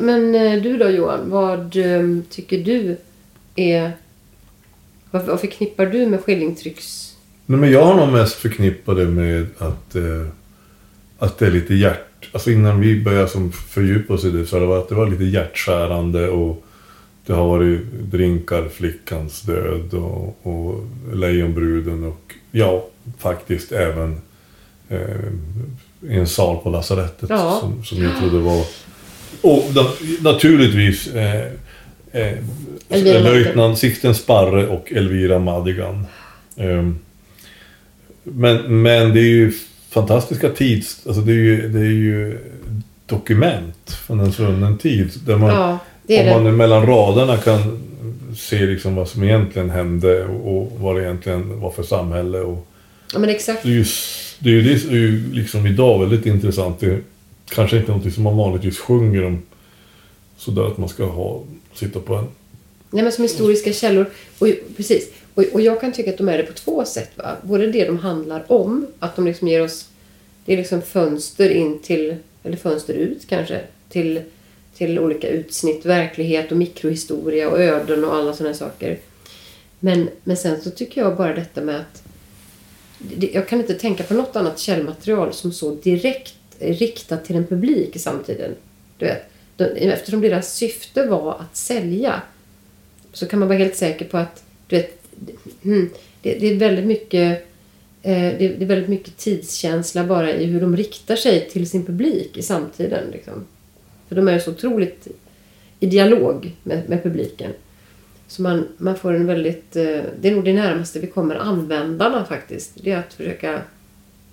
Men 0.00 0.34
eh, 0.34 0.62
du 0.62 0.76
då 0.76 0.88
Johan, 0.90 1.30
vad 1.30 1.76
um, 1.76 2.22
tycker 2.30 2.58
du 2.58 2.96
är... 3.56 3.92
Vad, 5.10 5.22
vad 5.22 5.40
förknippar 5.40 5.86
du 5.86 6.06
med 6.06 6.20
skillingtrycks... 6.20 7.09
Nej, 7.50 7.60
men 7.60 7.70
jag 7.70 7.84
har 7.84 7.94
nog 7.94 8.12
mest 8.12 8.34
förknippat 8.34 8.96
det 8.96 9.04
med 9.04 9.46
att, 9.58 9.96
eh, 9.96 10.26
att 11.18 11.38
det 11.38 11.46
är 11.46 11.50
lite 11.50 11.74
hjärt... 11.74 12.28
Alltså 12.32 12.50
innan 12.50 12.80
vi 12.80 13.00
började 13.00 13.28
som 13.28 13.52
fördjupa 13.52 14.14
oss 14.14 14.24
i 14.24 14.30
det 14.30 14.46
så 14.46 14.58
det 14.58 14.66
varit, 14.66 14.88
det 14.88 14.94
var 14.94 15.06
lite 15.06 15.24
hjärtskärande 15.24 16.28
och 16.28 16.64
det 17.26 17.32
har 17.32 17.48
varit 17.48 17.80
drinkar, 17.92 18.68
flickans 18.68 19.42
död 19.42 19.94
och, 19.94 20.46
och 20.46 20.86
lejonbruden 21.14 22.04
och 22.04 22.34
ja, 22.50 22.86
faktiskt 23.18 23.72
även 23.72 24.20
eh, 24.88 25.00
en 26.08 26.26
sal 26.26 26.56
på 26.62 26.70
lasarettet 26.70 27.30
Ja. 27.30 27.58
som, 27.60 27.84
som 27.84 28.02
jag 28.02 28.18
trodde 28.18 28.38
var... 28.38 28.64
Och 29.42 29.64
na, 29.74 29.84
naturligtvis 30.20 31.06
eh, 31.06 31.46
eh, 32.12 32.36
Madigan. 32.90 33.22
löjtnant 33.22 33.78
Sixten 33.78 34.14
Sparre 34.14 34.66
och 34.68 34.92
Elvira 34.92 35.38
Madigan. 35.38 36.06
Ehm, 36.56 36.98
men, 38.34 38.82
men 38.82 39.14
det 39.14 39.20
är 39.20 39.24
ju 39.34 39.52
fantastiska 39.90 40.48
tids... 40.48 41.00
Alltså 41.06 41.22
det 41.22 41.32
är 41.32 41.36
ju, 41.36 41.68
det 41.68 41.78
är 41.78 41.84
ju 41.84 42.38
dokument 43.06 43.90
från 44.06 44.20
en 44.20 44.32
svunnen 44.32 44.78
tid. 44.78 45.10
Där 45.26 45.36
man, 45.36 45.50
Ja, 45.50 45.70
om 45.70 45.78
det. 46.06 46.40
man 46.42 46.56
mellan 46.56 46.86
raderna 46.86 47.36
kan 47.36 47.78
se 48.36 48.66
liksom 48.66 48.94
vad 48.94 49.08
som 49.08 49.22
egentligen 49.22 49.70
hände 49.70 50.24
och, 50.26 50.72
vad 50.80 50.96
det 50.96 51.02
egentligen 51.02 51.60
var 51.60 51.70
för 51.70 51.82
samhälle. 51.82 52.40
Och 52.40 52.66
Ja 53.12 53.18
men 53.18 53.30
exakt. 53.30 53.62
det 53.62 53.68
är 53.68 53.72
ju, 53.72 53.84
det 54.38 54.50
är 54.50 54.54
ju, 54.54 54.62
det 54.62 54.72
är 54.72 55.00
ju 55.00 55.32
liksom 55.32 55.66
idag 55.66 56.00
väldigt 56.00 56.26
intressant. 56.26 56.80
Det 56.80 56.86
är 56.86 57.00
kanske 57.48 57.76
inte 57.76 57.92
något 57.92 58.14
som 58.14 58.22
man 58.22 58.36
vanligtvis 58.36 58.78
sjunger 58.78 59.24
om. 59.24 59.42
Sådär 60.36 60.66
att 60.66 60.78
man 60.78 60.88
ska 60.88 61.04
ha, 61.04 61.42
sitta 61.74 62.00
på 62.00 62.14
en 62.14 62.24
Nej, 62.90 63.02
men 63.02 63.12
som 63.12 63.22
historiska 63.22 63.72
källor. 63.72 64.06
Och, 64.38 64.48
precis. 64.76 65.08
Och, 65.34 65.44
och 65.52 65.60
jag 65.60 65.80
kan 65.80 65.92
tycka 65.92 66.10
att 66.10 66.18
de 66.18 66.28
är 66.28 66.38
det 66.38 66.44
på 66.44 66.52
två 66.52 66.84
sätt. 66.84 67.10
Va? 67.14 67.36
Både 67.42 67.66
det 67.66 67.84
de 67.84 67.98
handlar 67.98 68.52
om, 68.52 68.86
att 68.98 69.16
de 69.16 69.26
liksom 69.26 69.48
ger 69.48 69.62
oss... 69.62 69.88
Det 70.44 70.52
är 70.52 70.56
liksom 70.56 70.82
fönster 70.82 71.50
in 71.50 71.78
till, 71.78 72.16
eller 72.42 72.56
fönster 72.56 72.94
ut 72.94 73.28
kanske, 73.28 73.60
till, 73.88 74.22
till 74.76 74.98
olika 74.98 75.28
utsnitt, 75.28 75.86
verklighet 75.86 76.50
och 76.50 76.56
mikrohistoria 76.56 77.50
och 77.50 77.60
öden 77.60 78.04
och 78.04 78.14
alla 78.14 78.32
sådana 78.32 78.54
saker. 78.54 78.98
Men, 79.80 80.08
men 80.24 80.36
sen 80.36 80.60
så 80.60 80.70
tycker 80.70 81.00
jag 81.00 81.16
bara 81.16 81.34
detta 81.34 81.60
med 81.60 81.76
att... 81.76 82.02
Det, 82.98 83.30
jag 83.34 83.48
kan 83.48 83.60
inte 83.60 83.74
tänka 83.74 84.02
på 84.02 84.14
något 84.14 84.36
annat 84.36 84.58
källmaterial 84.58 85.32
som 85.32 85.52
så 85.52 85.74
direkt 85.74 86.34
är 86.58 86.74
riktat 86.74 87.24
till 87.24 87.36
en 87.36 87.46
publik 87.46 87.96
i 87.96 87.98
samtiden. 87.98 88.54
Du 88.98 89.06
vet, 89.06 89.22
de, 89.56 89.64
eftersom 89.64 90.20
deras 90.20 90.54
syfte 90.54 91.06
var 91.06 91.34
att 91.34 91.56
sälja 91.56 92.22
så 93.12 93.26
kan 93.26 93.38
man 93.38 93.48
vara 93.48 93.58
helt 93.58 93.76
säker 93.76 94.04
på 94.04 94.16
att 94.16 94.42
du 94.66 94.76
vet, 94.76 94.99
det, 96.22 96.34
det 96.34 96.46
är 96.46 96.56
väldigt 96.56 96.86
mycket 96.86 97.46
eh, 98.02 98.12
det, 98.12 98.48
det 98.58 98.64
är 98.64 98.66
väldigt 98.66 98.88
mycket 98.88 99.16
tidskänsla 99.16 100.04
bara 100.04 100.32
i 100.32 100.44
hur 100.44 100.60
de 100.60 100.76
riktar 100.76 101.16
sig 101.16 101.48
till 101.50 101.70
sin 101.70 101.86
publik 101.86 102.36
i 102.36 102.42
samtiden. 102.42 103.10
Liksom. 103.10 103.46
För 104.08 104.16
de 104.16 104.28
är 104.28 104.38
så 104.38 104.50
otroligt 104.50 105.08
i 105.80 105.86
dialog 105.86 106.56
med, 106.62 106.88
med 106.88 107.02
publiken. 107.02 107.52
Så 108.26 108.42
man, 108.42 108.68
man 108.76 108.96
får 108.96 109.12
en 109.12 109.26
väldigt... 109.26 109.76
Eh, 109.76 110.02
det 110.20 110.28
är 110.28 110.34
nog 110.34 110.44
det 110.44 110.52
närmaste 110.52 111.00
vi 111.00 111.06
kommer 111.06 111.34
användarna 111.34 112.24
faktiskt. 112.24 112.72
Det 112.82 112.92
är 112.92 112.98
att 112.98 113.12
försöka 113.12 113.62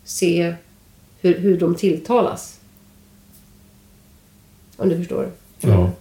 se 0.03 0.55
hur, 1.21 1.37
hur 1.37 1.59
de 1.59 1.75
tilltalas. 1.75 2.59
Om 4.75 4.89
du 4.89 4.97
förstår. 4.97 5.31
Ja. 5.59 5.91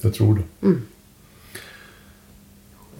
Jag 0.00 0.14
tror 0.14 0.34
det. 0.34 0.66
Mm. 0.66 0.82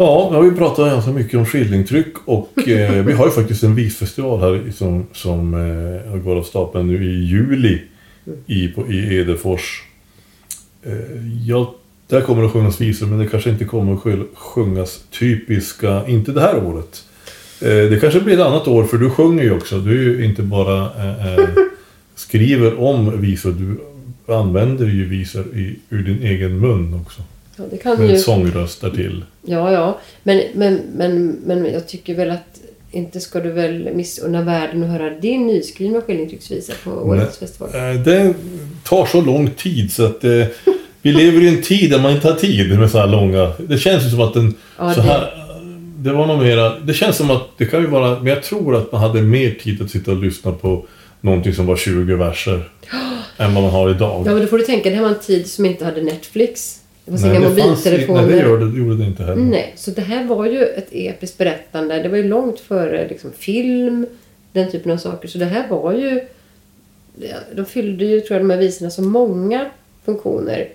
Ja, 0.02 0.28
nu 0.30 0.36
har 0.36 0.42
vi 0.42 0.50
pratat 0.56 0.92
ganska 0.92 1.10
mycket 1.10 1.34
om 1.38 1.46
skillingtryck 1.46 2.14
och 2.24 2.68
eh, 2.68 3.04
vi 3.06 3.12
har 3.12 3.24
ju 3.24 3.30
faktiskt 3.30 3.62
en 3.62 3.74
visfestival 3.74 4.40
här 4.40 4.72
som, 4.72 5.06
som 5.12 5.54
eh, 5.54 6.16
går 6.16 6.36
av 6.36 6.42
stapeln 6.42 6.86
nu 6.86 7.04
i 7.04 7.24
juli 7.24 7.82
i, 8.46 8.68
på, 8.68 8.86
i 8.92 9.16
Edefors. 9.16 9.82
Eh, 10.82 10.92
ja, 11.46 11.74
där 12.06 12.20
kommer 12.20 12.40
det 12.42 12.46
att 12.46 12.52
sjungas 12.52 12.80
visor 12.80 13.06
men 13.06 13.18
det 13.18 13.26
kanske 13.26 13.50
inte 13.50 13.64
kommer 13.64 13.92
att 13.92 13.98
sjung- 14.00 14.26
sjungas 14.34 15.04
typiska, 15.18 16.06
inte 16.06 16.32
det 16.32 16.40
här 16.40 16.64
året. 16.64 17.04
Eh, 17.60 17.68
det 17.90 18.00
kanske 18.00 18.20
blir 18.20 18.34
ett 18.34 18.46
annat 18.46 18.68
år 18.68 18.84
för 18.84 18.98
du 18.98 19.10
sjunger 19.10 19.42
ju 19.42 19.52
också. 19.52 19.78
Du 19.78 19.90
är 20.00 20.18
ju 20.18 20.24
inte 20.24 20.42
bara 20.42 20.78
eh, 20.98 21.34
eh, 21.34 21.48
skriver 22.14 22.80
om 22.80 23.20
visor, 23.20 23.52
du 23.52 23.80
använder 24.34 24.86
ju 24.86 25.04
visor 25.08 25.44
i, 25.54 25.76
ur 25.90 26.02
din 26.02 26.22
egen 26.22 26.58
mun 26.58 27.00
också. 27.06 27.22
Ja, 27.60 27.66
det 27.70 27.76
kan 27.76 27.98
Med 27.98 28.08
ju... 28.08 28.14
en 28.14 28.20
sångröst 28.20 28.80
därtill. 28.80 29.24
Ja, 29.42 29.72
ja. 29.72 29.98
Men, 30.22 30.42
men, 30.54 30.80
men, 30.96 31.26
men 31.46 31.72
jag 31.72 31.88
tycker 31.88 32.14
väl 32.14 32.30
att 32.30 32.60
inte 32.92 33.20
ska 33.20 33.40
du 33.40 33.50
väl 33.52 33.88
missunna 33.94 34.42
världen 34.42 34.82
att 34.84 34.90
höra 34.90 35.10
din 35.10 35.46
nyskrivna 35.46 36.00
skillingtrycksvisa 36.00 36.72
på 36.84 36.90
årets 36.90 37.38
festival? 37.38 37.70
Eh, 37.74 38.00
Det 38.02 38.34
tar 38.84 39.06
så 39.06 39.20
lång 39.20 39.50
tid 39.50 39.92
så 39.92 40.04
att 40.04 40.24
eh, 40.24 40.44
vi 41.02 41.12
lever 41.12 41.42
i 41.42 41.48
en 41.48 41.62
tid 41.62 41.90
där 41.90 41.98
man 41.98 42.12
inte 42.12 42.28
har 42.28 42.34
tid 42.34 42.78
med 42.78 42.90
så 42.90 42.98
här 42.98 43.06
långa... 43.06 43.52
Det 43.68 43.78
känns 43.78 44.04
ju 44.06 44.10
som 44.10 44.20
att 44.20 44.34
den... 44.34 44.54
Ja, 44.78 44.94
så 44.94 45.00
det- 45.00 45.06
här, 45.06 45.46
det 45.98 46.12
var 46.12 46.26
nog 46.26 46.38
mera... 46.42 46.78
Det 46.78 46.94
känns 46.94 47.16
som 47.16 47.30
att 47.30 47.42
det 47.58 47.64
kan 47.66 47.80
ju 47.80 47.86
vara... 47.86 48.18
Men 48.18 48.26
jag 48.26 48.42
tror 48.42 48.76
att 48.76 48.92
man 48.92 49.00
hade 49.00 49.22
mer 49.22 49.50
tid 49.62 49.82
att 49.82 49.90
sitta 49.90 50.10
och 50.10 50.22
lyssna 50.22 50.52
på 50.52 50.86
någonting 51.20 51.54
som 51.54 51.66
var 51.66 51.76
20 51.76 52.14
verser 52.16 52.70
än 53.36 53.54
vad 53.54 53.62
man 53.62 53.72
har 53.72 53.90
idag. 53.90 54.22
Ja, 54.26 54.32
men 54.32 54.40
då 54.42 54.46
får 54.46 54.58
du 54.58 54.64
tänka, 54.64 54.88
det 54.90 54.94
här 54.96 55.02
var 55.02 55.08
en 55.08 55.18
tid 55.20 55.46
som 55.50 55.64
inte 55.66 55.84
hade 55.84 56.02
Netflix. 56.02 56.79
Det 57.10 57.18
fanns 57.18 57.32
Nej, 57.32 57.36
inga 57.36 57.48
mobiltelefoner. 57.48 58.26
Nej, 58.26 58.36
det 58.36 58.48
gjorde 58.48 58.70
det, 58.70 58.78
gjorde 58.78 58.96
det 58.96 59.04
inte 59.04 59.22
heller. 59.22 59.42
Nej, 59.42 59.72
så 59.76 59.90
det 59.90 60.02
här 60.02 60.24
var 60.24 60.46
ju 60.46 60.64
ett 60.64 60.88
episkt 60.90 61.38
berättande. 61.38 62.02
Det 62.02 62.08
var 62.08 62.16
ju 62.16 62.28
långt 62.28 62.60
före 62.60 63.08
liksom, 63.08 63.32
film, 63.32 64.06
den 64.52 64.70
typen 64.70 64.92
av 64.92 64.96
saker. 64.96 65.28
Så 65.28 65.38
det 65.38 65.44
här 65.44 65.68
var 65.68 65.92
ju... 65.92 66.20
De 67.54 67.64
fyllde 67.64 68.04
ju, 68.04 68.20
tror 68.20 68.40
jag, 68.40 68.48
de 68.48 68.50
här 68.50 68.60
visorna 68.60 68.90
så 68.90 69.02
många 69.02 69.66
funktioner. 70.04 70.68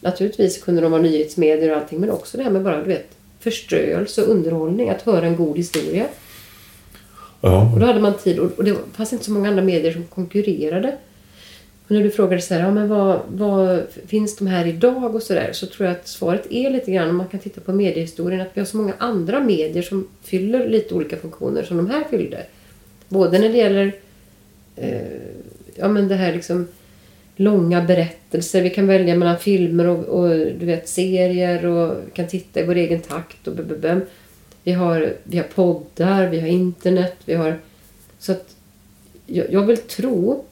Naturligtvis 0.00 0.62
kunde 0.62 0.80
de 0.80 0.90
vara 0.92 1.02
nyhetsmedier 1.02 1.70
och 1.70 1.76
allting, 1.76 2.00
men 2.00 2.10
också 2.10 2.36
det 2.36 2.42
här 2.42 2.50
med 2.50 2.62
bara, 2.62 2.82
du 2.82 2.88
vet, 2.88 3.08
förströelse 3.40 4.22
och 4.22 4.28
underhållning. 4.28 4.90
Att 4.90 5.02
höra 5.02 5.26
en 5.26 5.36
god 5.36 5.56
historia. 5.56 6.06
Ja. 7.40 7.72
Och 7.74 7.80
då 7.80 7.86
hade 7.86 8.00
man 8.00 8.14
tid 8.14 8.38
och 8.38 8.64
det 8.64 8.76
fanns 8.92 9.12
inte 9.12 9.24
så 9.24 9.30
många 9.30 9.48
andra 9.48 9.62
medier 9.62 9.92
som 9.92 10.04
konkurrerade. 10.04 10.96
Och 11.86 11.90
när 11.90 12.02
du 12.02 12.10
frågade 12.10 12.42
så 12.42 12.54
här, 12.54 12.60
ja 12.60 12.70
men 12.70 12.88
vad, 12.88 13.20
vad 13.28 13.82
finns 14.06 14.36
de 14.36 14.46
här 14.46 14.66
idag 14.66 15.14
och 15.14 15.22
så 15.22 15.34
där, 15.34 15.52
så 15.52 15.66
tror 15.66 15.88
jag 15.88 15.96
att 15.96 16.08
svaret 16.08 16.46
är 16.50 16.70
lite 16.70 16.90
grann, 16.90 17.10
om 17.10 17.16
man 17.16 17.28
kan 17.28 17.40
titta 17.40 17.60
på 17.60 17.72
mediehistorien, 17.72 18.40
att 18.40 18.50
vi 18.54 18.60
har 18.60 18.66
så 18.66 18.76
många 18.76 18.94
andra 18.98 19.40
medier 19.40 19.82
som 19.82 20.08
fyller 20.22 20.68
lite 20.68 20.94
olika 20.94 21.16
funktioner 21.16 21.62
som 21.62 21.76
de 21.76 21.90
här 21.90 22.04
fyllde. 22.10 22.46
Både 23.08 23.38
när 23.38 23.48
det 23.48 23.58
gäller 23.58 23.92
eh, 24.76 25.00
ja 25.74 25.88
men 25.88 26.08
det 26.08 26.14
här 26.14 26.32
liksom 26.32 26.68
långa 27.36 27.82
berättelser, 27.82 28.62
vi 28.62 28.70
kan 28.70 28.86
välja 28.86 29.16
mellan 29.16 29.38
filmer 29.38 29.86
och, 29.86 30.04
och 30.04 30.28
du 30.28 30.66
vet 30.66 30.88
serier 30.88 31.66
och 31.66 31.96
vi 32.06 32.10
kan 32.10 32.26
titta 32.26 32.60
i 32.60 32.66
vår 32.66 32.74
egen 32.74 33.00
takt 33.00 33.48
och. 33.48 33.54
Vi 34.62 34.72
har, 34.72 35.12
vi 35.22 35.38
har 35.38 35.44
poddar, 35.44 36.26
vi 36.26 36.40
har 36.40 36.48
internet, 36.48 37.16
vi 37.24 37.34
har... 37.34 37.58
Så 38.18 38.32
att 38.32 38.56
jag, 39.26 39.52
jag 39.52 39.66
vill 39.66 39.76
tro 39.76 40.44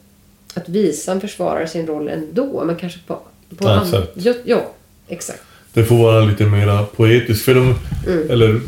att 0.60 0.68
visan 0.68 1.20
försvarar 1.20 1.66
sin 1.66 1.86
roll 1.86 2.08
ändå, 2.08 2.64
men 2.64 2.76
kanske 2.76 2.98
på... 3.06 3.18
På 3.56 3.68
an- 3.68 3.86
sätt. 3.90 4.10
Ja, 4.14 4.34
ja, 4.44 4.70
exakt. 5.08 5.42
Det 5.72 5.84
får 5.84 5.96
vara 5.96 6.20
lite 6.24 6.44
mera 6.44 6.84
poetiskt. 6.84 7.44
För 7.44 7.54
de, 7.54 7.74
Mm. 8.06 8.30
Eller 8.30 8.60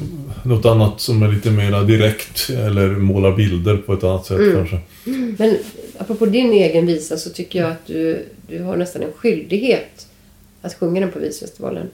något 0.45 0.65
annat 0.67 1.01
som 1.01 1.23
är 1.23 1.29
lite 1.33 1.51
mera 1.51 1.83
direkt. 1.83 2.51
Eller 2.51 2.89
målar 2.89 3.33
bilder 3.37 3.77
på 3.77 3.93
ett 3.93 4.05
annat 4.05 4.27
sätt 4.27 4.39
Mm. 4.39 4.55
kanske. 4.57 4.79
Men 5.39 5.57
apropå 5.99 6.27
din 6.27 6.53
egen 6.53 6.87
visa 6.87 7.17
så 7.17 7.31
tycker 7.31 7.59
jag 7.59 7.71
att 7.71 7.87
du, 7.87 8.27
du 8.49 8.63
har 8.63 8.77
nästan 8.77 9.03
en 9.03 9.13
skyldighet 9.17 10.07
att 10.63 10.75
sjunga 10.75 11.01
den 11.01 11.11
på 11.11 11.19
visfestivalen. 11.19 11.87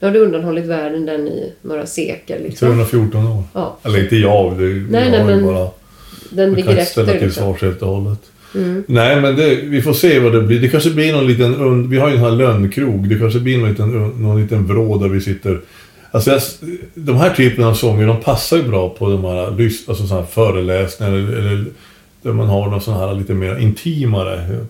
Nu 0.00 0.06
har 0.06 0.14
du 0.14 0.20
undanhållit 0.20 0.64
världen 0.64 1.06
den 1.06 1.28
i 1.28 1.52
några 1.62 1.86
sekel. 1.86 2.42
Liksom. 2.42 2.68
314 2.68 3.26
år. 3.26 3.42
Ja, 3.54 3.76
Eller 3.82 4.02
inte 4.04 4.16
jag, 4.16 4.58
det, 4.58 4.64
Nej, 4.64 4.84
jag 4.90 5.10
nej, 5.10 5.24
men 5.24 5.44
bara... 5.46 5.68
den 6.30 6.50
ligger 6.50 6.62
kan 6.68 6.72
inte 6.78 6.84
ställa 6.90 7.06
efter. 7.06 7.18
till 7.18 7.26
Liksom. 7.28 7.42
svars 7.52 7.62
helt 7.62 7.82
och 7.82 7.88
hållet. 7.88 8.18
Mm. 8.54 8.84
Nej, 8.86 9.20
men 9.20 9.36
det, 9.36 9.54
vi 9.54 9.82
får 9.82 9.92
se 9.92 10.18
vad 10.18 10.32
det 10.32 10.42
blir. 10.42 10.60
Det 10.60 10.68
kanske 10.68 10.90
blir 10.90 11.12
någon 11.12 11.26
liten... 11.26 11.90
Vi 11.90 11.98
har 11.98 12.08
ju 12.08 12.14
den 12.14 12.24
här 12.24 12.30
lönnkrog. 12.30 13.08
Det 13.08 13.18
kanske 13.18 13.40
blir 13.40 13.58
någon 13.58 13.68
liten, 13.68 13.90
någon 14.16 14.42
liten 14.42 14.66
vrå 14.66 14.98
där 14.98 15.08
vi 15.08 15.20
sitter. 15.20 15.60
Alltså, 16.10 16.30
jag, 16.30 16.42
de 16.94 17.16
här 17.16 17.34
typen 17.34 17.64
av 17.64 17.74
sånger, 17.74 18.06
de 18.06 18.20
passar 18.20 18.56
ju 18.56 18.62
bra 18.62 18.88
på 18.88 19.10
de 19.10 19.24
här, 19.24 19.46
alltså 19.46 20.06
såna 20.06 20.20
här 20.20 20.26
föreläsningar 20.26 21.12
eller, 21.12 21.36
eller 21.36 21.64
där 22.22 22.32
man 22.32 22.48
har 22.48 22.70
någon 22.70 22.80
sån 22.80 22.94
här 22.94 23.14
lite 23.14 23.34
mer 23.34 23.58
intimare. 23.58 24.66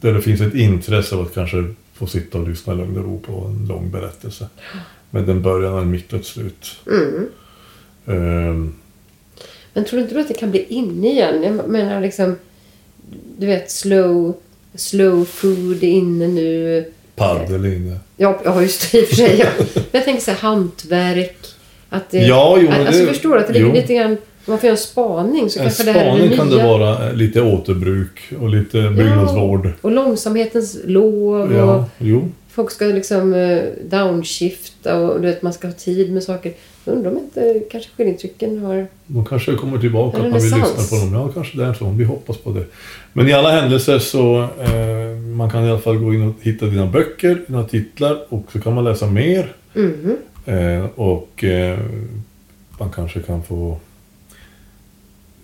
Där 0.00 0.14
det 0.14 0.22
finns 0.22 0.40
ett 0.40 0.54
intresse 0.54 1.14
av 1.14 1.20
att 1.20 1.34
kanske 1.34 1.64
få 1.94 2.06
sitta 2.06 2.38
och 2.38 2.48
lyssna 2.48 2.72
i 2.72 2.76
lugn 2.76 2.98
och 2.98 3.04
ro 3.04 3.20
på 3.20 3.46
en 3.46 3.66
lång 3.68 3.90
berättelse. 3.90 4.46
Med 5.10 5.28
en 5.28 5.42
början, 5.42 5.78
en 5.78 5.90
mitt 5.90 6.12
och 6.12 6.18
ett 6.18 6.26
slut. 6.26 6.76
Mm. 6.86 7.28
Ehm, 8.06 8.74
Men 9.72 9.84
tror 9.84 9.98
du 9.98 10.02
inte 10.02 10.20
att 10.20 10.28
det 10.28 10.34
kan 10.34 10.50
bli 10.50 10.64
inne 10.68 11.10
igen? 11.10 11.42
Jag 11.42 11.68
menar 11.68 12.00
liksom, 12.00 12.36
du 13.38 13.46
vet 13.46 13.70
slow, 13.70 14.34
slow 14.74 15.24
food 15.24 15.82
inne 15.82 16.28
nu. 16.28 16.84
paddel 17.16 17.66
inne. 17.66 17.96
Ja, 18.16 18.40
ja 18.44 18.62
just 18.62 18.92
det 18.92 18.98
i 18.98 19.02
och 19.04 19.08
för 19.08 19.16
sig. 19.16 19.36
Ja. 19.38 19.46
Men 19.74 19.82
jag 19.92 20.04
tänker 20.04 20.22
så 20.22 20.30
här 20.30 20.38
hantverk. 20.38 21.36
Att 21.88 22.10
det, 22.10 22.18
Ja, 22.18 22.58
jo, 22.60 22.68
alltså 22.70 23.00
det- 23.00 23.06
förstår 23.08 23.34
du 23.34 23.40
att 23.40 23.46
det 23.46 23.52
ligger 23.52 23.66
jo. 23.66 23.72
lite 23.74 23.94
grann... 23.94 24.16
Om 24.46 24.52
man 24.52 24.58
får 24.58 24.66
göra 24.66 24.76
en 24.76 24.82
spaning 24.82 25.50
så 25.50 25.58
En 25.58 25.64
kanske 25.64 25.84
det 25.84 25.92
här 25.92 26.00
är 26.00 26.04
det 26.04 26.10
spaning 26.10 26.28
nya. 26.28 26.36
kan 26.36 26.50
det 26.50 26.56
vara 26.64 27.08
eh, 27.08 27.14
lite 27.14 27.40
återbruk 27.42 28.32
och 28.40 28.48
lite 28.48 28.90
byggnadsvård. 28.90 29.70
Och 29.80 29.90
långsamhetens 29.90 30.76
lov 30.84 31.50
och 31.50 31.54
Ja, 31.54 31.84
jo. 31.98 32.28
folk 32.50 32.70
ska 32.70 32.84
liksom 32.84 33.34
eh, 33.34 33.62
downshifta 33.84 34.98
och 34.98 35.20
du 35.20 35.26
vet, 35.26 35.42
man 35.42 35.52
ska 35.52 35.66
ha 35.68 35.74
tid 35.74 36.12
med 36.12 36.22
saker. 36.22 36.52
Undrar 36.88 37.10
om 37.10 37.18
inte 37.18 37.62
kanske 37.70 37.90
skiljeintrycken 37.96 38.58
har... 38.58 38.86
De 39.06 39.24
kanske 39.24 39.54
kommer 39.54 39.78
tillbaka, 39.78 40.16
att 40.16 40.30
man 40.30 40.40
vill 40.40 40.54
lyssna 40.54 40.98
på 40.98 41.04
dem. 41.04 41.14
Ja, 41.14 41.28
kanske 41.28 41.74
så. 41.78 41.90
Vi 41.90 42.04
hoppas 42.04 42.36
på 42.36 42.50
det. 42.52 42.64
Men 43.12 43.28
i 43.28 43.32
alla 43.32 43.50
händelser 43.50 43.98
så 43.98 44.42
eh, 44.42 45.16
man 45.36 45.50
kan 45.50 45.64
i 45.64 45.70
alla 45.70 45.78
fall 45.78 45.98
gå 45.98 46.14
in 46.14 46.28
och 46.28 46.34
hitta 46.42 46.66
dina 46.66 46.86
böcker, 46.86 47.42
dina 47.46 47.64
titlar 47.64 48.24
och 48.28 48.52
så 48.52 48.60
kan 48.60 48.74
man 48.74 48.84
läsa 48.84 49.06
mer. 49.06 49.52
Mhm. 49.74 50.16
Eh, 50.44 50.84
och 50.94 51.44
eh, 51.44 51.78
man 52.78 52.90
kanske 52.90 53.20
kan 53.20 53.42
få 53.42 53.78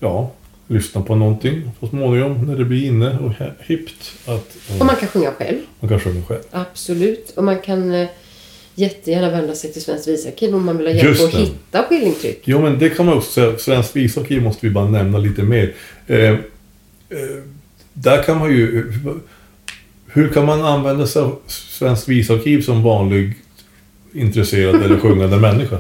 ja, 0.01 0.31
lyssna 0.67 1.03
på 1.03 1.15
någonting 1.15 1.71
så 1.81 1.87
småningom 1.87 2.47
när 2.47 2.57
det 2.57 2.65
blir 2.65 2.87
inne 2.87 3.19
och 3.19 3.33
hippt. 3.67 4.13
Att 4.27 4.57
eh, 4.71 4.81
Och 4.81 4.87
man 4.87 4.97
kan 4.97 5.09
sjunga 5.09 5.33
själv. 5.33 5.59
man 5.81 5.89
kan 5.89 6.01
sjunga 6.01 6.23
själv. 6.23 6.43
Absolut. 6.51 7.31
Och 7.37 7.45
man 7.45 7.59
kan 7.59 7.93
eh, 7.95 8.09
jättegärna 8.75 9.31
vända 9.31 9.55
sig 9.55 9.73
till 9.73 9.83
Svenskt 9.83 10.09
visarkiv 10.09 10.55
om 10.55 10.65
man 10.65 10.79
vill 10.79 10.87
ha 10.87 10.95
hjälp 10.95 11.21
att 11.21 11.35
hitta 11.35 11.83
skiljeintryck. 11.83 12.41
Jo, 12.45 12.61
men 12.61 12.79
det 12.79 12.91
kan 12.91 13.07
man 13.07 13.17
också 13.17 13.31
säga. 13.31 13.59
Svensk 13.59 13.97
visarkiv 13.97 14.43
måste 14.43 14.67
vi 14.67 14.73
bara 14.73 14.89
nämna 14.89 15.19
lite 15.19 15.43
mer. 15.43 15.75
Eh, 16.07 16.31
eh, 16.31 16.37
där 17.93 18.23
kan 18.23 18.39
man 18.39 18.51
ju... 18.51 18.93
Hur 20.07 20.29
kan 20.29 20.47
man 20.47 20.63
använda 20.63 21.07
sig 21.07 21.23
av 21.23 21.39
Svensk 21.47 22.09
visarkiv 22.09 22.61
som 22.61 22.83
vanlig 22.83 23.33
intresserad 24.13 24.83
eller 24.83 24.97
sjungande 25.01 25.37
människa? 25.37 25.79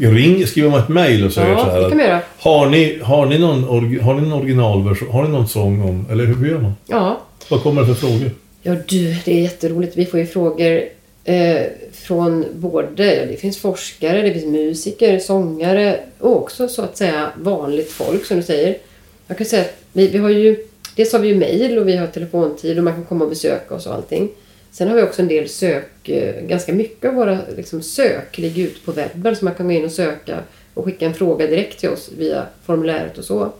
Ring, 0.00 0.46
skriver 0.46 0.70
man 0.70 0.80
ett 0.80 0.88
mejl 0.88 1.24
och 1.24 1.32
säger 1.32 1.48
Mm. 1.48 1.58
Ja, 1.58 1.64
så 1.64 1.96
här 1.98 2.12
att, 2.12 2.24
har 2.38 2.70
ni, 2.70 2.98
har, 3.02 3.26
ni 3.26 3.38
någon, 3.38 3.64
har 4.00 4.14
ni 4.14 4.20
någon 4.20 4.32
originalversion? 4.32 5.10
Har 5.10 5.22
ni 5.24 5.28
någon 5.28 5.48
sång 5.48 5.82
om... 5.82 6.06
Eller 6.10 6.26
hur 6.26 6.48
gör 6.48 6.58
man? 6.58 6.72
Ja. 6.86 7.20
Vad 7.50 7.62
kommer 7.62 7.80
det 7.80 7.86
för 7.86 7.94
frågor? 7.94 8.30
Ja 8.62 8.74
du, 8.86 9.16
det 9.24 9.38
är 9.38 9.42
jätteroligt. 9.42 9.96
Vi 9.96 10.06
får 10.06 10.20
ju 10.20 10.26
frågor 10.26 10.82
eh, 11.28 11.66
från 11.92 12.44
både, 12.52 13.26
det 13.26 13.36
finns 13.36 13.58
forskare, 13.58 14.22
det 14.22 14.32
finns 14.32 14.44
musiker, 14.44 15.18
sångare 15.18 16.00
och 16.18 16.36
också 16.36 16.68
så 16.68 16.82
att 16.82 16.96
säga 16.96 17.32
vanligt 17.36 17.90
folk 17.90 18.24
som 18.24 18.36
du 18.36 18.42
säger. 18.42 18.78
Jag 19.26 19.38
kan 19.38 19.46
säga 19.46 19.62
att 19.62 19.76
vi, 19.92 20.08
vi 20.08 20.18
har 20.18 20.30
ju, 20.30 20.56
dels 20.96 21.12
har 21.12 21.20
vi 21.20 21.28
ju 21.28 21.36
mejl 21.36 21.78
och 21.78 21.88
vi 21.88 21.96
har 21.96 22.06
telefontid 22.06 22.78
och 22.78 22.84
man 22.84 22.94
kan 22.94 23.04
komma 23.04 23.24
och 23.24 23.30
besöka 23.30 23.74
oss 23.74 23.86
och 23.86 23.94
allting. 23.94 24.28
Sen 24.70 24.88
har 24.88 24.96
vi 24.96 25.02
också 25.02 25.22
en 25.22 25.28
del 25.28 25.48
sök, 25.48 26.08
eh, 26.08 26.42
ganska 26.46 26.72
mycket 26.72 27.08
av 27.08 27.14
våra 27.14 27.38
liksom, 27.56 27.82
sök 27.82 28.38
ligger 28.38 28.62
ute 28.62 28.80
på 28.80 28.92
webben 28.92 29.36
så 29.36 29.44
man 29.44 29.54
kan 29.54 29.66
gå 29.66 29.72
in 29.72 29.84
och 29.84 29.92
söka 29.92 30.38
och 30.74 30.84
skicka 30.84 31.06
en 31.06 31.14
fråga 31.14 31.46
direkt 31.46 31.80
till 31.80 31.88
oss 31.88 32.10
via 32.18 32.46
formuläret 32.64 33.18
och 33.18 33.24
så. 33.24 33.52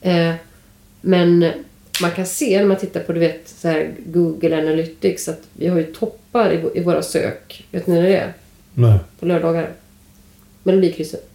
Eh, 0.00 0.34
men 1.00 1.50
man 2.02 2.10
kan 2.10 2.26
se 2.26 2.58
när 2.58 2.66
man 2.66 2.76
tittar 2.76 3.00
på 3.00 3.12
du 3.12 3.20
vet, 3.20 3.48
så 3.60 3.68
här 3.68 3.90
Google 4.06 4.58
Analytics 4.58 5.28
att 5.28 5.40
vi 5.52 5.68
har 5.68 5.78
ju 5.78 5.84
toppar 5.84 6.52
i, 6.52 6.78
i 6.78 6.82
våra 6.82 7.02
sök. 7.02 7.64
Vet 7.70 7.86
ni 7.86 7.94
när 7.94 8.02
det 8.02 8.16
är? 8.16 8.32
Nej. 8.74 8.98
På 9.20 9.26
lördagar. 9.26 9.70
Melodikrysset. 10.62 11.28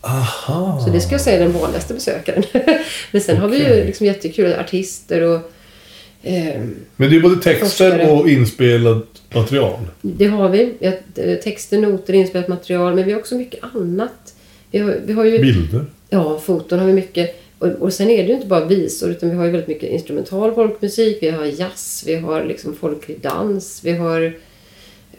Aha. 0.00 0.82
Så 0.84 0.92
det 0.92 1.00
ska 1.00 1.12
jag 1.12 1.20
säga 1.20 1.36
är 1.36 1.40
den 1.44 1.52
vanligaste 1.52 1.94
besökaren. 1.94 2.42
Men 3.12 3.20
sen 3.22 3.36
har 3.36 3.48
vi 3.48 3.58
ju 3.58 3.84
liksom 3.84 4.06
jättekul 4.06 4.52
artister 4.52 5.20
och 5.22 5.40
ehm, 6.22 6.76
Men 6.96 7.10
det 7.10 7.16
är 7.16 7.20
både 7.20 7.36
texter 7.42 7.66
Forskare. 7.90 8.10
och 8.10 8.28
inspelat 8.28 9.06
material. 9.34 9.78
Det 10.02 10.26
har 10.26 10.48
vi. 10.48 10.74
eh, 10.80 11.34
texter, 11.34 11.78
noter, 11.78 12.12
inspelat 12.12 12.48
material. 12.48 12.94
Men 12.94 13.04
vi 13.04 13.12
har 13.12 13.20
också 13.20 13.34
mycket 13.34 13.60
annat. 13.74 14.34
Vi 14.70 14.78
har, 14.78 14.96
vi 15.04 15.12
har 15.12 15.24
ju... 15.24 15.38
Bilder. 15.38 15.86
Ja, 16.10 16.38
foton 16.38 16.78
har 16.78 16.86
vi 16.86 16.92
mycket. 16.92 17.42
Och, 17.58 17.68
och 17.68 17.92
sen 17.92 18.10
är 18.10 18.22
det 18.22 18.28
ju 18.28 18.34
inte 18.34 18.46
bara 18.46 18.64
visor 18.64 19.10
utan 19.10 19.30
vi 19.30 19.36
har 19.36 19.44
ju 19.44 19.50
väldigt 19.50 19.68
mycket 19.68 19.90
instrumental 19.90 20.54
folkmusik, 20.54 21.18
vi 21.20 21.30
har 21.30 21.44
jazz, 21.44 22.04
vi 22.06 22.16
har 22.16 22.44
liksom 22.44 22.76
folklig 22.76 23.20
dans, 23.20 23.80
vi 23.84 23.92
har 23.92 24.32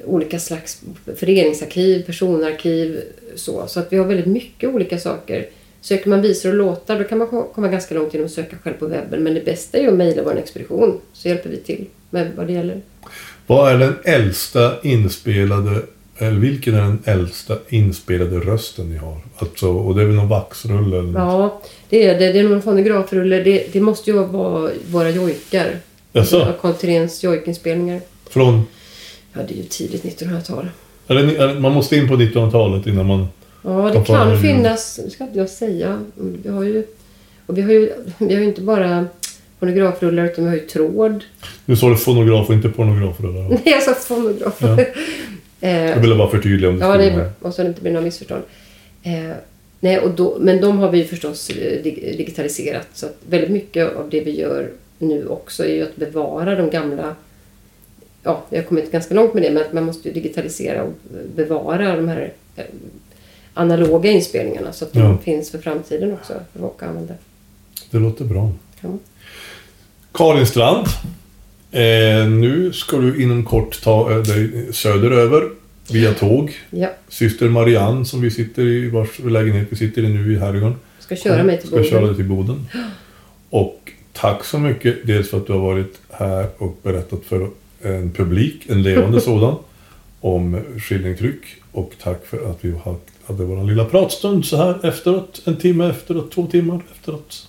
olika 0.06 0.40
slags 0.40 0.82
föreningsarkiv, 1.16 2.06
personarkiv. 2.06 3.02
Så, 3.36 3.68
så 3.68 3.80
att 3.80 3.94
vi 3.94 3.98
har 3.98 4.06
väldigt 4.06 4.26
mycket 4.26 4.70
olika 4.70 5.00
saker. 5.00 5.48
Söker 5.82 6.10
man 6.10 6.22
visor 6.22 6.50
och 6.50 6.56
låtar 6.56 7.00
då 7.00 7.04
kan 7.04 7.18
man 7.18 7.28
ko- 7.28 7.48
komma 7.56 7.68
ganska 7.68 7.96
långt 7.96 8.14
genom 8.14 8.26
att 8.26 8.32
söka 8.32 8.56
själv 8.64 8.74
på 8.74 8.86
webben. 8.88 9.24
Men 9.24 9.34
det 9.34 9.46
bästa 9.46 9.78
är 9.78 9.82
ju 9.82 9.88
att 9.88 9.94
mejla 9.94 10.24
vår 10.24 10.38
expedition 10.38 11.02
så 11.14 11.28
hjälper 11.28 11.50
vi 11.50 11.58
till 11.58 11.86
med 12.10 12.32
vad 12.36 12.48
det 12.48 12.54
gäller. 12.54 12.82
Vad 13.48 13.72
är 13.74 13.78
den 13.78 13.94
äldsta 14.04 14.74
inspelade, 14.84 15.82
eller 16.18 16.40
vilken 16.40 16.76
är 16.76 16.82
den 16.82 17.00
äldsta 17.06 17.58
inspelade 17.70 18.40
rösten 18.40 18.90
ni 18.90 18.98
har? 18.98 19.18
Alltså, 19.38 19.68
och 19.68 19.96
det 19.96 20.02
är 20.02 20.06
väl 20.06 20.16
någon 20.16 20.30
vaxrulle 20.30 20.98
eller 20.98 21.02
något? 21.12 21.16
Ja, 21.16 21.62
det 21.90 22.06
är 22.06 22.20
det. 22.20 22.32
Det 22.34 22.40
är 22.40 22.44
nog 22.44 22.52
en 22.52 22.62
fonografrulle. 22.62 23.44
Det, 23.44 23.74
det 23.74 23.82
måste 23.82 24.12
ju 24.12 24.18
vara 24.24 24.72
våra 24.92 25.10
jojkar. 25.10 25.76
Jaså? 26.14 26.54
Carl 26.62 26.72
Théréns 26.74 27.24
jojkinspelningar. 27.24 28.02
Från, 28.30 28.64
Ja, 29.34 29.40
det 29.48 29.54
är 29.54 29.58
ju 29.58 29.64
tidigt 29.64 30.04
1900-tal. 30.22 30.70
eller, 31.08 31.36
eller, 31.36 31.60
man 31.60 31.72
måste 31.72 31.96
in 31.96 32.08
på 32.08 32.16
1900-talet 32.16 32.88
innan 32.88 33.06
man... 33.06 33.28
Ja, 33.64 33.92
det 33.94 34.06
kan 34.06 34.30
det? 34.30 34.40
finnas. 34.40 35.00
Det 35.04 35.10
ska 35.10 35.24
inte 35.24 35.38
jag 35.38 35.50
säga. 35.50 36.02
Vi 36.16 36.50
har 36.50 36.64
ju, 36.64 36.84
och 37.46 37.58
vi 37.58 37.62
har 37.62 37.72
ju, 37.72 37.94
vi 38.18 38.34
har 38.34 38.42
ju 38.42 38.48
inte 38.48 38.62
bara 38.62 39.06
fonografrullar 39.60 40.26
utan 40.26 40.44
vi 40.44 40.50
har 40.50 40.58
ju 40.58 40.66
tråd. 40.66 41.24
Nu 41.66 41.76
står 41.76 41.90
det 41.90 41.98
fonograf 41.98 42.48
och 42.50 42.56
inte 42.56 42.70
pornografrullar. 42.70 43.50
Nej, 43.50 43.62
jag 43.66 43.84
sa 43.84 43.94
fonograf. 43.94 44.58
Ja. 44.62 44.78
eh, 45.68 45.86
Jag 45.90 46.00
ville 46.00 46.16
bara 46.16 46.30
förtydliga 46.30 46.70
om 46.70 46.80
det 46.80 46.86
ja, 46.86 46.98
det 46.98 47.04
är 47.04 47.16
bra. 47.16 47.26
Och 47.42 47.54
så 47.54 47.62
det 47.62 47.68
inte 47.68 47.82
blir 47.82 47.92
några 47.92 48.06
missförstånd. 48.06 48.44
Eh, 49.04 49.32
nej, 49.80 50.00
och 50.00 50.12
då, 50.12 50.38
men 50.40 50.62
de 50.62 50.78
har 50.80 50.92
vi 50.92 51.04
förstås 51.06 51.50
eh, 51.50 51.56
dig- 51.84 52.16
digitaliserat. 52.18 52.88
Så 52.94 53.06
att 53.06 53.18
väldigt 53.30 53.50
mycket 53.52 53.96
av 53.96 54.10
det 54.10 54.20
vi 54.22 54.40
gör 54.40 54.70
nu 54.98 55.28
också 55.28 55.66
är 55.66 55.74
ju 55.76 55.84
att 55.84 55.96
bevara 55.96 56.56
de 56.56 56.70
gamla 56.70 57.16
Ja, 58.24 58.44
vi 58.50 58.58
har 58.58 58.64
kommit 58.64 58.92
ganska 58.92 59.14
långt 59.16 59.34
med 59.34 59.44
det, 59.44 59.52
men 59.52 59.64
att 59.66 59.74
man 59.74 59.84
måste 59.84 60.08
ju 60.08 60.14
digitalisera 60.14 60.84
och 60.84 60.94
bevara 61.36 61.96
de 61.96 62.08
här 62.08 62.34
eh, 62.56 62.66
analoga 63.54 64.12
inspelningarna 64.12 64.74
så 64.74 64.86
att 64.86 64.94
de 64.94 65.00
Ja. 65.00 65.18
finns 65.24 65.52
för 65.52 65.58
framtiden 65.60 66.14
också 66.14 66.34
för 66.54 66.66
att 66.68 66.84
använda. 66.84 67.14
Det 67.92 67.98
låter 67.98 68.26
bra. 68.26 68.52
Ja. 68.82 68.90
Karin 70.12 70.46
Strand. 70.46 70.86
Eh, 71.72 72.28
nu 72.30 72.72
ska 72.74 72.98
du 72.98 73.24
inom 73.24 73.46
kort 73.46 73.82
ta 73.84 74.10
dig 74.10 74.74
söderöver 74.74 75.50
via 75.92 76.14
tåg. 76.14 76.54
Ja, 76.70 76.90
Syster 77.08 77.50
Marianne 77.50 78.06
som 78.06 78.22
vi 78.22 78.32
sitter 78.32 78.62
i, 78.64 78.90
vars 78.90 79.20
lägenhet 79.20 79.68
vi 79.70 79.76
sitter 79.76 80.02
i 80.04 80.08
nu 80.10 80.34
i 80.34 80.38
Herrgården. 80.40 80.76
ska 81.00 81.16
köra 81.16 81.44
mig 81.44 81.58
till 81.60 81.68
Ska 81.68 81.84
köra 81.84 82.00
Boden. 82.02 82.08
dig 82.08 82.16
till 82.16 82.26
Boden. 82.36 82.66
Och 83.50 83.92
tack 84.14 84.44
så 84.46 84.60
mycket. 84.60 84.98
Dels 85.08 85.30
för 85.30 85.38
att 85.38 85.48
du 85.48 85.54
har 85.54 85.60
varit 85.60 85.94
här 86.12 86.48
och 86.58 86.80
berättat 86.84 87.24
för 87.26 87.50
en 87.82 88.12
publik, 88.12 88.70
en 88.70 88.84
levande 88.84 89.22
sådan, 89.30 89.56
om 90.22 90.62
skillingtryck. 90.80 91.42
Och 91.72 91.92
tack 92.04 92.26
för 92.26 92.52
att 92.52 92.58
vi 92.62 92.72
ha- 92.72 93.00
hade 93.26 93.44
vår 93.46 93.64
lilla 93.64 93.86
pratstund 93.86 94.46
så 94.46 94.58
här 94.58 94.86
efteråt. 94.88 95.42
En 95.46 95.56
timme 95.58 95.90
efteråt, 95.90 96.32
två 96.32 96.48
timmar 96.48 96.82
efteråt. 96.92 97.48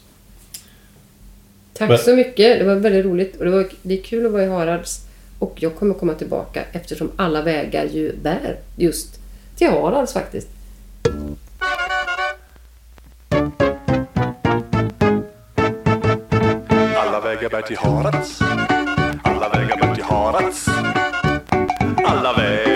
Tack 1.72 1.88
Men- 1.88 1.98
så 1.98 2.16
mycket. 2.16 2.58
Det 2.58 2.64
var 2.64 2.74
väldigt 2.74 3.04
roligt. 3.04 3.36
Och 3.36 3.44
det, 3.44 3.50
var, 3.50 3.68
det 3.82 3.98
är 3.98 4.02
kul 4.02 4.26
att 4.26 4.32
vara 4.32 4.44
i 4.44 4.48
Harads. 4.48 5.00
Och 5.40 5.54
jag 5.56 5.76
kommer 5.76 5.94
komma 5.94 6.14
tillbaka 6.14 6.64
eftersom 6.72 7.10
alla 7.16 7.42
vägar 7.42 7.84
ju 7.84 8.16
bär 8.16 8.56
just 8.76 9.20
till 9.56 9.70
Harads 9.70 10.12
faktiskt. 10.12 10.48
Alla 16.96 17.20
vägar 17.20 17.50
bär 17.50 17.62
till 17.62 17.76
Harads. 17.78 18.40
Alla 19.22 19.48
vägar 19.48 19.76
bär 19.80 19.94
till 19.94 20.04
Harads. 20.04 20.66
Alla 22.06 22.32
vägar 22.32 22.69